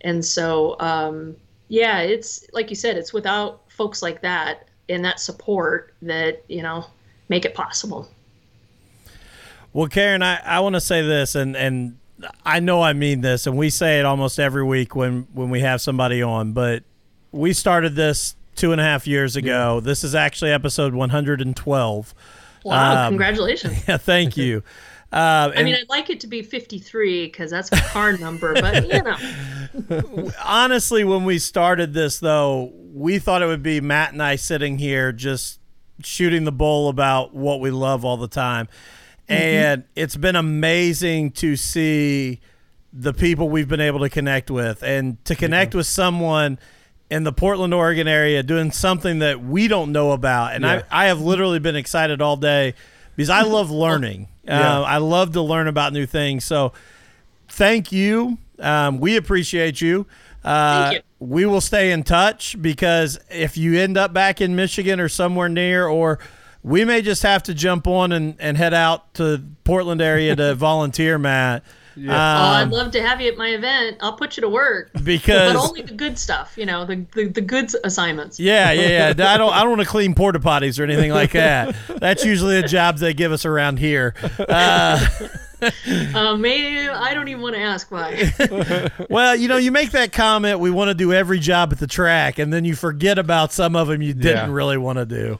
and 0.00 0.24
so 0.24 0.78
um, 0.80 1.36
yeah, 1.68 2.00
it's 2.00 2.46
like 2.52 2.70
you 2.70 2.76
said, 2.76 2.96
it's 2.96 3.12
without 3.12 3.62
folks 3.70 4.02
like 4.02 4.22
that 4.22 4.68
and 4.88 5.04
that 5.04 5.20
support 5.20 5.94
that 6.02 6.42
you 6.48 6.62
know 6.62 6.86
make 7.28 7.44
it 7.44 7.54
possible. 7.54 8.08
Well, 9.72 9.86
Karen, 9.86 10.22
I, 10.22 10.40
I 10.44 10.60
want 10.60 10.74
to 10.74 10.80
say 10.80 11.00
this, 11.00 11.36
and, 11.36 11.56
and 11.56 11.99
I 12.44 12.60
know 12.60 12.82
I 12.82 12.92
mean 12.92 13.20
this, 13.20 13.46
and 13.46 13.56
we 13.56 13.70
say 13.70 13.98
it 13.98 14.04
almost 14.04 14.38
every 14.38 14.64
week 14.64 14.94
when, 14.94 15.26
when 15.32 15.50
we 15.50 15.60
have 15.60 15.80
somebody 15.80 16.22
on, 16.22 16.52
but 16.52 16.82
we 17.32 17.52
started 17.52 17.94
this 17.94 18.36
two 18.56 18.72
and 18.72 18.80
a 18.80 18.84
half 18.84 19.06
years 19.06 19.36
ago. 19.36 19.76
Yeah. 19.76 19.80
This 19.80 20.04
is 20.04 20.14
actually 20.14 20.52
episode 20.52 20.94
112. 20.94 22.14
Wow, 22.64 23.06
um, 23.06 23.12
congratulations. 23.12 23.82
Yeah, 23.88 23.96
thank 23.96 24.36
you. 24.36 24.62
Uh, 25.12 25.50
I 25.56 25.62
mean, 25.62 25.74
I'd 25.74 25.88
like 25.88 26.10
it 26.10 26.20
to 26.20 26.26
be 26.26 26.42
53 26.42 27.26
because 27.26 27.50
that's 27.50 27.72
a 27.72 27.76
car 27.76 28.16
number, 28.16 28.54
but 28.54 28.86
you 28.86 29.02
know. 29.02 30.30
Honestly, 30.44 31.04
when 31.04 31.24
we 31.24 31.38
started 31.38 31.94
this, 31.94 32.18
though, 32.18 32.72
we 32.92 33.18
thought 33.18 33.42
it 33.42 33.46
would 33.46 33.62
be 33.62 33.80
Matt 33.80 34.12
and 34.12 34.22
I 34.22 34.36
sitting 34.36 34.78
here 34.78 35.12
just 35.12 35.58
shooting 36.02 36.44
the 36.44 36.52
bull 36.52 36.88
about 36.88 37.34
what 37.34 37.60
we 37.60 37.70
love 37.70 38.04
all 38.04 38.16
the 38.16 38.28
time. 38.28 38.68
Mm-hmm. 39.30 39.42
And 39.42 39.84
it's 39.94 40.16
been 40.16 40.36
amazing 40.36 41.30
to 41.32 41.56
see 41.56 42.40
the 42.92 43.12
people 43.12 43.48
we've 43.48 43.68
been 43.68 43.80
able 43.80 44.00
to 44.00 44.08
connect 44.08 44.50
with 44.50 44.82
and 44.82 45.24
to 45.24 45.36
connect 45.36 45.74
with 45.74 45.86
someone 45.86 46.58
in 47.10 47.22
the 47.22 47.32
Portland, 47.32 47.72
Oregon 47.72 48.08
area 48.08 48.42
doing 48.42 48.72
something 48.72 49.20
that 49.20 49.42
we 49.42 49.68
don't 49.68 49.92
know 49.92 50.10
about. 50.10 50.54
And 50.54 50.64
yeah. 50.64 50.82
I, 50.90 51.04
I 51.04 51.06
have 51.06 51.20
literally 51.20 51.60
been 51.60 51.76
excited 51.76 52.20
all 52.20 52.36
day 52.36 52.74
because 53.14 53.30
I 53.30 53.42
love 53.42 53.70
learning. 53.70 54.28
yeah. 54.44 54.80
uh, 54.80 54.82
I 54.82 54.98
love 54.98 55.32
to 55.34 55.42
learn 55.42 55.68
about 55.68 55.92
new 55.92 56.06
things. 56.06 56.44
So 56.44 56.72
thank 57.48 57.92
you. 57.92 58.38
Um, 58.58 58.98
we 58.98 59.16
appreciate 59.16 59.80
you. 59.80 60.06
Uh, 60.44 60.90
you. 60.94 61.00
We 61.20 61.46
will 61.46 61.60
stay 61.60 61.92
in 61.92 62.02
touch 62.02 62.60
because 62.60 63.20
if 63.30 63.56
you 63.56 63.78
end 63.78 63.96
up 63.96 64.12
back 64.12 64.40
in 64.40 64.56
Michigan 64.56 64.98
or 64.98 65.08
somewhere 65.08 65.48
near, 65.48 65.86
or 65.86 66.18
we 66.62 66.84
may 66.84 67.02
just 67.02 67.22
have 67.22 67.42
to 67.44 67.54
jump 67.54 67.86
on 67.86 68.12
and, 68.12 68.36
and 68.38 68.56
head 68.56 68.74
out 68.74 69.14
to 69.14 69.42
Portland 69.64 70.00
area 70.00 70.36
to 70.36 70.54
volunteer, 70.56 71.18
Matt. 71.18 71.62
Yeah. 71.96 72.12
Um, 72.12 72.42
oh, 72.42 72.54
I'd 72.54 72.70
love 72.70 72.92
to 72.92 73.02
have 73.02 73.20
you 73.20 73.30
at 73.30 73.36
my 73.36 73.48
event. 73.48 73.98
I'll 74.00 74.14
put 74.14 74.36
you 74.36 74.42
to 74.42 74.48
work 74.48 74.90
because, 75.02 75.52
but 75.52 75.60
only 75.60 75.82
the 75.82 75.94
good 75.94 76.18
stuff, 76.18 76.54
you 76.56 76.64
know, 76.64 76.84
the 76.84 77.04
the, 77.14 77.26
the 77.26 77.40
good 77.40 77.70
assignments. 77.84 78.38
Yeah, 78.38 78.72
yeah, 78.72 79.12
yeah. 79.16 79.32
I 79.34 79.36
don't 79.36 79.52
I 79.52 79.60
don't 79.60 79.70
want 79.70 79.82
to 79.82 79.88
clean 79.88 80.14
porta 80.14 80.38
potties 80.38 80.78
or 80.78 80.84
anything 80.84 81.10
like 81.10 81.32
that. 81.32 81.74
That's 81.88 82.24
usually 82.24 82.60
the 82.60 82.68
jobs 82.68 83.00
they 83.00 83.12
give 83.12 83.32
us 83.32 83.44
around 83.44 83.80
here. 83.80 84.14
Uh, 84.38 85.04
uh, 86.14 86.36
maybe 86.36 86.88
I 86.88 87.12
don't 87.12 87.28
even 87.28 87.42
want 87.42 87.56
to 87.56 87.60
ask 87.60 87.90
why. 87.90 88.30
well, 89.10 89.34
you 89.34 89.48
know, 89.48 89.56
you 89.56 89.72
make 89.72 89.90
that 89.90 90.12
comment. 90.12 90.60
We 90.60 90.70
want 90.70 90.88
to 90.88 90.94
do 90.94 91.12
every 91.12 91.40
job 91.40 91.72
at 91.72 91.80
the 91.80 91.86
track, 91.86 92.38
and 92.38 92.52
then 92.52 92.64
you 92.64 92.76
forget 92.76 93.18
about 93.18 93.52
some 93.52 93.74
of 93.76 93.88
them 93.88 94.00
you 94.00 94.14
didn't 94.14 94.48
yeah. 94.48 94.54
really 94.54 94.78
want 94.78 94.98
to 94.98 95.06
do. 95.06 95.38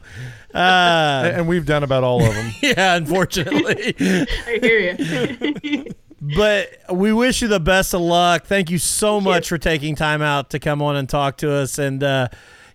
Uh, 0.55 1.31
and 1.35 1.47
we've 1.47 1.67
done 1.67 1.83
about 1.83 2.05
all 2.05 2.25
of 2.25 2.35
them. 2.35 2.53
yeah, 2.63 2.97
unfortunately. 2.97 3.95
I 3.99 4.59
hear 4.61 4.79
you 4.79 5.85
but 6.21 6.69
we 6.91 7.13
wish 7.13 7.41
you 7.41 7.49
the 7.49 7.61
best 7.61 7.95
of 7.95 8.01
luck. 8.01 8.45
Thank 8.45 8.71
you 8.71 8.79
so 8.79 9.17
Thank 9.17 9.25
much 9.25 9.51
you. 9.51 9.57
for 9.57 9.59
taking 9.59 9.95
time 9.95 10.23
out 10.23 10.51
to 10.51 10.59
come 10.59 10.83
on 10.83 10.97
and 10.97 11.09
talk 11.09 11.39
to 11.39 11.53
us. 11.53 11.79
And, 11.79 12.03
uh, 12.03 12.29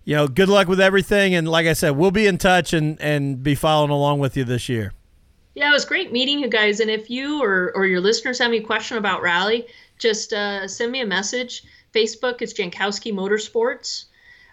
you 0.04 0.16
know, 0.16 0.26
good 0.26 0.48
luck 0.48 0.68
with 0.68 0.80
everything. 0.80 1.34
And 1.34 1.48
like 1.48 1.66
I 1.66 1.72
said, 1.72 1.90
we'll 1.90 2.10
be 2.10 2.26
in 2.26 2.38
touch 2.38 2.72
and, 2.72 3.00
and 3.00 3.42
be 3.42 3.54
following 3.54 3.90
along 3.90 4.18
with 4.18 4.36
you 4.36 4.44
this 4.44 4.68
year. 4.68 4.92
Yeah, 5.54 5.70
it 5.70 5.72
was 5.72 5.84
great 5.84 6.12
meeting 6.12 6.38
you 6.38 6.48
guys. 6.48 6.80
And 6.80 6.90
if 6.90 7.08
you 7.08 7.42
or, 7.42 7.72
or 7.74 7.86
your 7.86 8.00
listeners 8.00 8.38
have 8.40 8.48
any 8.48 8.60
question 8.60 8.98
about 8.98 9.22
Rally, 9.22 9.66
just 9.98 10.32
uh, 10.32 10.68
send 10.68 10.92
me 10.92 11.00
a 11.00 11.06
message. 11.06 11.64
Facebook 11.94 12.42
is 12.42 12.52
Jankowski 12.52 13.12
Motorsports. 13.12 14.06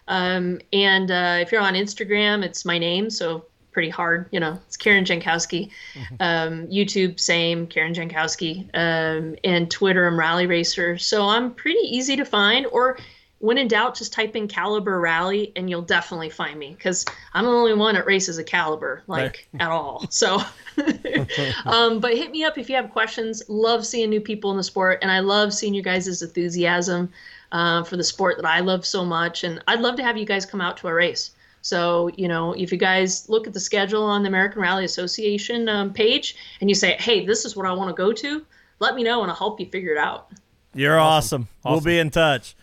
Um, 0.07 0.59
and 0.71 1.09
uh, 1.11 1.37
if 1.41 1.51
you're 1.51 1.61
on 1.61 1.73
Instagram, 1.73 2.43
it's 2.43 2.65
my 2.65 2.77
name. 2.77 3.09
So 3.09 3.45
pretty 3.73 3.89
hard. 3.89 4.29
You 4.31 4.39
know, 4.39 4.59
it's 4.67 4.77
Karen 4.77 5.03
Jankowski. 5.03 5.71
Mm-hmm. 5.93 6.15
Um, 6.19 6.67
YouTube, 6.67 7.19
same, 7.19 7.67
Karen 7.67 7.93
Jankowski. 7.93 8.69
Um, 8.73 9.35
and 9.43 9.69
Twitter, 9.69 10.07
I'm 10.07 10.17
Rally 10.17 10.45
Racer. 10.45 10.97
So 10.97 11.27
I'm 11.27 11.53
pretty 11.53 11.79
easy 11.79 12.15
to 12.15 12.25
find. 12.25 12.65
Or 12.67 12.97
when 13.39 13.57
in 13.57 13.67
doubt, 13.67 13.95
just 13.95 14.13
type 14.13 14.37
in 14.37 14.47
Caliber 14.47 15.01
Rally 15.01 15.51
and 15.57 15.69
you'll 15.69 15.81
definitely 15.81 16.29
find 16.29 16.57
me 16.57 16.73
because 16.77 17.03
I'm 17.33 17.43
the 17.43 17.51
only 17.51 17.73
one 17.73 17.95
that 17.95 18.05
races 18.05 18.37
a 18.37 18.43
Caliber, 18.43 19.03
like 19.07 19.47
right. 19.53 19.61
at 19.61 19.69
all. 19.69 20.05
So, 20.13 20.39
um, 21.65 21.99
but 21.99 22.15
hit 22.15 22.31
me 22.31 22.45
up 22.45 22.57
if 22.57 22.69
you 22.69 22.75
have 22.77 22.91
questions. 22.91 23.43
Love 23.49 23.85
seeing 23.85 24.09
new 24.09 24.21
people 24.21 24.51
in 24.51 24.57
the 24.57 24.63
sport, 24.63 24.99
and 25.01 25.11
I 25.11 25.19
love 25.19 25.53
seeing 25.53 25.73
you 25.73 25.81
guys' 25.81 26.21
enthusiasm 26.21 27.11
uh, 27.53 27.83
for 27.83 27.95
the 27.95 28.03
sport 28.03 28.35
that 28.37 28.45
I 28.45 28.59
love 28.59 28.85
so 28.85 29.05
much. 29.05 29.43
And 29.43 29.63
I'd 29.67 29.79
love 29.79 29.95
to 29.97 30.03
have 30.03 30.17
you 30.17 30.25
guys 30.25 30.45
come 30.45 30.59
out 30.59 30.75
to 30.77 30.87
a 30.87 30.93
race. 30.93 31.31
So, 31.61 32.09
you 32.17 32.27
know, 32.27 32.51
if 32.53 32.73
you 32.73 32.77
guys 32.77 33.29
look 33.29 33.47
at 33.47 33.53
the 33.53 33.59
schedule 33.59 34.03
on 34.03 34.23
the 34.23 34.27
American 34.27 34.61
Rally 34.61 34.83
Association 34.83 35.69
um, 35.69 35.93
page 35.93 36.35
and 36.59 36.69
you 36.69 36.75
say, 36.75 36.97
hey, 36.99 37.25
this 37.25 37.45
is 37.45 37.55
what 37.55 37.65
I 37.65 37.71
want 37.71 37.89
to 37.89 37.93
go 37.93 38.11
to, 38.11 38.45
let 38.79 38.95
me 38.95 39.03
know 39.03 39.21
and 39.21 39.31
I'll 39.31 39.37
help 39.37 39.61
you 39.61 39.67
figure 39.67 39.93
it 39.93 39.97
out. 39.97 40.31
You're 40.73 40.99
awesome. 40.99 41.47
awesome. 41.63 41.71
We'll 41.71 41.81
be 41.81 41.99
in 41.99 42.09
touch. 42.09 42.55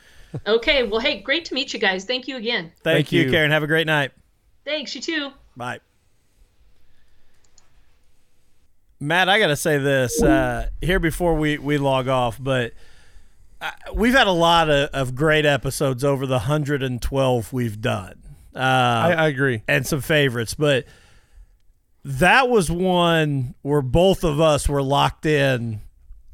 okay. 0.46 0.82
Well, 0.82 1.00
hey, 1.00 1.20
great 1.20 1.46
to 1.46 1.54
meet 1.54 1.72
you 1.72 1.78
guys. 1.78 2.04
Thank 2.04 2.28
you 2.28 2.36
again. 2.36 2.64
Thank, 2.64 2.82
Thank 2.82 3.12
you, 3.12 3.22
you, 3.22 3.30
Karen. 3.30 3.52
Have 3.52 3.62
a 3.62 3.68
great 3.68 3.86
night. 3.86 4.10
Thanks. 4.66 4.94
You 4.94 5.00
too. 5.00 5.30
Bye. 5.56 5.80
Matt, 8.98 9.30
I 9.30 9.38
got 9.38 9.46
to 9.46 9.56
say 9.56 9.78
this 9.78 10.22
uh, 10.22 10.68
here 10.82 10.98
before 10.98 11.34
we, 11.34 11.56
we 11.56 11.78
log 11.78 12.08
off, 12.08 12.36
but 12.38 12.74
uh, 13.60 13.70
we've 13.94 14.14
had 14.14 14.26
a 14.26 14.32
lot 14.32 14.70
of, 14.70 14.90
of 14.90 15.14
great 15.14 15.44
episodes 15.44 16.04
over 16.04 16.26
the 16.26 16.34
112 16.34 17.52
we've 17.52 17.80
done. 17.80 18.22
Uh, 18.54 18.58
I, 18.58 19.12
I 19.12 19.26
agree. 19.28 19.62
And 19.68 19.86
some 19.86 20.00
favorites, 20.00 20.54
but 20.54 20.86
that 22.04 22.48
was 22.48 22.70
one 22.70 23.54
where 23.62 23.82
both 23.82 24.24
of 24.24 24.40
us 24.40 24.68
were 24.68 24.82
locked 24.82 25.26
in. 25.26 25.80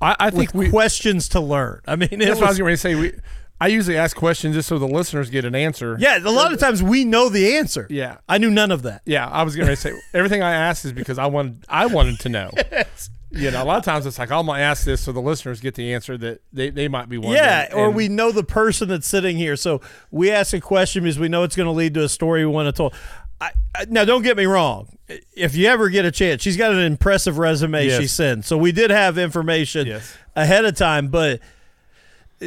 I, 0.00 0.16
I 0.18 0.30
think 0.30 0.54
we, 0.54 0.70
questions 0.70 1.28
to 1.30 1.40
learn. 1.40 1.80
I 1.86 1.96
mean, 1.96 2.08
that's 2.12 2.30
was, 2.30 2.40
what 2.40 2.46
I 2.46 2.50
was 2.50 2.58
going 2.58 2.74
to 2.74 2.76
say. 2.76 2.94
We 2.94 3.12
I 3.60 3.68
usually 3.68 3.96
ask 3.96 4.14
questions 4.14 4.54
just 4.54 4.68
so 4.68 4.78
the 4.78 4.86
listeners 4.86 5.30
get 5.30 5.46
an 5.46 5.54
answer. 5.54 5.96
Yeah, 5.98 6.18
a 6.18 6.28
lot 6.30 6.52
of 6.52 6.60
times 6.60 6.82
we 6.82 7.04
know 7.04 7.30
the 7.30 7.56
answer. 7.56 7.86
Yeah. 7.88 8.18
I 8.28 8.36
knew 8.36 8.50
none 8.50 8.70
of 8.70 8.82
that. 8.82 9.00
Yeah, 9.06 9.26
I 9.26 9.44
was 9.44 9.56
going 9.56 9.68
to 9.68 9.76
say 9.76 9.92
everything 10.12 10.42
I 10.42 10.52
asked 10.52 10.84
is 10.84 10.92
because 10.92 11.18
I 11.18 11.26
wanted 11.26 11.64
I 11.68 11.86
wanted 11.86 12.20
to 12.20 12.28
know. 12.28 12.50
You 13.30 13.50
know, 13.50 13.62
a 13.62 13.64
lot 13.64 13.78
of 13.78 13.84
times 13.84 14.06
it's 14.06 14.18
like 14.18 14.30
I'm 14.30 14.46
gonna 14.46 14.60
ask 14.60 14.84
this 14.84 15.00
so 15.00 15.10
the 15.12 15.20
listeners 15.20 15.60
get 15.60 15.74
the 15.74 15.92
answer 15.94 16.16
that 16.18 16.40
they, 16.52 16.70
they 16.70 16.86
might 16.88 17.08
be 17.08 17.18
wondering. 17.18 17.42
Yeah, 17.42 17.68
or 17.74 17.86
And- 17.86 17.94
we 17.96 18.08
know 18.08 18.30
the 18.32 18.44
person 18.44 18.88
that's 18.88 19.06
sitting 19.06 19.36
here, 19.36 19.56
so 19.56 19.80
we 20.10 20.30
ask 20.30 20.54
a 20.54 20.60
question 20.60 21.02
because 21.02 21.18
we 21.18 21.28
know 21.28 21.42
it's 21.42 21.56
going 21.56 21.66
to 21.66 21.72
lead 21.72 21.94
to 21.94 22.04
a 22.04 22.08
story 22.08 22.46
we 22.46 22.52
want 22.52 22.66
to 22.68 22.72
tell. 22.72 22.92
I, 23.40 23.50
I, 23.74 23.84
now, 23.90 24.04
don't 24.06 24.22
get 24.22 24.36
me 24.36 24.46
wrong. 24.46 24.96
If 25.36 25.54
you 25.56 25.66
ever 25.66 25.88
get 25.90 26.04
a 26.06 26.10
chance, 26.10 26.40
she's 26.42 26.56
got 26.56 26.72
an 26.72 26.78
impressive 26.78 27.36
resume 27.36 27.82
she 27.82 28.02
Yes. 28.02 28.12
sent. 28.12 28.44
So 28.46 28.56
we 28.56 28.72
did 28.72 28.90
have 28.90 29.18
information 29.18 29.86
Yes. 29.88 30.16
ahead 30.34 30.64
of 30.64 30.74
time, 30.76 31.08
but 31.08 31.40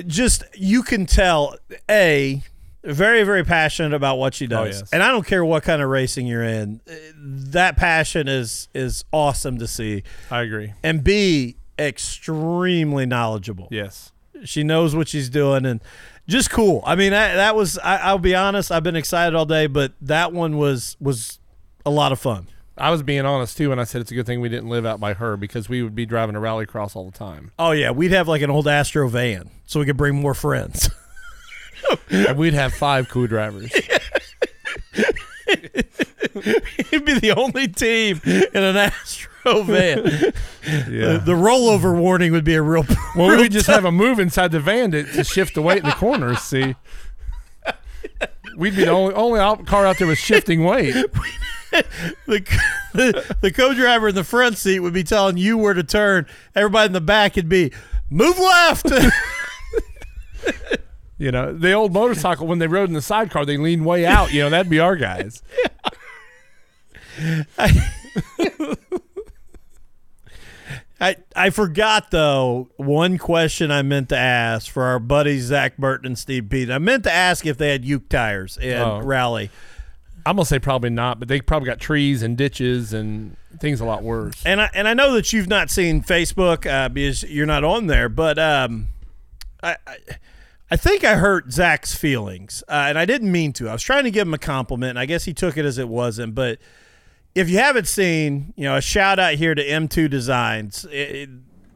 just 0.08 0.44
you 0.56 0.82
can 0.84 1.06
tell 1.06 1.56
a 1.90 2.42
very 2.84 3.24
very 3.24 3.44
passionate 3.44 3.94
about 3.94 4.18
what 4.18 4.34
she 4.34 4.46
oh, 4.46 4.50
does, 4.50 4.76
Oh, 4.78 4.80
yes. 4.80 4.90
and 4.94 5.04
I 5.04 5.10
don't 5.10 5.26
care 5.26 5.44
what 5.44 5.64
kind 5.64 5.82
of 5.82 5.90
racing 5.90 6.28
you're 6.28 6.44
in. 6.44 6.82
Eh, 6.88 6.96
that 7.16 7.76
passion 7.78 8.28
is 8.28 8.68
is 8.74 9.04
awesome 9.12 9.58
to 9.60 9.68
see, 9.68 10.04
I 10.32 10.42
agree. 10.42 10.74
and 10.84 11.04
B 11.04 11.58
extremely 11.78 13.06
knowledgeable 13.06 13.68
Yes. 13.72 14.12
she 14.44 14.64
knows 14.64 14.96
what 14.96 15.08
she's 15.08 15.30
doing 15.30 15.66
and 15.66 15.82
just 16.28 16.50
cool 16.52 16.84
i 16.86 16.94
mean 16.96 17.12
that, 17.12 17.36
that 17.36 17.56
was 17.56 17.78
I, 17.80 17.98
i'll 17.98 18.20
be 18.20 18.36
honest 18.36 18.70
i've 18.72 18.84
been 18.84 18.98
excited 18.98 19.34
all 19.34 19.46
day 19.46 19.66
but 19.68 19.94
that 20.02 20.34
one 20.34 20.58
was 20.58 20.98
was 21.00 21.40
a 21.86 21.90
lot 21.90 22.12
of 22.12 22.20
fun 22.20 22.48
I 22.78 22.92
was 22.92 23.04
being 23.04 23.26
honest 23.26 23.58
too 23.58 23.68
when 23.70 23.80
I 23.80 23.84
said 23.84 24.00
it's 24.00 24.12
a 24.12 24.14
good 24.14 24.26
thing 24.26 24.40
we 24.40 24.48
didn't 24.48 24.70
live 24.70 24.86
out 24.86 25.02
by 25.02 25.12
her 25.14 25.36
because 25.36 25.68
we 25.68 25.84
would 25.84 25.96
be 25.96 26.06
driving 26.06 26.36
a 26.38 26.40
rally 26.40 26.66
cross 26.66 26.96
all 26.96 27.04
the 27.10 27.18
time. 27.18 27.52
oh 27.60 27.72
yeah 27.72 27.92
we'd 27.92 28.12
have 28.12 28.28
like 28.30 28.42
an 28.42 28.50
old 28.50 28.68
astro 28.70 29.08
van 29.10 29.50
so 29.66 29.80
we 29.82 29.86
could 29.86 29.98
bring 29.98 30.16
more 30.16 30.34
friends 30.34 30.90
and 32.10 32.38
we'd 32.38 32.54
have 32.54 32.74
five 32.74 33.10
co-drivers. 33.10 33.72
it'd 35.46 37.06
be 37.06 37.20
the 37.20 37.34
only 37.36 37.68
team 37.68 38.22
in 38.26 38.64
an 38.64 38.78
astro 38.78 39.64
van 39.64 39.98
Yeah. 40.06 41.14
the, 41.14 41.22
the 41.26 41.34
rollover 41.34 41.98
warning 41.98 42.32
would 42.32 42.44
be 42.44 42.56
a 42.56 42.62
real 42.62 42.86
well, 43.16 43.30
real 43.30 43.42
we 43.42 43.50
just 43.50 43.68
have 43.68 43.86
a 43.86 43.92
move 43.92 44.20
inside 44.20 44.52
the 44.52 44.60
van 44.60 44.92
to, 44.92 45.04
to 45.04 45.24
shift 45.24 45.56
the 45.56 45.62
weight 45.62 45.80
in 45.80 45.86
the 45.86 45.92
corners. 45.94 46.40
See, 46.40 46.76
we'd 48.58 48.76
be 48.76 48.86
the 48.86 48.92
only 48.92 49.14
only 49.16 49.40
out, 49.40 49.66
car 49.66 49.86
out 49.86 49.98
there 49.98 50.08
with 50.08 50.20
shifting 50.20 50.64
weight. 50.64 50.94
the, 51.72 52.60
the, 52.94 53.36
the 53.42 53.52
co-driver 53.52 54.10
in 54.10 54.16
the 54.16 54.24
front 54.24 54.58
seat 54.58 54.80
would 54.80 54.94
be 54.94 55.04
telling 55.04 55.38
you 55.38 55.58
where 55.58 55.74
to 55.74 55.84
turn 55.84 56.26
everybody 56.56 56.88
in 56.88 56.94
the 56.94 57.02
back 57.02 57.36
would 57.36 57.48
be 57.50 57.72
move 58.10 58.38
left 58.40 58.88
You 61.20 61.32
know, 61.32 61.54
the 61.54 61.74
old 61.74 61.94
motorcycle 61.94 62.48
when 62.48 62.58
they 62.60 62.68
rode 62.68 62.88
in 62.90 62.96
the 62.96 63.02
sidecar, 63.02 63.46
they 63.46 63.58
leaned 63.58 63.86
way 63.86 64.06
out. 64.06 64.32
You 64.34 64.42
know, 64.42 64.50
that'd 64.50 64.70
be 64.70 64.80
our 64.80 64.96
guys. 64.96 65.44
I, 71.02 71.16
I 71.34 71.50
forgot 71.50 72.12
though 72.12 72.70
one 72.76 73.18
question 73.18 73.72
I 73.72 73.84
meant 73.84 74.10
to 74.10 74.18
ask 74.18 74.70
for 74.70 74.84
our 74.84 75.00
buddies 75.00 75.44
Zach 75.44 75.78
Burton 75.78 76.08
and 76.08 76.18
Steve 76.20 76.50
Pete. 76.50 76.70
I 76.70 76.78
meant 76.78 77.04
to 77.06 77.12
ask 77.12 77.46
if 77.46 77.58
they 77.58 77.72
had 77.72 77.86
Uke 77.86 78.10
tires 78.10 78.58
in 78.58 78.78
Oh. 78.82 79.00
rally, 79.02 79.50
I'm 80.26 80.36
gonna 80.36 80.46
say 80.46 80.60
probably 80.60 80.90
not, 80.90 81.18
but 81.20 81.30
they 81.30 81.40
probably 81.40 81.68
got 81.68 81.80
trees 81.80 82.22
and 82.22 82.38
ditches 82.38 82.92
and 82.92 83.38
things 83.60 83.80
a 83.80 83.86
lot 83.86 84.04
worse. 84.04 84.46
and 84.46 84.60
I 84.62 84.70
and 84.74 84.90
I 84.90 84.94
know 84.94 85.14
that 85.14 85.32
you've 85.32 85.48
not 85.48 85.70
seen 85.70 86.04
Facebook 86.04 86.66
uh, 86.70 86.90
because 86.90 87.24
you're 87.24 87.46
not 87.46 87.64
on 87.64 87.88
there, 87.88 88.10
but 88.10 88.38
um, 88.38 88.88
I. 89.64 89.78
I 89.88 89.98
I 90.72 90.76
think 90.78 91.04
I 91.04 91.16
hurt 91.16 91.52
Zach's 91.52 91.96
feelings, 91.96 92.64
uh, 92.68 92.86
and 92.88 92.98
I 93.00 93.06
didn't 93.06 93.32
mean 93.32 93.54
to. 93.54 93.70
I 93.70 93.74
was 93.74 93.82
trying 93.82 94.04
to 94.04 94.12
give 94.12 94.28
him 94.28 94.34
a 94.34 94.38
compliment, 94.40 94.92
and 94.92 95.00
I 95.00 95.06
guess 95.06 95.24
he 95.26 95.34
took 95.34 95.58
it 95.58 95.66
as 95.66 95.78
it 95.80 95.90
wasn't. 95.90 96.36
But 96.36 96.60
if 97.34 97.50
you 97.50 97.58
haven't 97.58 97.88
seen, 97.88 98.54
you 98.56 98.66
know, 98.66 98.76
a 98.78 98.82
shout 98.82 99.18
out 99.20 99.34
here 99.36 99.56
to 99.56 99.64
M2 99.66 100.10
Designs. 100.10 100.86
It, 100.86 100.92
it- 101.16 101.30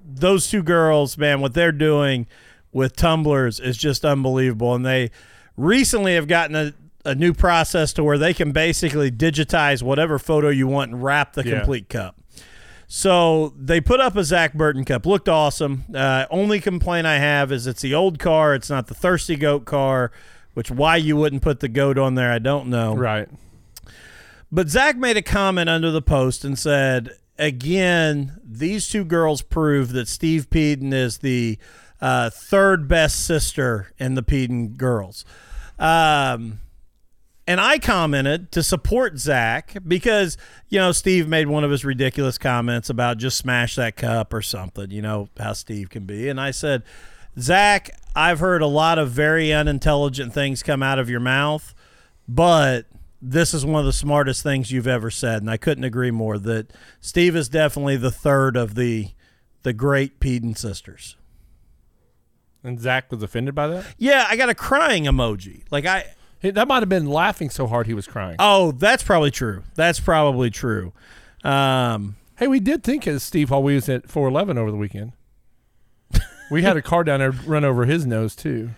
those 0.05 0.49
two 0.49 0.61
girls, 0.61 1.17
man, 1.17 1.39
what 1.39 1.53
they're 1.53 1.71
doing 1.71 2.27
with 2.73 2.93
tumblers 2.95 3.59
is 3.61 3.77
just 3.77 4.03
unbelievable. 4.03 4.75
And 4.75 4.85
they 4.85 5.11
recently 5.55 6.15
have 6.15 6.27
gotten 6.27 6.55
a, 6.57 6.73
a 7.05 7.15
new 7.15 7.33
process 7.33 7.93
to 7.93 8.03
where 8.03 8.17
they 8.17 8.33
can 8.33 8.51
basically 8.51 9.09
digitize 9.09 9.81
whatever 9.81 10.19
photo 10.19 10.49
you 10.49 10.67
want 10.67 10.91
and 10.91 11.01
wrap 11.01 11.33
the 11.33 11.47
Yeah. 11.47 11.55
complete 11.59 11.87
cup. 11.87 12.17
So 12.95 13.55
they 13.57 13.81
put 13.81 13.99
up 13.99 14.15
a 14.15 14.23
Zach 14.23 14.53
Burton 14.53 14.85
cup. 14.85 15.07
Looked 15.07 15.27
awesome. 15.27 15.83
Uh, 15.95 16.27
only 16.29 16.59
complaint 16.59 17.07
I 17.07 17.17
have 17.17 17.51
is 17.51 17.65
it's 17.65 17.81
the 17.81 17.95
old 17.95 18.19
car. 18.19 18.53
It's 18.53 18.69
not 18.69 18.85
the 18.85 18.93
Thirsty 18.93 19.35
Goat 19.35 19.65
car, 19.65 20.11
which 20.53 20.69
why 20.69 20.97
you 20.97 21.17
wouldn't 21.17 21.41
put 21.41 21.59
the 21.59 21.67
goat 21.67 21.97
on 21.97 22.13
there, 22.13 22.31
I 22.31 22.37
don't 22.37 22.67
know. 22.67 22.93
Right. 22.93 23.27
But 24.51 24.69
Zach 24.69 24.95
made 24.95 25.17
a 25.17 25.23
comment 25.23 25.71
under 25.71 25.89
the 25.89 26.03
post 26.03 26.45
and 26.45 26.57
said, 26.57 27.17
again, 27.39 28.39
these 28.43 28.87
two 28.87 29.05
girls 29.05 29.41
prove 29.41 29.91
that 29.93 30.07
Steve 30.07 30.51
Peden 30.51 30.93
is 30.93 31.17
the 31.17 31.57
uh, 31.99 32.29
third 32.29 32.87
best 32.87 33.25
sister 33.25 33.91
in 33.97 34.13
the 34.13 34.21
Peden 34.21 34.73
girls. 34.73 35.25
Um, 35.79 36.59
and 37.45 37.59
I 37.59 37.77
commented 37.77 38.51
to 38.53 38.63
support 38.63 39.17
Zach 39.17 39.75
because, 39.85 40.37
you 40.69 40.79
know, 40.79 40.91
Steve 40.91 41.27
made 41.27 41.47
one 41.47 41.63
of 41.63 41.71
his 41.71 41.83
ridiculous 41.83 42.37
comments 42.37 42.89
about 42.89 43.17
just 43.17 43.37
smash 43.37 43.75
that 43.75 43.95
cup 43.97 44.33
or 44.33 44.41
something, 44.41 44.91
you 44.91 45.01
know, 45.01 45.29
how 45.37 45.53
Steve 45.53 45.89
can 45.89 46.05
be. 46.05 46.29
And 46.29 46.39
I 46.39 46.51
said, 46.51 46.83
Zach, 47.37 47.99
I've 48.15 48.39
heard 48.39 48.61
a 48.61 48.67
lot 48.67 48.97
of 48.97 49.11
very 49.11 49.51
unintelligent 49.51 50.33
things 50.33 50.63
come 50.63 50.81
out 50.81 50.99
of 50.99 51.09
your 51.09 51.19
mouth, 51.19 51.73
but 52.27 52.85
this 53.21 53.53
is 53.53 53.65
one 53.65 53.79
of 53.79 53.85
the 53.85 53.93
smartest 53.93 54.43
things 54.43 54.71
you've 54.71 54.87
ever 54.87 55.09
said. 55.09 55.41
And 55.41 55.49
I 55.49 55.57
couldn't 55.57 55.83
agree 55.83 56.11
more 56.11 56.37
that 56.37 56.71
Steve 57.01 57.35
is 57.35 57.49
definitely 57.49 57.97
the 57.97 58.11
third 58.11 58.55
of 58.55 58.75
the 58.75 59.09
the 59.63 59.73
great 59.73 60.19
Peden 60.19 60.55
sisters. 60.55 61.15
And 62.65 62.79
Zach 62.79 63.09
was 63.09 63.23
offended 63.23 63.55
by 63.55 63.67
that. 63.67 63.85
Yeah, 63.97 64.25
I 64.29 64.35
got 64.35 64.49
a 64.49 64.55
crying 64.55 65.05
emoji. 65.05 65.63
Like 65.71 65.85
I 65.85 66.13
that 66.51 66.67
might 66.67 66.81
have 66.81 66.89
been 66.89 67.07
laughing 67.07 67.49
so 67.49 67.67
hard 67.67 67.87
he 67.87 67.93
was 67.93 68.07
crying. 68.07 68.35
Oh, 68.39 68.71
that's 68.71 69.03
probably 69.03 69.31
true. 69.31 69.63
That's 69.75 69.99
probably 69.99 70.49
true. 70.49 70.93
Um, 71.43 72.15
Hey, 72.37 72.47
we 72.47 72.59
did 72.59 72.83
think 72.83 73.05
of 73.05 73.21
Steve 73.21 73.51
while 73.51 73.61
we 73.61 73.75
was 73.75 73.87
at 73.87 74.09
411 74.09 74.57
over 74.57 74.71
the 74.71 74.77
weekend. 74.77 75.13
we 76.51 76.63
had 76.63 76.75
a 76.75 76.81
car 76.81 77.03
down 77.03 77.19
there 77.19 77.31
run 77.31 77.63
over 77.63 77.85
his 77.85 78.07
nose 78.07 78.35
too. 78.35 78.71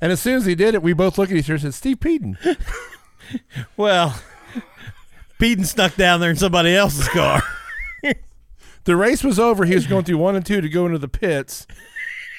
and 0.00 0.12
as 0.12 0.20
soon 0.20 0.36
as 0.36 0.46
he 0.46 0.54
did 0.54 0.74
it, 0.74 0.82
we 0.82 0.92
both 0.92 1.16
looked 1.16 1.30
at 1.32 1.38
each 1.38 1.44
other 1.46 1.54
and 1.54 1.62
said, 1.62 1.74
"Steve 1.74 2.00
Peden." 2.00 2.36
well, 3.76 4.20
Peden 5.38 5.64
snuck 5.64 5.94
down 5.94 6.20
there 6.20 6.30
in 6.30 6.36
somebody 6.36 6.74
else's 6.74 7.08
car. 7.08 7.40
The 8.88 8.96
race 8.96 9.22
was 9.22 9.38
over. 9.38 9.66
He 9.66 9.74
was 9.74 9.86
going 9.86 10.04
through 10.04 10.16
one 10.16 10.34
and 10.34 10.46
two 10.46 10.62
to 10.62 10.68
go 10.70 10.86
into 10.86 10.96
the 10.96 11.08
pits, 11.08 11.66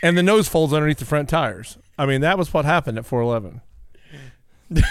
and 0.01 0.17
the 0.17 0.23
nose 0.23 0.47
folds 0.47 0.73
underneath 0.73 0.97
the 0.97 1.05
front 1.05 1.29
tires. 1.29 1.77
I 1.95 2.07
mean, 2.07 2.21
that 2.21 2.39
was 2.39 2.51
what 2.51 2.65
happened 2.65 2.97
at 2.97 3.05
411. 3.05 3.61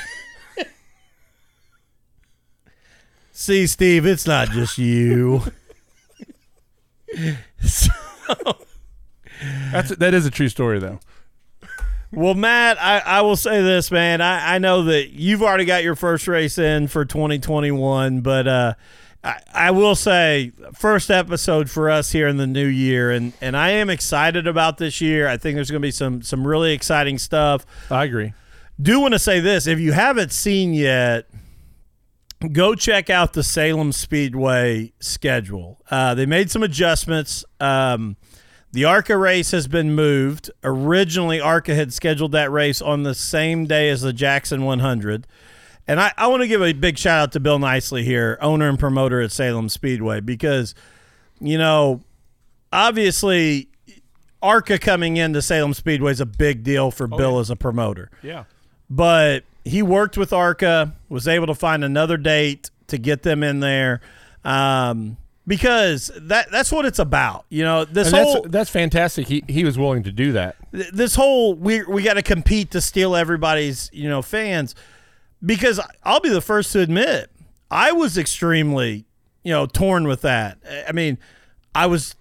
See, 3.33 3.67
Steve, 3.67 4.07
it's 4.07 4.25
not 4.25 4.51
just 4.51 4.79
you. 4.79 5.43
That's 9.73 9.89
that 9.97 10.15
is 10.15 10.27
a 10.27 10.31
true 10.31 10.49
story 10.49 10.79
though. 10.79 11.01
Well, 12.13 12.35
Matt, 12.35 12.81
I, 12.81 13.01
I 13.01 13.23
will 13.23 13.35
say 13.35 13.63
this, 13.63 13.91
man. 13.91 14.21
I, 14.21 14.55
I 14.55 14.59
know 14.59 14.85
that 14.85 15.11
you've 15.11 15.43
already 15.43 15.65
got 15.65 15.83
your 15.83 15.97
first 15.97 16.29
race 16.29 16.57
in 16.57 16.87
for 16.87 17.05
2021, 17.05 18.21
but 18.21 18.47
uh, 18.47 18.75
I, 19.25 19.41
I 19.53 19.71
will 19.71 19.95
say, 19.95 20.53
first 20.75 21.11
episode 21.11 21.69
for 21.71 21.91
us 21.91 22.13
here 22.13 22.29
in 22.29 22.37
the 22.37 22.47
new 22.47 22.67
year, 22.67 23.11
and, 23.11 23.33
and 23.41 23.57
I 23.57 23.71
am 23.71 23.91
excited 23.91 24.47
about 24.47 24.79
this 24.79 25.01
year. 25.01 25.29
I 25.29 25.37
think 25.37 25.57
there's 25.57 25.71
going 25.71 25.83
to 25.83 25.87
be 25.87 25.93
some 25.93 26.23
some 26.23 26.47
really 26.47 26.73
exciting 26.73 27.19
stuff. 27.19 27.67
I 27.91 28.05
agree. 28.05 28.33
Do 28.81 29.01
want 29.01 29.15
to 29.15 29.19
say 29.19 29.41
this: 29.41 29.67
if 29.67 29.81
you 29.81 29.93
haven't 29.93 30.33
seen 30.33 30.73
yet, 30.73 31.29
go 32.53 32.75
check 32.75 33.11
out 33.11 33.33
the 33.33 33.43
Salem 33.43 33.93
Speedway 33.93 34.93
schedule. 35.01 35.81
Uh, 35.91 36.15
they 36.15 36.27
made 36.27 36.51
some 36.51 36.63
adjustments. 36.63 37.45
Um, 37.59 38.17
the 38.71 38.85
ARCA 38.85 39.17
race 39.17 39.51
has 39.51 39.67
been 39.67 39.95
moved. 39.95 40.51
Originally, 40.63 41.41
ARCA 41.41 41.75
had 41.75 41.93
scheduled 41.93 42.33
that 42.33 42.53
race 42.53 42.83
on 42.83 43.03
the 43.03 43.15
same 43.15 43.67
day 43.67 43.89
as 43.89 44.03
the 44.03 44.13
Jackson 44.13 44.65
100. 44.65 45.27
And 45.89 45.99
I, 46.01 46.13
I 46.17 46.27
want 46.27 46.43
to 46.43 46.47
give 46.49 46.63
a 46.63 46.73
big 46.75 46.99
shout 46.99 47.19
out 47.21 47.33
to 47.33 47.41
Bill 47.41 47.59
Nicely 47.59 48.05
here, 48.05 48.39
owner 48.43 48.69
and 48.69 48.79
promoter 48.79 49.21
at 49.23 49.33
Salem 49.33 49.69
Speedway, 49.71 50.21
because, 50.21 50.75
you 51.41 51.57
know, 51.59 52.03
obviously, 52.73 53.69
ARCA 54.43 54.79
coming 54.79 55.17
into 55.17 55.41
Salem 55.43 55.75
Speedway 55.75 56.13
is 56.13 56.21
a 56.21 56.27
big 56.27 56.63
deal 56.63 56.91
for 56.91 57.07
Bill 57.07 57.33
yeah. 57.35 57.41
as 57.41 57.51
a 57.51 57.57
promoter 57.57 58.11
Yeah. 58.23 58.45
but 58.89 59.45
he 59.65 59.83
worked 59.83 60.17
with 60.17 60.33
ARCA, 60.33 60.95
was 61.09 61.27
able 61.27 61.47
to 61.49 61.55
find 61.55 61.83
another 61.85 62.17
date 62.17 62.71
to 62.87 62.97
get 62.99 63.23
them 63.23 63.43
in 63.43 63.61
there. 63.61 64.01
Um, 64.45 65.17
because 65.47 66.11
that 66.17 66.51
that's 66.51 66.71
what 66.71 66.85
it's 66.85 66.99
about. 66.99 67.45
You 67.49 67.65
know, 67.65 67.85
this 67.87 68.09
And 68.09 68.17
whole 68.17 68.35
that's 68.43 68.49
that's 68.49 68.71
fantastic. 68.71 69.27
He 69.27 69.43
he 69.49 69.65
was 69.65 69.79
willing 69.79 70.03
to 70.05 70.13
do 70.13 70.33
that. 70.33 70.57
this 70.73 71.15
whole 71.15 71.55
we 71.55 71.83
we 71.85 72.03
got 72.03 72.15
to 72.15 72.23
compete 72.23 72.71
to 72.73 72.81
steal 72.83 73.17
everybody's 73.17 73.91
you 73.93 74.09
know 74.09 74.21
fans 74.23 74.75
because 75.45 75.81
I'll 76.05 76.21
be 76.21 76.29
the 76.31 76.41
first 76.41 76.73
to 76.73 76.81
admit 76.81 77.31
I 77.71 77.93
was 77.93 78.17
extremely 78.19 79.05
you 79.45 79.53
know 79.53 79.67
torn 79.67 80.07
with 80.09 80.23
that. 80.23 80.59
I 80.89 80.93
mean, 80.93 81.19
I 81.75 81.87
was 81.87 82.15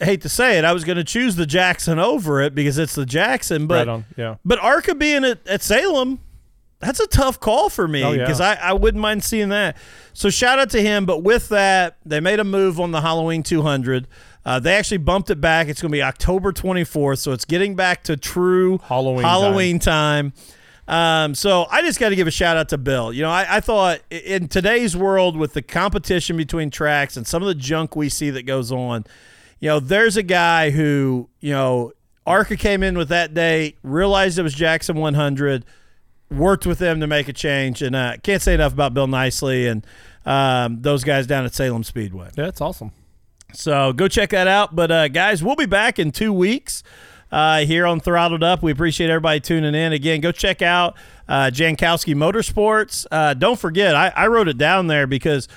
I 0.00 0.04
hate 0.04 0.20
to 0.22 0.28
say 0.28 0.58
it, 0.58 0.64
I 0.64 0.72
was 0.72 0.84
going 0.84 0.98
to 0.98 1.04
choose 1.04 1.36
the 1.36 1.46
Jackson 1.46 1.98
over 1.98 2.42
it 2.42 2.54
because 2.54 2.76
it's 2.78 2.94
the 2.94 3.06
Jackson, 3.06 3.66
but 3.66 3.86
right. 3.86 4.04
Yeah. 4.16 4.36
but 4.44 4.58
Arca 4.58 4.94
being 4.94 5.24
at, 5.24 5.46
at 5.46 5.62
Salem, 5.62 6.20
that's 6.80 7.00
a 7.00 7.06
tough 7.06 7.40
call 7.40 7.70
for 7.70 7.88
me 7.88 8.04
Oh, 8.04 8.12
yeah. 8.12 8.18
because 8.18 8.38
I, 8.38 8.56
I 8.56 8.72
wouldn't 8.74 9.00
mind 9.00 9.24
seeing 9.24 9.48
that. 9.48 9.78
So 10.12 10.28
shout 10.28 10.58
out 10.58 10.68
to 10.70 10.82
him. 10.82 11.06
But 11.06 11.22
with 11.22 11.48
that, 11.48 11.96
they 12.04 12.20
made 12.20 12.40
a 12.40 12.44
move 12.44 12.78
on 12.78 12.90
the 12.90 13.00
Halloween 13.00 13.42
200. 13.42 14.06
Uh, 14.44 14.60
they 14.60 14.74
actually 14.74 14.98
bumped 14.98 15.30
it 15.30 15.40
back. 15.40 15.68
It's 15.68 15.80
going 15.80 15.90
to 15.90 15.96
be 15.96 16.02
October 16.02 16.52
24th. 16.52 17.18
So 17.18 17.32
it's 17.32 17.46
getting 17.46 17.74
back 17.74 18.02
to 18.04 18.18
true 18.18 18.76
Halloween 18.84 19.22
Halloween 19.24 19.78
time. 19.78 20.34
Um, 20.88 21.34
so 21.34 21.66
I 21.70 21.82
just 21.82 21.98
got 21.98 22.10
to 22.10 22.16
give 22.16 22.28
a 22.28 22.32
shout 22.32 22.56
out 22.56 22.68
to 22.68 22.78
Bill. 22.78 23.12
You 23.12 23.22
know, 23.22 23.30
I, 23.30 23.56
I 23.56 23.60
thought 23.60 24.00
in 24.10 24.48
today's 24.48 24.96
world 24.96 25.36
with 25.36 25.52
the 25.52 25.62
competition 25.62 26.36
between 26.36 26.70
tracks 26.70 27.16
and 27.16 27.26
some 27.26 27.42
of 27.42 27.48
the 27.48 27.54
junk 27.54 27.96
we 27.96 28.08
see 28.08 28.30
that 28.30 28.44
goes 28.44 28.70
on, 28.70 29.04
you 29.58 29.68
know, 29.68 29.80
there's 29.80 30.16
a 30.16 30.22
guy 30.22 30.70
who, 30.70 31.28
you 31.40 31.52
know, 31.52 31.92
Arca 32.26 32.56
came 32.56 32.82
in 32.82 32.96
with 32.96 33.08
that 33.08 33.34
day, 33.34 33.76
realized 33.82 34.38
it 34.38 34.42
was 34.42 34.54
Jackson 34.54 34.96
100, 34.96 35.64
worked 36.30 36.66
with 36.66 36.78
them 36.78 37.00
to 37.00 37.06
make 37.06 37.28
a 37.28 37.32
change, 37.32 37.82
and 37.82 37.94
uh, 37.94 38.16
can't 38.22 38.42
say 38.42 38.54
enough 38.54 38.72
about 38.72 38.94
Bill 38.94 39.06
Nicely 39.06 39.66
and 39.66 39.86
um, 40.24 40.82
those 40.82 41.04
guys 41.04 41.26
down 41.26 41.44
at 41.44 41.54
Salem 41.54 41.84
Speedway. 41.84 42.26
Yeah, 42.36 42.44
that's 42.44 42.60
awesome. 42.60 42.90
So 43.52 43.92
go 43.92 44.08
check 44.08 44.30
that 44.30 44.48
out. 44.48 44.74
But 44.74 44.90
uh, 44.90 45.08
guys, 45.08 45.42
we'll 45.42 45.56
be 45.56 45.66
back 45.66 45.98
in 45.98 46.10
two 46.10 46.32
weeks 46.32 46.82
uh, 47.30 47.60
here 47.60 47.86
on 47.86 48.00
Throttled 48.00 48.42
Up. 48.42 48.62
We 48.62 48.72
appreciate 48.72 49.10
everybody 49.10 49.40
tuning 49.40 49.74
in. 49.74 49.92
Again, 49.92 50.20
go 50.20 50.32
check 50.32 50.62
out 50.62 50.96
uh, 51.28 51.50
Jankowski 51.52 52.14
Motorsports. 52.14 53.06
Uh, 53.10 53.34
don't 53.34 53.58
forget, 53.58 53.94
I, 53.94 54.08
I 54.08 54.26
wrote 54.28 54.48
it 54.48 54.58
down 54.58 54.86
there 54.86 55.06
because 55.06 55.48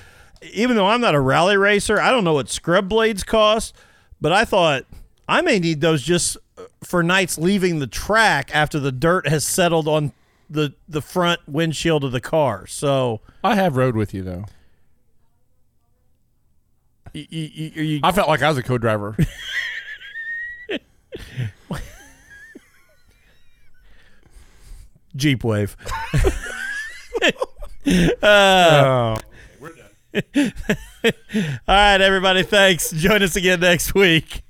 even 0.52 0.76
though 0.76 0.86
I'm 0.86 1.00
not 1.00 1.14
a 1.14 1.20
rally 1.20 1.56
racer, 1.56 2.00
I 2.00 2.10
don't 2.10 2.24
know 2.24 2.34
what 2.34 2.48
scrub 2.48 2.88
blades 2.88 3.22
cost, 3.22 3.74
but 4.20 4.32
I 4.32 4.44
thought 4.44 4.84
I 5.28 5.42
may 5.42 5.58
need 5.58 5.80
those 5.80 6.02
just 6.02 6.36
for 6.82 7.02
nights 7.02 7.38
leaving 7.38 7.78
the 7.78 7.86
track 7.86 8.50
after 8.54 8.80
the 8.80 8.92
dirt 8.92 9.28
has 9.28 9.46
settled 9.46 9.86
on 9.86 10.12
the 10.48 10.74
the 10.88 11.00
front 11.00 11.40
windshield 11.46 12.02
of 12.04 12.12
the 12.12 12.20
car. 12.20 12.66
So 12.66 13.20
I 13.44 13.54
have 13.54 13.76
rode 13.76 13.94
with 13.94 14.12
you 14.12 14.22
though. 14.22 14.46
you, 17.12 17.26
you, 17.30 17.82
you, 17.82 18.00
I 18.02 18.12
felt 18.12 18.28
like 18.28 18.42
I 18.42 18.48
was 18.48 18.58
a 18.58 18.62
co-driver. 18.62 19.16
Jeep 25.20 25.44
Wave. 25.44 25.76
Oh. 28.22 29.16
All 30.16 30.50
right, 31.68 32.00
everybody. 32.00 32.42
Thanks. 32.42 32.90
Join 32.90 33.22
us 33.22 33.36
again 33.36 33.60
next 33.60 33.94
week. 33.94 34.42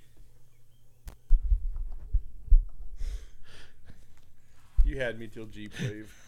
you 4.90 4.98
had 4.98 5.18
me 5.18 5.28
till 5.28 5.46
Jeep 5.46 5.72
Wave. 5.80 6.19